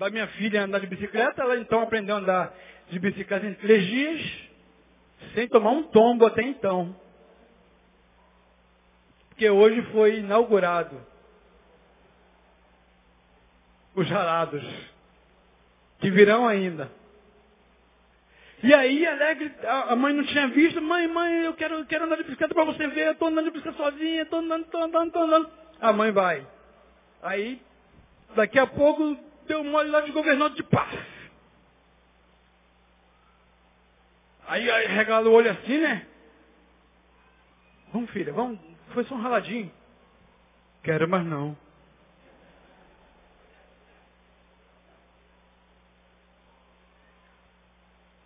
da 0.00 0.10
minha 0.10 0.26
filha 0.26 0.64
andar 0.64 0.80
de 0.80 0.88
bicicleta, 0.88 1.42
ela 1.42 1.56
então 1.58 1.80
aprendeu 1.80 2.16
a 2.16 2.18
andar 2.18 2.54
de 2.90 2.98
bicicleta 2.98 3.46
em 3.46 3.54
três 3.54 3.86
dias, 3.86 4.44
sem 5.34 5.48
tomar 5.48 5.70
um 5.70 5.84
tombo 5.84 6.26
até 6.26 6.42
então. 6.42 6.94
Porque 9.28 9.48
hoje 9.48 9.82
foi 9.92 10.18
inaugurado 10.18 11.00
os 13.94 14.06
jarados 14.06 14.62
que 15.98 16.10
virão 16.10 16.46
ainda. 16.46 16.90
E 18.62 18.72
aí, 18.72 19.06
alegre, 19.06 19.52
a 19.62 19.94
mãe 19.94 20.14
não 20.14 20.24
tinha 20.24 20.48
visto, 20.48 20.80
mãe, 20.80 21.06
mãe, 21.06 21.44
eu 21.44 21.54
quero, 21.54 21.74
eu 21.74 21.86
quero 21.86 22.04
andar 22.04 22.16
de 22.16 22.24
bicicleta 22.24 22.54
para 22.54 22.64
você 22.64 22.86
ver, 22.88 23.08
eu 23.08 23.12
estou 23.12 23.28
andando 23.28 23.44
de 23.44 23.50
bicicleta 23.50 23.76
sozinha, 23.76 24.22
estou 24.22 24.38
andando, 24.38 24.64
estou 24.64 24.82
andando, 24.82 25.06
estou 25.08 25.22
andando. 25.22 25.50
A 25.80 25.92
mãe 25.92 26.10
vai. 26.12 26.46
Aí, 27.22 27.60
daqui 28.34 28.58
a 28.58 28.66
pouco, 28.66 29.18
deu 29.46 29.62
mole 29.64 29.90
lá 29.90 30.00
de 30.00 30.12
governante 30.12 30.56
de 30.56 30.62
paz. 30.62 31.13
Aí, 34.46 34.70
aí 34.70 34.86
regala 34.86 35.28
o 35.28 35.32
olho 35.32 35.50
assim, 35.50 35.78
né? 35.78 36.06
Vamos, 37.92 38.10
filha, 38.10 38.32
vamos. 38.32 38.58
Foi 38.92 39.04
só 39.04 39.14
um 39.14 39.20
raladinho. 39.20 39.72
Quero, 40.82 41.08
mas 41.08 41.24
não. 41.24 41.56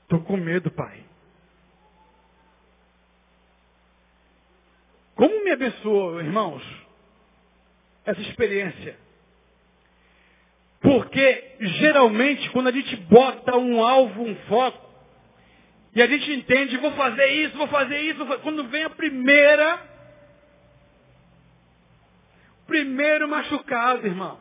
Estou 0.02 0.20
com 0.20 0.36
medo, 0.38 0.70
pai. 0.70 1.04
Como 5.14 5.44
me 5.44 5.50
abençoou, 5.50 6.20
irmãos, 6.20 6.62
essa 8.06 8.20
experiência? 8.22 8.96
Porque 10.80 11.56
geralmente 11.60 12.48
quando 12.50 12.68
a 12.68 12.72
gente 12.72 12.96
bota 12.96 13.56
um 13.56 13.84
alvo, 13.84 14.22
um 14.22 14.34
foco, 14.46 14.87
e 15.94 16.02
a 16.02 16.06
gente 16.06 16.32
entende, 16.32 16.76
vou 16.76 16.92
fazer 16.92 17.26
isso, 17.26 17.56
vou 17.56 17.68
fazer 17.68 18.00
isso, 18.02 18.18
vou 18.18 18.26
fazer... 18.26 18.42
quando 18.42 18.64
vem 18.64 18.84
a 18.84 18.90
primeira, 18.90 19.80
primeiro 22.66 23.28
machucado, 23.28 24.06
irmão. 24.06 24.38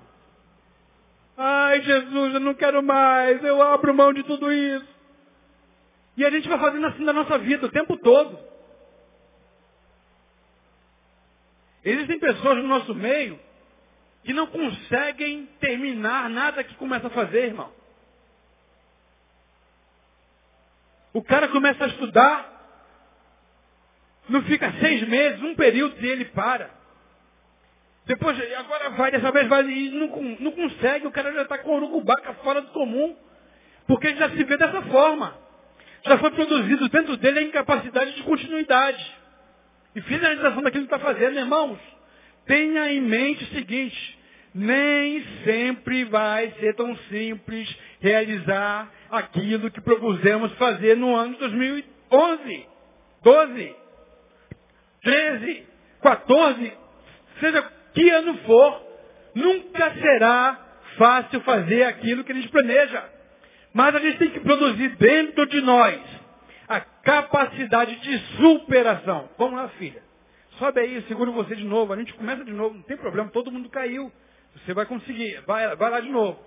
Ai, 1.38 1.82
Jesus, 1.82 2.34
eu 2.34 2.40
não 2.40 2.54
quero 2.54 2.82
mais, 2.84 3.44
eu 3.44 3.62
abro 3.62 3.94
mão 3.94 4.12
de 4.12 4.24
tudo 4.24 4.52
isso. 4.52 4.98
E 6.18 6.26
a 6.26 6.30
gente 6.32 6.50
vai 6.50 6.60
fazendo 6.60 6.88
assim 6.88 7.04
na 7.04 7.14
nossa 7.14 7.38
vida 7.38 7.68
o 7.68 7.72
tempo 7.72 7.96
todo. 7.98 8.40
Existem 11.86 12.20
pessoas 12.20 12.58
no 12.58 12.68
nosso 12.68 12.94
meio 12.94 13.40
que 14.24 14.34
não 14.34 14.48
conseguem 14.48 15.46
terminar 15.60 16.30
nada 16.30 16.64
que 16.64 16.76
começa 16.76 17.08
a 17.08 17.12
fazer, 17.12 17.46
irmão. 17.46 17.72
O 21.18 21.24
cara 21.24 21.48
começa 21.48 21.84
a 21.84 21.88
estudar, 21.88 22.48
Não 24.30 24.44
fica 24.44 24.72
seis 24.74 25.02
meses, 25.08 25.42
um 25.42 25.56
período 25.56 25.96
e 26.00 26.08
ele 26.08 26.26
para. 26.26 26.70
Depois, 28.06 28.38
agora 28.56 28.92
vai, 28.92 29.10
dessa 29.10 29.32
vez 29.32 29.48
vai 29.48 29.68
e 29.68 29.90
não, 29.90 30.08
não 30.40 30.52
consegue, 30.52 31.08
o 31.08 31.12
cara 31.12 31.34
já 31.34 31.42
está 31.42 31.58
com 31.58 31.76
urucubaca 31.76 32.36
fora 32.44 32.62
do 32.62 32.68
comum. 32.68 33.16
Porque 33.88 34.14
já 34.16 34.30
se 34.30 34.44
vê 34.44 34.58
dessa 34.58 34.80
forma. 34.84 35.34
Já 36.06 36.20
foi 36.20 36.30
produzido 36.30 36.88
dentro 36.88 37.18
dele 37.18 37.40
a 37.40 37.44
incapacidade 37.44 38.14
de 38.14 38.22
continuidade. 38.22 39.16
E 39.96 40.02
finalização 40.02 40.62
daquilo 40.62 40.86
que 40.86 40.94
está 40.94 41.04
fazendo, 41.04 41.40
irmãos. 41.40 41.80
Tenha 42.46 42.92
em 42.94 43.02
mente 43.02 43.44
o 43.44 43.48
seguinte, 43.48 44.20
nem 44.54 45.26
sempre 45.44 46.04
vai 46.04 46.52
ser 46.60 46.76
tão 46.76 46.96
simples 47.10 47.76
realizar 48.02 48.92
aquilo 49.12 49.72
que 49.72 49.82
propusemos 49.82 50.52
fazer 50.54 50.96
no 50.96 51.16
ano 51.16 51.34
de 51.34 51.40
2011, 51.40 52.68
12, 53.24 53.76
13, 55.04 55.68
14, 56.02 56.74
seja 57.40 57.72
que 57.94 58.10
ano 58.10 58.38
for, 58.40 58.82
nunca 59.34 59.94
será 59.94 60.60
fácil 60.98 61.42
fazer 61.42 61.84
aquilo 61.84 62.24
que 62.24 62.32
a 62.32 62.36
gente 62.36 62.50
planeja. 62.50 63.04
Mas 63.74 63.96
a 63.96 64.00
gente 64.00 64.18
tem 64.18 64.30
que 64.32 64.40
produzir 64.40 64.96
dentro 64.98 65.46
de 65.46 65.62
nós 65.62 66.00
a 66.68 66.80
capacidade 66.80 67.96
de 67.98 68.18
superação. 68.38 69.30
Vamos 69.38 69.56
lá, 69.58 69.70
filha. 69.70 70.02
Sobe 70.58 70.80
aí, 70.80 71.02
seguro 71.08 71.32
você 71.32 71.56
de 71.56 71.64
novo. 71.64 71.94
A 71.94 71.98
gente 71.98 72.14
começa 72.14 72.44
de 72.44 72.52
novo, 72.52 72.76
não 72.76 72.82
tem 72.82 72.98
problema, 72.98 73.30
todo 73.30 73.52
mundo 73.52 73.70
caiu. 73.70 74.12
Você 74.56 74.74
vai 74.74 74.86
conseguir. 74.86 75.42
Vai, 75.46 75.76
vai 75.76 75.92
lá 75.92 76.00
de 76.00 76.10
novo. 76.10 76.40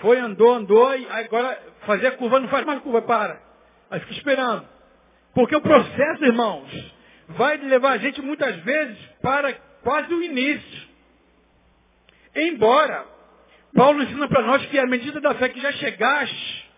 Foi, 0.00 0.18
andou, 0.18 0.54
andou, 0.54 0.96
e 0.96 1.06
agora 1.08 1.58
fazer 1.86 2.08
a 2.08 2.12
curva 2.12 2.40
não 2.40 2.48
faz 2.48 2.64
mais 2.66 2.80
curva, 2.80 3.02
para. 3.02 3.40
Aí 3.90 4.00
fica 4.00 4.12
esperando. 4.12 4.68
Porque 5.34 5.56
o 5.56 5.60
processo, 5.60 6.24
irmãos, 6.24 6.94
vai 7.28 7.56
levar 7.56 7.92
a 7.92 7.98
gente 7.98 8.20
muitas 8.22 8.56
vezes 8.56 8.98
para 9.22 9.52
quase 9.82 10.12
o 10.12 10.22
início. 10.22 10.86
Embora 12.34 13.06
Paulo 13.76 14.02
ensina 14.02 14.26
para 14.26 14.42
nós 14.42 14.64
que 14.66 14.78
a 14.78 14.86
medida 14.86 15.20
da 15.20 15.34
fé 15.34 15.50
que 15.50 15.60
já 15.60 15.70
chegaste, 15.72 16.70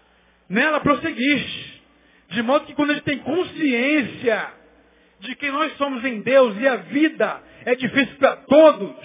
nela 0.48 0.80
prosseguiste. 0.80 1.82
De 2.30 2.42
modo 2.42 2.66
que 2.66 2.74
quando 2.74 2.90
a 2.90 2.94
gente 2.94 3.04
tem 3.04 3.18
consciência 3.18 4.48
de 5.20 5.34
que 5.36 5.50
nós 5.50 5.76
somos 5.76 6.04
em 6.04 6.20
Deus 6.20 6.56
e 6.58 6.66
a 6.66 6.76
vida 6.76 7.40
é 7.64 7.74
difícil 7.76 8.16
para 8.16 8.36
todos, 8.36 8.96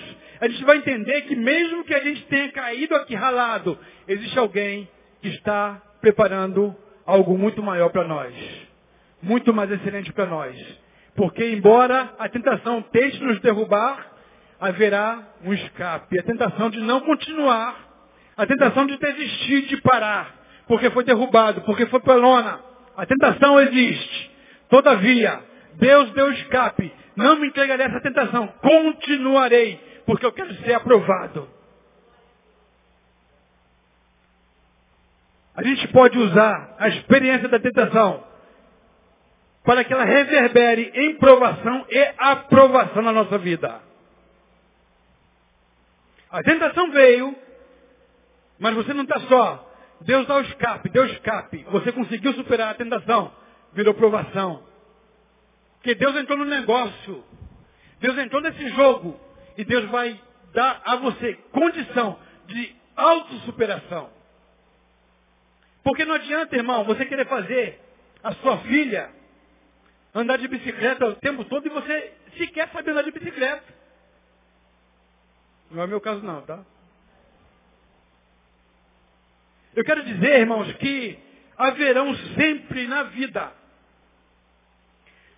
a 0.44 0.48
gente 0.50 0.66
vai 0.66 0.76
entender 0.76 1.22
que 1.22 1.38
mesmo 1.38 1.86
que 1.86 1.96
a 1.96 2.04
gente 2.04 2.26
tenha 2.26 2.52
caído 2.52 2.94
aqui 2.96 3.16
ralado, 3.16 3.80
existe 4.06 4.38
alguém 4.38 4.90
que 5.22 5.30
está 5.30 5.82
preparando 6.02 6.76
algo 7.06 7.38
muito 7.38 7.64
maior 7.64 7.88
para 7.92 8.04
nós. 8.04 8.34
Muito 9.22 9.54
mais 9.54 9.72
excelente 9.72 10.12
para 10.12 10.26
nós. 10.26 10.54
Porque 11.16 11.50
embora 11.50 12.14
a 12.20 12.28
tentação 12.28 12.82
tente 12.82 13.24
nos 13.24 13.40
derrubar, 13.40 14.06
haverá 14.60 15.30
um 15.46 15.54
escape. 15.54 16.20
A 16.20 16.24
tentação 16.24 16.70
de 16.70 16.82
não 16.82 17.00
continuar. 17.00 17.78
A 18.36 18.46
tentação 18.46 18.86
de 18.86 18.98
desistir, 18.98 19.62
de 19.68 19.78
parar. 19.78 20.36
Porque 20.68 20.90
foi 20.90 21.06
derrubado, 21.06 21.62
porque 21.62 21.86
foi 21.86 22.02
pelona. 22.02 22.60
A 22.98 23.06
tentação 23.06 23.62
existe. 23.62 24.30
Todavia, 24.70 25.40
Deus 25.76 26.12
deu 26.12 26.34
escape. 26.34 26.92
Não 27.16 27.40
me 27.40 27.48
entregarei 27.48 27.86
a 27.86 27.90
essa 27.90 28.02
tentação. 28.02 28.48
Continuarei 28.62 29.93
porque 30.06 30.26
eu 30.26 30.32
quero 30.32 30.54
ser 30.64 30.74
aprovado. 30.74 31.48
A 35.56 35.64
gente 35.64 35.88
pode 35.90 36.18
usar 36.18 36.76
a 36.80 36.88
experiência 36.90 37.48
da 37.48 37.60
tentação 37.60 38.24
para 39.64 39.84
que 39.84 39.94
ela 39.94 40.04
reverbere 40.04 40.92
em 40.94 41.16
provação 41.16 41.86
e 41.90 42.14
aprovação 42.18 43.02
na 43.02 43.12
nossa 43.12 43.38
vida. 43.38 43.82
A 46.32 46.42
tentação 46.42 46.92
veio, 46.92 47.36
mas 48.60 48.74
você 48.74 48.94
não 48.94 49.04
está 49.04 49.20
só. 49.22 49.70
Deus 50.02 50.26
dá 50.28 50.38
o 50.38 50.42
escape, 50.42 50.90
deu 50.90 51.06
escape. 51.06 51.64
Você 51.70 51.92
conseguiu 51.92 52.34
superar 52.34 52.72
a 52.72 52.74
tentação, 52.74 53.32
virou 53.74 53.94
provação. 53.94 54.64
Porque 55.76 55.96
Deus 55.96 56.16
entrou 56.16 56.38
no 56.38 56.46
negócio. 56.46 57.24
Deus 58.00 58.18
entrou 58.18 58.42
nesse 58.42 58.70
jogo. 58.70 59.20
E 59.58 59.64
Deus 59.64 59.86
vai 59.90 60.20
dar 60.54 60.82
a 60.86 60.96
você 60.98 61.34
condição 61.52 62.20
de 62.48 62.76
autossuperação. 62.96 64.10
Porque 65.84 66.06
não 66.06 66.16
adianta, 66.16 66.56
irmão, 66.56 66.84
você 66.86 67.06
querer 67.06 67.28
fazer 67.28 67.80
a 68.24 68.34
sua 68.36 68.60
filha 68.60 69.10
andar 70.16 70.38
de 70.38 70.48
bicicleta 70.48 71.06
o 71.06 71.16
tempo 71.16 71.44
todo 71.46 71.66
e 71.66 71.70
você 71.70 72.14
sequer 72.38 72.70
saber 72.70 72.92
andar 72.92 73.04
de 73.04 73.12
bicicleta. 73.12 73.64
Não 75.72 75.82
é 75.82 75.86
o 75.86 75.90
meu 75.90 76.00
caso 76.00 76.22
não, 76.22 76.42
tá? 76.44 76.64
Eu 79.76 79.84
quero 79.84 80.04
dizer, 80.04 80.40
irmãos, 80.40 80.72
que 80.74 81.18
haverão 81.58 82.16
sempre 82.36 82.88
na 82.88 83.04
vida, 83.04 83.52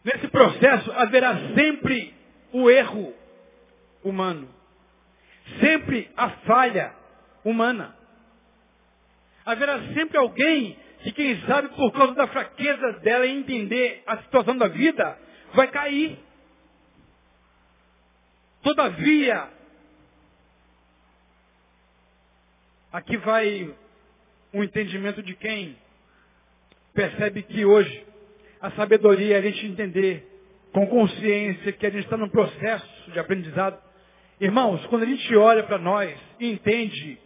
nesse 0.03 0.28
processo, 0.28 0.91
haverá 0.91 1.36
sempre 1.55 2.13
o 2.51 2.70
erro 2.70 3.13
humano. 4.06 4.47
Sempre 5.60 6.10
a 6.16 6.30
falha 6.30 6.93
humana. 7.43 7.95
Haverá 9.45 9.80
sempre 9.93 10.18
alguém 10.18 10.78
que, 11.03 11.12
quem 11.12 11.41
sabe, 11.41 11.70
por 11.70 11.91
causa 11.91 12.16
da 12.16 12.28
fraqueza 12.28 12.93
dela 12.99 13.28
em 13.28 13.39
entender 13.39 14.01
a 14.08 14.18
situação 14.20 14.58
da 14.58 14.68
vida, 14.68 15.20
vai 15.53 15.68
cair. 15.68 16.18
Todavia, 18.64 19.49
aqui 22.91 23.18
vai 23.18 23.76
o 24.51 24.60
um 24.60 24.64
entendimento 24.64 25.22
de 25.22 25.36
quem 25.36 25.78
percebe 26.93 27.43
que 27.43 27.66
hoje 27.66 28.06
a 28.60 28.72
sabedoria 28.72 29.36
é 29.36 29.39
a 29.39 29.41
gente 29.41 29.68
entender 29.68 30.26
com 30.72 30.88
consciência 30.88 31.72
que 31.74 31.86
a 31.86 31.89
gente 31.89 32.06
está 32.06 32.18
num 32.18 32.30
processo 32.30 33.12
de 33.12 33.20
aprendizado 33.20 33.85
Irmãos, 34.40 34.86
quando 34.88 35.04
a 35.04 35.08
gente 35.08 35.36
olha 35.36 35.64
para 35.64 35.78
nós 35.78 36.18
e 36.40 36.52
entende 36.52 37.20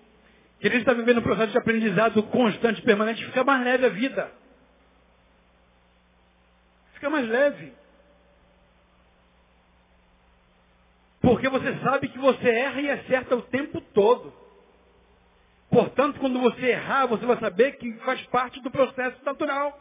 que 0.59 0.67
a 0.67 0.69
gente 0.69 0.81
está 0.81 0.93
vivendo 0.93 1.19
um 1.19 1.23
processo 1.23 1.51
de 1.51 1.57
aprendizado 1.57 2.21
constante, 2.23 2.81
permanente, 2.81 3.25
fica 3.25 3.43
mais 3.43 3.63
leve 3.63 3.85
a 3.85 3.89
vida. 3.89 4.31
Fica 6.93 7.09
mais 7.09 7.27
leve. 7.27 7.73
Porque 11.21 11.49
você 11.49 11.77
sabe 11.79 12.09
que 12.09 12.19
você 12.19 12.49
erra 12.49 12.81
e 12.81 12.91
acerta 12.91 13.35
o 13.35 13.41
tempo 13.41 13.81
todo. 13.81 14.33
Portanto, 15.69 16.19
quando 16.19 16.39
você 16.39 16.67
errar, 16.67 17.05
você 17.07 17.25
vai 17.25 17.39
saber 17.39 17.73
que 17.77 17.93
faz 17.99 18.21
parte 18.27 18.59
do 18.61 18.71
processo 18.71 19.23
natural. 19.23 19.79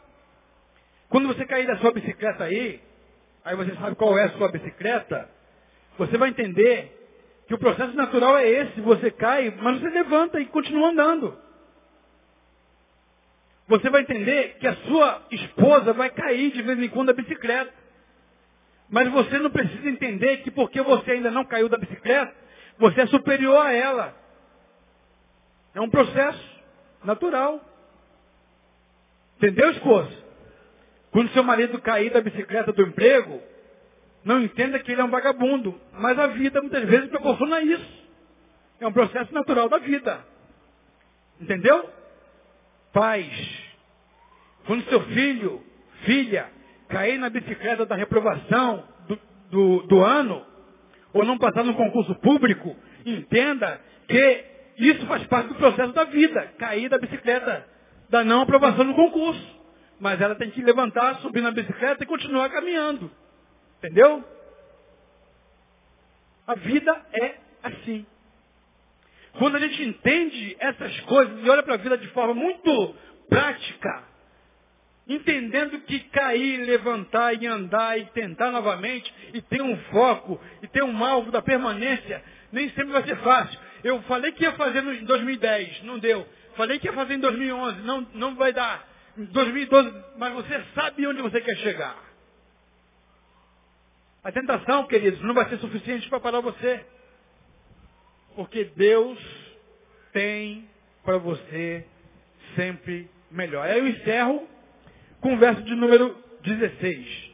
Quando 1.09 1.27
você 1.27 1.45
cair 1.45 1.67
da 1.67 1.77
sua 1.77 1.91
bicicleta 1.91 2.43
aí, 2.43 2.81
aí 3.43 3.55
você 3.55 3.75
sabe 3.75 3.95
qual 3.95 4.17
é 4.17 4.25
a 4.25 4.31
sua 4.33 4.49
bicicleta, 4.49 5.29
você 5.97 6.17
vai 6.17 6.29
entender 6.29 6.98
que 7.49 7.55
o 7.55 7.57
processo 7.57 7.95
natural 7.95 8.37
é 8.37 8.47
esse, 8.47 8.79
você 8.79 9.09
cai, 9.09 9.49
mas 9.59 9.81
você 9.81 9.89
levanta 9.89 10.39
e 10.39 10.45
continua 10.45 10.89
andando. 10.89 11.35
Você 13.67 13.89
vai 13.89 14.03
entender 14.03 14.57
que 14.59 14.67
a 14.67 14.75
sua 14.75 15.23
esposa 15.31 15.91
vai 15.93 16.11
cair 16.11 16.51
de 16.51 16.61
vez 16.61 16.77
em 16.77 16.87
quando 16.89 17.07
da 17.07 17.13
bicicleta. 17.13 17.73
Mas 18.87 19.09
você 19.09 19.39
não 19.39 19.49
precisa 19.49 19.89
entender 19.89 20.43
que 20.43 20.51
porque 20.51 20.79
você 20.83 21.13
ainda 21.13 21.31
não 21.31 21.43
caiu 21.43 21.67
da 21.67 21.79
bicicleta, 21.79 22.31
você 22.77 23.01
é 23.01 23.07
superior 23.07 23.65
a 23.65 23.73
ela. 23.73 24.15
É 25.73 25.81
um 25.81 25.89
processo 25.89 26.61
natural. 27.03 27.59
Entendeu, 29.37 29.71
esposa? 29.71 30.15
Quando 31.09 31.31
seu 31.31 31.43
marido 31.43 31.81
cair 31.81 32.11
da 32.11 32.21
bicicleta 32.21 32.71
do 32.71 32.83
emprego, 32.83 33.41
não 34.23 34.41
entenda 34.41 34.79
que 34.79 34.91
ele 34.91 35.01
é 35.01 35.03
um 35.03 35.09
vagabundo. 35.09 35.79
Mas 35.93 36.17
a 36.19 36.27
vida 36.27 36.61
muitas 36.61 36.83
vezes 36.85 37.09
proporciona 37.09 37.61
isso. 37.61 37.99
É 38.79 38.87
um 38.87 38.93
processo 38.93 39.33
natural 39.33 39.69
da 39.69 39.77
vida. 39.77 40.25
Entendeu? 41.39 41.89
Pais. 42.93 43.69
Quando 44.65 44.83
seu 44.85 45.01
filho, 45.07 45.63
filha, 46.03 46.49
cair 46.87 47.17
na 47.17 47.29
bicicleta 47.29 47.85
da 47.85 47.95
reprovação 47.95 48.83
do, 49.07 49.19
do, 49.49 49.87
do 49.87 50.03
ano, 50.03 50.45
ou 51.13 51.25
não 51.25 51.37
passar 51.37 51.63
no 51.63 51.73
concurso 51.73 52.13
público, 52.15 52.75
entenda 53.05 53.81
que 54.07 54.45
isso 54.77 55.05
faz 55.07 55.25
parte 55.27 55.47
do 55.47 55.55
processo 55.55 55.93
da 55.93 56.03
vida. 56.05 56.53
Cair 56.57 56.89
da 56.89 56.97
bicicleta 56.97 57.65
da 58.09 58.23
não 58.23 58.41
aprovação 58.41 58.83
no 58.83 58.95
concurso. 58.95 59.59
Mas 59.99 60.21
ela 60.21 60.35
tem 60.35 60.49
que 60.51 60.61
levantar, 60.61 61.15
subir 61.15 61.41
na 61.41 61.51
bicicleta 61.51 62.03
e 62.03 62.07
continuar 62.07 62.49
caminhando. 62.49 63.11
Entendeu? 63.79 64.23
A 66.45 66.55
vida 66.55 67.05
é 67.13 67.35
assim. 67.63 68.05
Quando 69.37 69.55
a 69.55 69.59
gente 69.59 69.83
entende 69.83 70.57
essas 70.59 70.99
coisas 71.01 71.45
e 71.45 71.49
olha 71.49 71.63
para 71.63 71.75
a 71.75 71.77
vida 71.77 71.97
de 71.97 72.07
forma 72.09 72.33
muito 72.33 72.95
prática, 73.29 74.03
entendendo 75.07 75.79
que 75.81 75.99
cair, 76.09 76.65
levantar 76.65 77.33
e 77.41 77.47
andar 77.47 77.97
e 77.99 78.05
tentar 78.07 78.51
novamente 78.51 79.13
e 79.33 79.41
ter 79.41 79.61
um 79.61 79.77
foco 79.91 80.41
e 80.61 80.67
ter 80.67 80.83
um 80.83 81.05
alvo 81.05 81.31
da 81.31 81.41
permanência, 81.41 82.21
nem 82.51 82.67
sempre 82.69 82.91
vai 82.91 83.03
ser 83.03 83.17
fácil. 83.17 83.59
Eu 83.83 84.01
falei 84.03 84.31
que 84.33 84.43
ia 84.43 84.51
fazer 84.53 84.83
em 84.83 85.05
2010, 85.05 85.83
não 85.83 85.99
deu. 85.99 86.27
Falei 86.57 86.79
que 86.79 86.87
ia 86.87 86.93
fazer 86.93 87.13
em 87.13 87.19
2011, 87.19 87.81
não, 87.81 88.01
não 88.13 88.35
vai 88.35 88.51
dar. 88.51 88.85
Em 89.17 89.25
2012, 89.25 90.03
mas 90.17 90.33
você 90.33 90.63
sabe 90.75 91.07
onde 91.07 91.21
você 91.21 91.39
quer 91.39 91.55
chegar. 91.57 92.08
A 94.23 94.31
tentação, 94.31 94.85
queridos, 94.87 95.21
não 95.21 95.33
vai 95.33 95.47
ser 95.49 95.57
suficiente 95.59 96.09
para 96.09 96.19
parar 96.19 96.41
você. 96.41 96.85
Porque 98.35 98.65
Deus 98.75 99.19
tem 100.11 100.67
para 101.03 101.17
você 101.17 101.85
sempre 102.55 103.09
melhor. 103.31 103.65
Aí 103.65 103.79
eu 103.79 103.87
encerro 103.87 104.47
com 105.21 105.33
o 105.33 105.37
verso 105.37 105.61
de 105.63 105.75
número 105.75 106.15
16. 106.41 107.29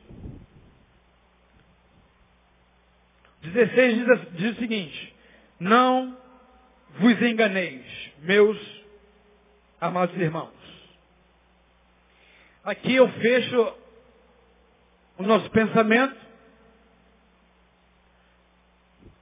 16 3.42 3.96
diz, 3.96 4.32
diz 4.34 4.58
o 4.58 4.60
seguinte, 4.60 5.16
não 5.60 6.18
vos 6.98 7.22
enganeis, 7.22 7.86
meus 8.20 8.58
amados 9.80 10.16
irmãos. 10.18 10.54
Aqui 12.64 12.96
eu 12.96 13.08
fecho 13.10 13.74
o 15.18 15.24
nosso 15.24 15.50
pensamento 15.52 16.25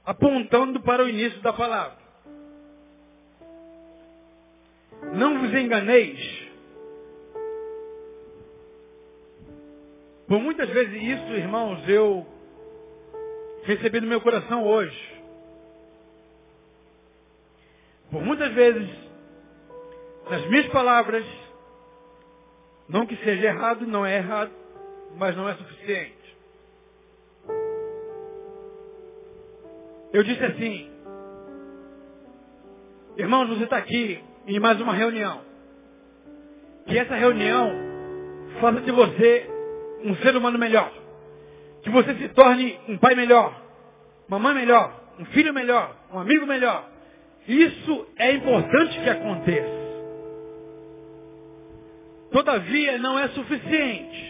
apontando 0.05 0.81
para 0.81 1.03
o 1.03 1.09
início 1.09 1.39
da 1.41 1.53
palavra. 1.53 1.97
Não 5.13 5.39
vos 5.39 5.53
enganeis 5.53 6.43
Por 10.27 10.39
muitas 10.39 10.67
vezes 10.69 10.99
isso, 10.99 11.33
irmãos, 11.33 11.87
eu 11.87 12.25
recebi 13.65 14.01
no 14.01 14.07
meu 14.07 14.19
coração 14.19 14.65
hoje. 14.65 15.21
Por 18.09 18.19
muitas 18.19 18.51
vezes, 18.53 18.89
nas 20.27 20.43
minhas 20.47 20.65
palavras, 20.69 21.23
não 22.89 23.05
que 23.05 23.15
seja 23.17 23.45
errado, 23.45 23.85
não 23.85 24.03
é 24.03 24.17
errado, 24.17 24.51
mas 25.17 25.35
não 25.35 25.47
é 25.47 25.53
suficiente. 25.55 26.22
Eu 30.14 30.22
disse 30.24 30.45
assim, 30.45 30.91
irmãos, 33.18 33.49
você 33.49 33.64
está 33.64 33.78
aqui 33.78 34.24
em 34.45 34.59
mais 34.59 34.80
uma 34.80 34.93
reunião. 34.93 35.41
Que 36.86 36.99
essa 36.99 37.16
reunião 37.16 37.72
faça 38.61 38.80
de 38.82 38.91
você 38.91 39.49
um 40.03 40.16
ser 40.18 40.36
humano 40.38 40.59
melhor. 40.59 40.91
Que 41.82 41.89
você 41.89 42.14
se 42.14 42.30
torne 42.30 42.80
um 42.88 42.97
pai 42.99 43.16
melhor, 43.16 43.59
uma 44.28 44.38
mãe 44.38 44.53
melhor, 44.53 44.93
um 45.20 45.26
filho 45.26 45.51
melhor, 45.51 45.95
um 46.14 46.20
amigo 46.20 46.45
melhor. 46.45 46.88
Isso 47.47 48.07
é 48.16 48.34
importante 48.34 48.99
que 49.01 49.09
aconteça. 49.09 49.84
Todavia, 52.32 52.99
não 52.99 53.18
é 53.18 53.30
suficiente. 53.30 54.22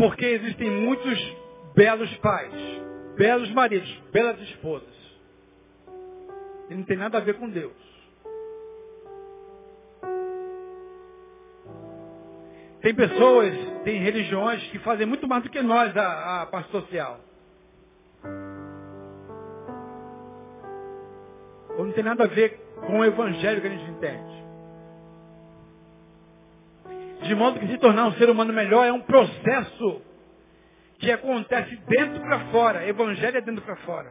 Porque 0.00 0.24
existem 0.24 0.70
muitos 0.70 1.36
belos 1.74 2.16
pais, 2.16 2.54
belos 3.18 3.52
maridos, 3.52 3.86
belas 4.10 4.40
esposas. 4.40 4.88
E 6.70 6.74
não 6.74 6.84
tem 6.84 6.96
nada 6.96 7.18
a 7.18 7.20
ver 7.20 7.34
com 7.34 7.50
Deus. 7.50 7.76
Tem 12.80 12.94
pessoas, 12.94 13.54
tem 13.84 14.00
religiões 14.00 14.66
que 14.70 14.78
fazem 14.78 15.04
muito 15.04 15.28
mais 15.28 15.42
do 15.42 15.50
que 15.50 15.60
nós 15.60 15.94
a, 15.94 16.40
a 16.40 16.46
parte 16.46 16.70
social. 16.70 17.20
Ou 21.76 21.84
não 21.84 21.92
tem 21.92 22.04
nada 22.04 22.24
a 22.24 22.26
ver 22.26 22.58
com 22.86 23.00
o 23.00 23.04
evangelho 23.04 23.60
que 23.60 23.66
a 23.66 23.70
gente 23.70 23.90
entende. 23.90 24.39
De 27.30 27.34
modo 27.36 27.60
que 27.60 27.66
se 27.68 27.78
tornar 27.78 28.08
um 28.08 28.12
ser 28.14 28.28
humano 28.28 28.52
melhor 28.52 28.84
é 28.84 28.92
um 28.92 29.02
processo 29.02 30.02
que 30.98 31.12
acontece 31.12 31.76
dentro 31.86 32.20
para 32.22 32.40
fora. 32.46 32.84
Evangelho 32.84 33.38
é 33.38 33.40
dentro 33.40 33.62
para 33.62 33.76
fora. 33.76 34.10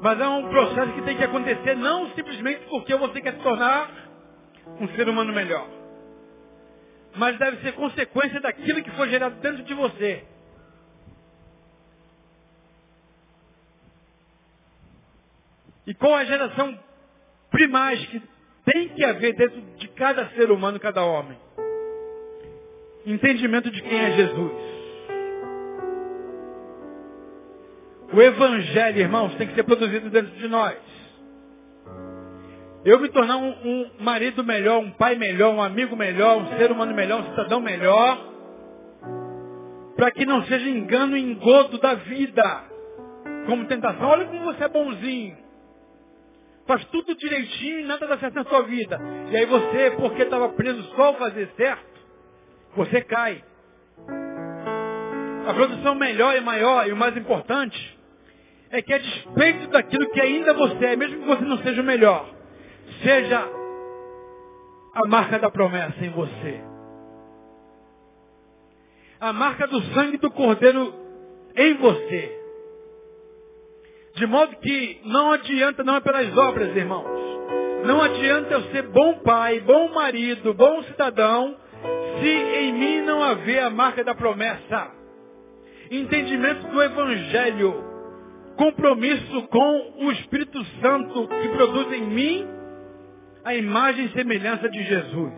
Mas 0.00 0.20
é 0.20 0.28
um 0.28 0.48
processo 0.48 0.92
que 0.92 1.02
tem 1.02 1.16
que 1.16 1.24
acontecer 1.24 1.74
não 1.74 2.08
simplesmente 2.10 2.60
porque 2.68 2.94
você 2.94 3.20
quer 3.20 3.32
se 3.32 3.40
tornar 3.40 3.90
um 4.80 4.86
ser 4.90 5.08
humano 5.08 5.32
melhor 5.32 5.66
mas 7.16 7.36
deve 7.40 7.60
ser 7.62 7.72
consequência 7.72 8.40
daquilo 8.40 8.84
que 8.84 8.90
foi 8.92 9.08
gerado 9.08 9.34
dentro 9.40 9.64
de 9.64 9.74
você. 9.74 10.24
E 15.88 15.94
com 15.94 16.14
a 16.14 16.24
geração 16.24 16.78
primais 17.50 18.06
que 18.06 18.22
tem 18.64 18.90
que 18.90 19.04
haver 19.04 19.34
dentro 19.34 19.60
de 19.60 19.88
cada 19.88 20.28
ser 20.30 20.52
humano, 20.52 20.78
cada 20.78 21.04
homem. 21.04 21.36
Entendimento 23.06 23.70
de 23.70 23.82
quem 23.82 23.98
é 23.98 24.12
Jesus. 24.12 24.52
O 28.12 28.20
Evangelho, 28.20 28.98
irmãos, 28.98 29.34
tem 29.36 29.46
que 29.46 29.54
ser 29.54 29.62
produzido 29.62 30.10
dentro 30.10 30.32
de 30.32 30.48
nós. 30.48 30.76
Eu 32.84 32.98
me 32.98 33.08
tornar 33.10 33.36
um, 33.36 33.50
um, 33.50 33.90
marido 34.00 34.42
melhor, 34.42 34.78
um 34.78 34.90
pai 34.90 35.14
melhor, 35.14 35.54
um 35.54 35.62
amigo 35.62 35.94
melhor, 35.94 36.38
um 36.38 36.58
ser 36.58 36.72
humano 36.72 36.94
melhor, 36.94 37.20
um 37.20 37.30
cidadão 37.30 37.60
melhor, 37.60 38.18
para 39.96 40.10
que 40.10 40.24
não 40.24 40.42
seja 40.44 40.68
engano 40.68 41.16
e 41.16 41.20
engodo 41.20 41.78
da 41.78 41.94
vida, 41.94 42.64
como 43.46 43.66
tentação. 43.66 44.08
Olha 44.08 44.24
como 44.24 44.44
você 44.44 44.64
é 44.64 44.68
bonzinho. 44.68 45.36
Faz 46.66 46.84
tudo 46.86 47.14
direitinho 47.14 47.80
e 47.80 47.84
nada 47.84 48.06
dá 48.06 48.18
certo 48.18 48.34
na 48.34 48.44
sua 48.44 48.62
vida. 48.62 48.98
E 49.30 49.36
aí 49.36 49.46
você, 49.46 49.90
porque 49.98 50.22
estava 50.22 50.48
preso 50.50 50.82
só 50.94 51.04
ao 51.04 51.14
fazer 51.14 51.48
certo, 51.56 51.99
você 52.74 53.00
cai. 53.02 53.42
A 55.46 55.54
produção 55.54 55.94
melhor 55.94 56.36
e 56.36 56.40
maior 56.40 56.86
e 56.86 56.92
o 56.92 56.96
mais 56.96 57.16
importante 57.16 57.98
é 58.70 58.80
que 58.80 58.92
a 58.92 58.98
despeito 58.98 59.68
daquilo 59.68 60.10
que 60.10 60.20
ainda 60.20 60.54
você 60.54 60.86
é, 60.86 60.96
mesmo 60.96 61.20
que 61.20 61.26
você 61.26 61.44
não 61.44 61.58
seja 61.58 61.80
o 61.80 61.84
melhor, 61.84 62.28
seja 63.02 63.48
a 64.94 65.08
marca 65.08 65.38
da 65.38 65.50
promessa 65.50 66.04
em 66.04 66.10
você. 66.10 66.60
A 69.20 69.32
marca 69.32 69.66
do 69.66 69.82
sangue 69.94 70.18
do 70.18 70.30
Cordeiro 70.30 70.94
em 71.56 71.74
você. 71.74 72.40
De 74.14 74.26
modo 74.26 74.56
que 74.56 75.00
não 75.04 75.32
adianta, 75.32 75.84
não 75.84 75.96
é 75.96 76.00
pelas 76.00 76.36
obras, 76.36 76.74
irmãos. 76.76 77.30
Não 77.84 78.02
adianta 78.02 78.54
eu 78.54 78.62
ser 78.70 78.82
bom 78.88 79.18
pai, 79.20 79.60
bom 79.60 79.92
marido, 79.92 80.52
bom 80.54 80.82
cidadão, 80.84 81.56
se 82.20 82.28
em 82.28 82.72
mim 82.72 83.02
não 83.02 83.22
haver 83.22 83.60
a 83.60 83.70
marca 83.70 84.04
da 84.04 84.14
promessa. 84.14 84.90
Entendimento 85.90 86.66
do 86.68 86.82
Evangelho. 86.82 87.90
Compromisso 88.56 89.42
com 89.48 90.04
o 90.04 90.12
Espírito 90.12 90.62
Santo 90.82 91.28
que 91.28 91.48
produz 91.48 91.92
em 91.92 92.02
mim 92.02 92.48
a 93.44 93.54
imagem 93.54 94.06
e 94.06 94.12
semelhança 94.12 94.68
de 94.68 94.82
Jesus. 94.82 95.32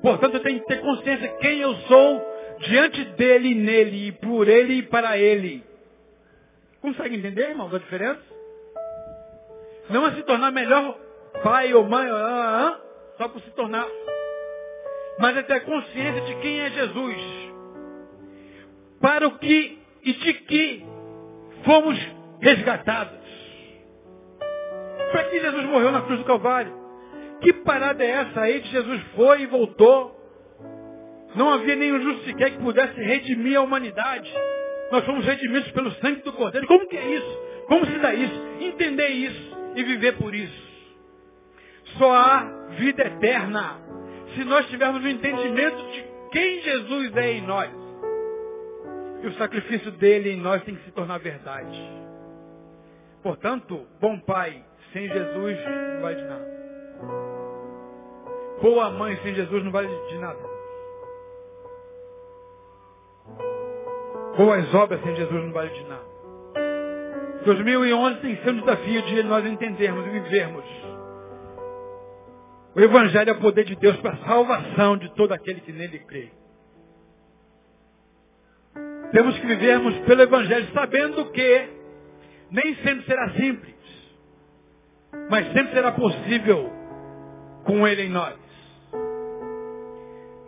Portanto, 0.00 0.34
eu 0.34 0.40
tenho 0.40 0.60
que 0.60 0.66
ter 0.66 0.80
consciência 0.80 1.28
quem 1.40 1.60
eu 1.60 1.74
sou 1.76 2.34
diante 2.60 3.04
dele 3.16 3.54
nele, 3.54 4.08
e 4.08 4.12
por 4.12 4.48
ele 4.48 4.74
e 4.74 4.82
para 4.82 5.18
ele. 5.18 5.64
Consegue 6.80 7.16
entender, 7.16 7.50
irmão, 7.50 7.70
a 7.72 7.78
diferença? 7.78 8.20
Não 9.90 10.06
é 10.06 10.12
se 10.12 10.22
tornar 10.22 10.50
melhor 10.50 10.98
pai 11.42 11.72
ou 11.74 11.84
mãe, 11.84 12.08
ah, 12.08 12.14
ah, 12.14 12.68
ah, 12.68 12.83
só 13.16 13.28
por 13.28 13.40
se 13.42 13.50
tornar. 13.52 13.86
Mas 15.18 15.36
é 15.36 15.42
ter 15.42 15.60
consciência 15.60 16.20
de 16.22 16.34
quem 16.36 16.60
é 16.60 16.70
Jesus. 16.70 17.16
Para 19.00 19.28
o 19.28 19.38
que 19.38 19.78
e 20.02 20.12
de 20.12 20.34
que 20.34 20.84
fomos 21.64 21.98
resgatados. 22.40 23.24
Para 25.12 25.24
que 25.24 25.40
Jesus 25.40 25.64
morreu 25.66 25.92
na 25.92 26.02
cruz 26.02 26.18
do 26.18 26.24
Calvário? 26.24 26.72
Que 27.40 27.52
parada 27.52 28.02
é 28.02 28.10
essa 28.10 28.40
aí 28.40 28.60
que 28.60 28.68
Jesus 28.68 29.02
foi 29.14 29.42
e 29.42 29.46
voltou? 29.46 30.14
Não 31.34 31.52
havia 31.52 31.76
nenhum 31.76 32.00
justo 32.00 32.24
sequer 32.24 32.50
que 32.50 32.58
pudesse 32.58 33.00
redimir 33.00 33.58
a 33.58 33.62
humanidade. 33.62 34.32
Nós 34.90 35.04
fomos 35.04 35.24
redimidos 35.24 35.70
pelo 35.72 35.90
sangue 35.92 36.22
do 36.22 36.32
Cordeiro. 36.32 36.66
Como 36.66 36.86
que 36.88 36.96
é 36.96 37.14
isso? 37.16 37.38
Como 37.66 37.86
se 37.86 37.98
dá 37.98 38.14
isso? 38.14 38.34
Entender 38.60 39.08
isso 39.08 39.56
e 39.74 39.82
viver 39.82 40.16
por 40.16 40.34
isso. 40.34 40.73
Só 41.98 42.12
há 42.12 42.40
vida 42.78 43.02
eterna 43.02 43.78
se 44.34 44.44
nós 44.44 44.66
tivermos 44.66 45.02
o 45.02 45.08
entendimento 45.08 45.76
de 45.92 46.04
quem 46.30 46.60
Jesus 46.62 47.16
é 47.16 47.32
em 47.32 47.42
nós. 47.42 47.70
E 49.22 49.26
o 49.28 49.34
sacrifício 49.34 49.90
dele 49.92 50.32
em 50.32 50.40
nós 50.40 50.62
tem 50.64 50.74
que 50.74 50.84
se 50.84 50.90
tornar 50.90 51.18
verdade. 51.18 51.80
Portanto, 53.22 53.86
bom 54.00 54.18
pai 54.20 54.62
sem 54.92 55.08
Jesus 55.08 55.58
não 55.94 56.00
vale 56.02 56.16
de 56.16 56.24
nada. 56.24 56.54
Boa 58.60 58.90
mãe 58.90 59.16
sem 59.22 59.34
Jesus 59.34 59.64
não 59.64 59.70
vale 59.70 59.88
de 59.88 60.18
nada. 60.18 60.54
Boas 64.36 64.74
obras 64.74 65.00
sem 65.02 65.14
Jesus 65.14 65.44
não 65.44 65.52
vale 65.52 65.70
de 65.70 65.84
nada. 65.84 66.14
2011 67.44 68.20
tem 68.20 68.36
sido 68.36 68.50
um 68.50 68.60
desafio 68.60 69.02
de 69.02 69.22
nós 69.22 69.46
entendermos 69.46 70.06
e 70.06 70.10
vivermos. 70.10 70.83
O 72.76 72.80
Evangelho 72.80 73.30
é 73.30 73.32
o 73.32 73.40
poder 73.40 73.64
de 73.64 73.76
Deus 73.76 73.96
para 73.98 74.14
a 74.14 74.26
salvação 74.26 74.96
de 74.96 75.08
todo 75.14 75.32
aquele 75.32 75.60
que 75.60 75.72
nele 75.72 76.00
crê. 76.00 76.30
Temos 79.12 79.38
que 79.38 79.46
vivermos 79.46 79.96
pelo 80.00 80.22
Evangelho 80.22 80.66
sabendo 80.74 81.30
que 81.30 81.68
nem 82.50 82.74
sempre 82.76 83.04
será 83.06 83.30
simples, 83.34 83.74
mas 85.30 85.46
sempre 85.52 85.72
será 85.72 85.92
possível 85.92 86.72
com 87.64 87.86
Ele 87.86 88.02
em 88.02 88.10
nós. 88.10 88.34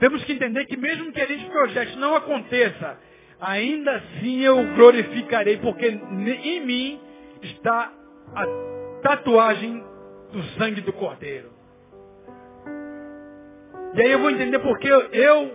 Temos 0.01 0.23
que 0.25 0.33
entender 0.33 0.67
que 0.67 0.77
mesmo 0.77 1.13
que 1.13 1.21
a 1.21 1.27
gente 1.27 1.49
projete 1.49 1.97
não 1.97 2.17
aconteça, 2.17 2.99
ainda 3.41 3.95
assim 3.97 4.41
eu 4.41 4.75
glorificarei, 4.75 5.59
porque 5.59 5.87
em 5.87 6.61
mim 6.67 7.01
está 7.43 7.93
a 8.35 8.47
tatuagem 9.03 9.83
do 10.33 10.43
sangue 10.59 10.81
do 10.81 10.93
Cordeiro. 10.93 11.56
E 13.97 14.03
aí 14.03 14.13
eu 14.13 14.19
vou 14.19 14.31
entender 14.31 14.59
porque 14.59 14.89
eu 14.89 15.53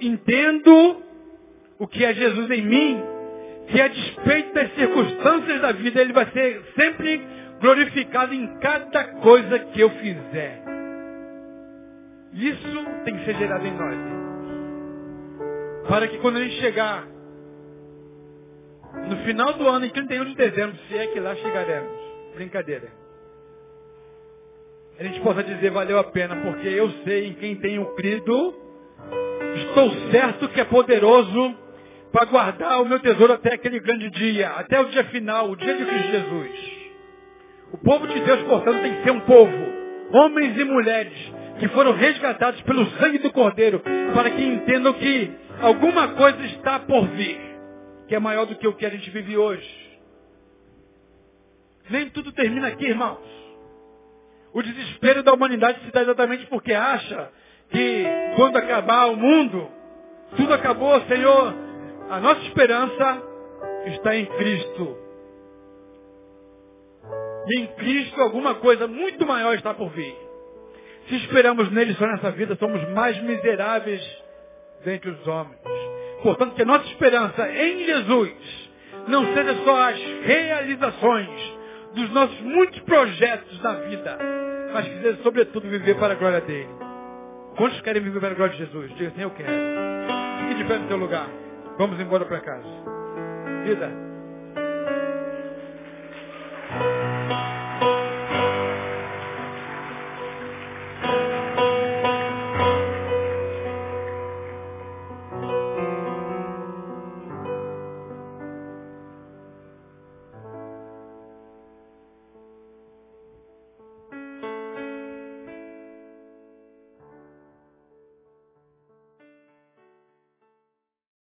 entendo 0.00 1.02
o 1.78 1.86
que 1.86 2.04
é 2.04 2.14
Jesus 2.14 2.50
em 2.50 2.62
mim, 2.62 3.02
que 3.68 3.80
a 3.80 3.88
despeito 3.88 4.54
das 4.54 4.74
circunstâncias 4.74 5.60
da 5.60 5.72
vida, 5.72 6.00
ele 6.00 6.12
vai 6.14 6.30
ser 6.30 6.62
sempre 6.74 7.20
glorificado 7.60 8.32
em 8.34 8.46
cada 8.60 9.04
coisa 9.20 9.58
que 9.58 9.80
eu 9.80 9.90
fizer. 9.90 10.62
Isso 12.32 12.86
tem 13.04 13.16
que 13.16 13.24
ser 13.26 13.34
gerado 13.36 13.66
em 13.66 13.72
nós. 13.72 13.98
Para 15.86 16.08
que 16.08 16.18
quando 16.18 16.36
a 16.36 16.40
gente 16.40 16.60
chegar 16.60 17.06
no 19.08 19.16
final 19.24 19.52
do 19.54 19.68
ano, 19.68 19.84
em 19.84 19.90
31 19.90 20.24
de 20.24 20.34
dezembro, 20.34 20.76
se 20.88 20.96
é 20.96 21.08
que 21.08 21.20
lá 21.20 21.34
chegaremos. 21.36 21.92
Brincadeira. 22.34 23.01
A 25.02 25.04
gente 25.04 25.18
possa 25.18 25.42
dizer, 25.42 25.68
valeu 25.72 25.98
a 25.98 26.04
pena, 26.04 26.36
porque 26.36 26.68
eu 26.68 26.88
sei 27.02 27.26
em 27.26 27.34
quem 27.34 27.56
tenho 27.56 27.84
crido, 27.96 28.54
estou 29.56 29.90
certo 30.12 30.48
que 30.48 30.60
é 30.60 30.64
poderoso 30.64 31.56
para 32.12 32.24
guardar 32.26 32.80
o 32.80 32.84
meu 32.84 33.00
tesouro 33.00 33.32
até 33.32 33.54
aquele 33.54 33.80
grande 33.80 34.08
dia, 34.10 34.50
até 34.50 34.80
o 34.80 34.84
dia 34.84 35.02
final, 35.06 35.50
o 35.50 35.56
dia 35.56 35.74
de 35.74 35.84
Cristo 35.84 36.08
Jesus. 36.08 36.72
O 37.72 37.78
povo 37.78 38.06
de 38.06 38.20
Deus, 38.20 38.42
portanto, 38.42 38.80
tem 38.80 38.94
que 38.94 39.02
ser 39.02 39.10
um 39.10 39.20
povo, 39.22 39.52
homens 40.12 40.56
e 40.56 40.62
mulheres, 40.62 41.32
que 41.58 41.66
foram 41.70 41.94
resgatados 41.94 42.62
pelo 42.62 42.86
sangue 42.92 43.18
do 43.18 43.32
Cordeiro, 43.32 43.82
para 44.14 44.30
que 44.30 44.40
entendam 44.40 44.92
que 44.92 45.32
alguma 45.60 46.10
coisa 46.10 46.46
está 46.46 46.78
por 46.78 47.08
vir 47.08 47.40
que 48.06 48.14
é 48.14 48.20
maior 48.20 48.46
do 48.46 48.54
que 48.54 48.68
o 48.68 48.74
que 48.74 48.86
a 48.86 48.90
gente 48.90 49.10
vive 49.10 49.36
hoje. 49.36 50.00
Nem 51.90 52.08
tudo 52.10 52.30
termina 52.30 52.68
aqui, 52.68 52.84
irmãos. 52.84 53.41
O 54.54 54.62
desespero 54.62 55.22
da 55.22 55.32
humanidade 55.32 55.80
se 55.84 55.90
dá 55.90 56.02
exatamente 56.02 56.46
porque 56.46 56.72
acha 56.72 57.30
que 57.70 58.04
quando 58.36 58.56
acabar 58.56 59.06
o 59.06 59.16
mundo, 59.16 59.70
tudo 60.36 60.52
acabou, 60.52 61.00
Senhor. 61.02 61.54
A 62.10 62.20
nossa 62.20 62.42
esperança 62.42 63.22
está 63.86 64.14
em 64.14 64.26
Cristo. 64.26 64.98
E 67.48 67.60
em 67.60 67.66
Cristo 67.74 68.20
alguma 68.20 68.56
coisa 68.56 68.86
muito 68.86 69.26
maior 69.26 69.54
está 69.54 69.72
por 69.72 69.88
vir. 69.90 70.14
Se 71.08 71.16
esperamos 71.16 71.70
nele 71.72 71.94
só 71.94 72.06
nessa 72.06 72.30
vida, 72.30 72.54
somos 72.56 72.86
mais 72.90 73.20
miseráveis 73.22 74.02
dentre 74.84 75.10
os 75.10 75.26
homens. 75.26 75.58
Portanto, 76.22 76.54
que 76.54 76.62
a 76.62 76.66
nossa 76.66 76.86
esperança 76.86 77.50
em 77.50 77.84
Jesus 77.84 78.70
não 79.08 79.34
seja 79.34 79.54
só 79.64 79.88
as 79.88 79.98
realizações 80.22 81.62
dos 81.94 82.10
nossos 82.10 82.40
muitos 82.40 82.78
projetos 82.80 83.60
na 83.62 83.72
vida, 83.74 84.18
mas 84.72 84.88
que 84.88 85.22
sobretudo, 85.22 85.68
viver 85.68 85.96
para 85.96 86.14
a 86.14 86.16
glória 86.16 86.40
dele. 86.40 86.68
Quantos 87.56 87.80
querem 87.82 88.02
viver 88.02 88.20
para 88.20 88.30
a 88.30 88.34
glória 88.34 88.54
de 88.54 88.64
Jesus? 88.64 88.94
Diga 88.96 89.08
assim, 89.10 89.22
eu 89.22 89.30
quero. 89.30 89.52
Fique 90.38 90.54
de 90.54 90.64
pé 90.64 90.78
no 90.78 90.88
seu 90.88 90.96
lugar. 90.96 91.28
Vamos 91.78 92.00
embora 92.00 92.24
para 92.24 92.40
casa. 92.40 92.68
Vida. 93.64 94.11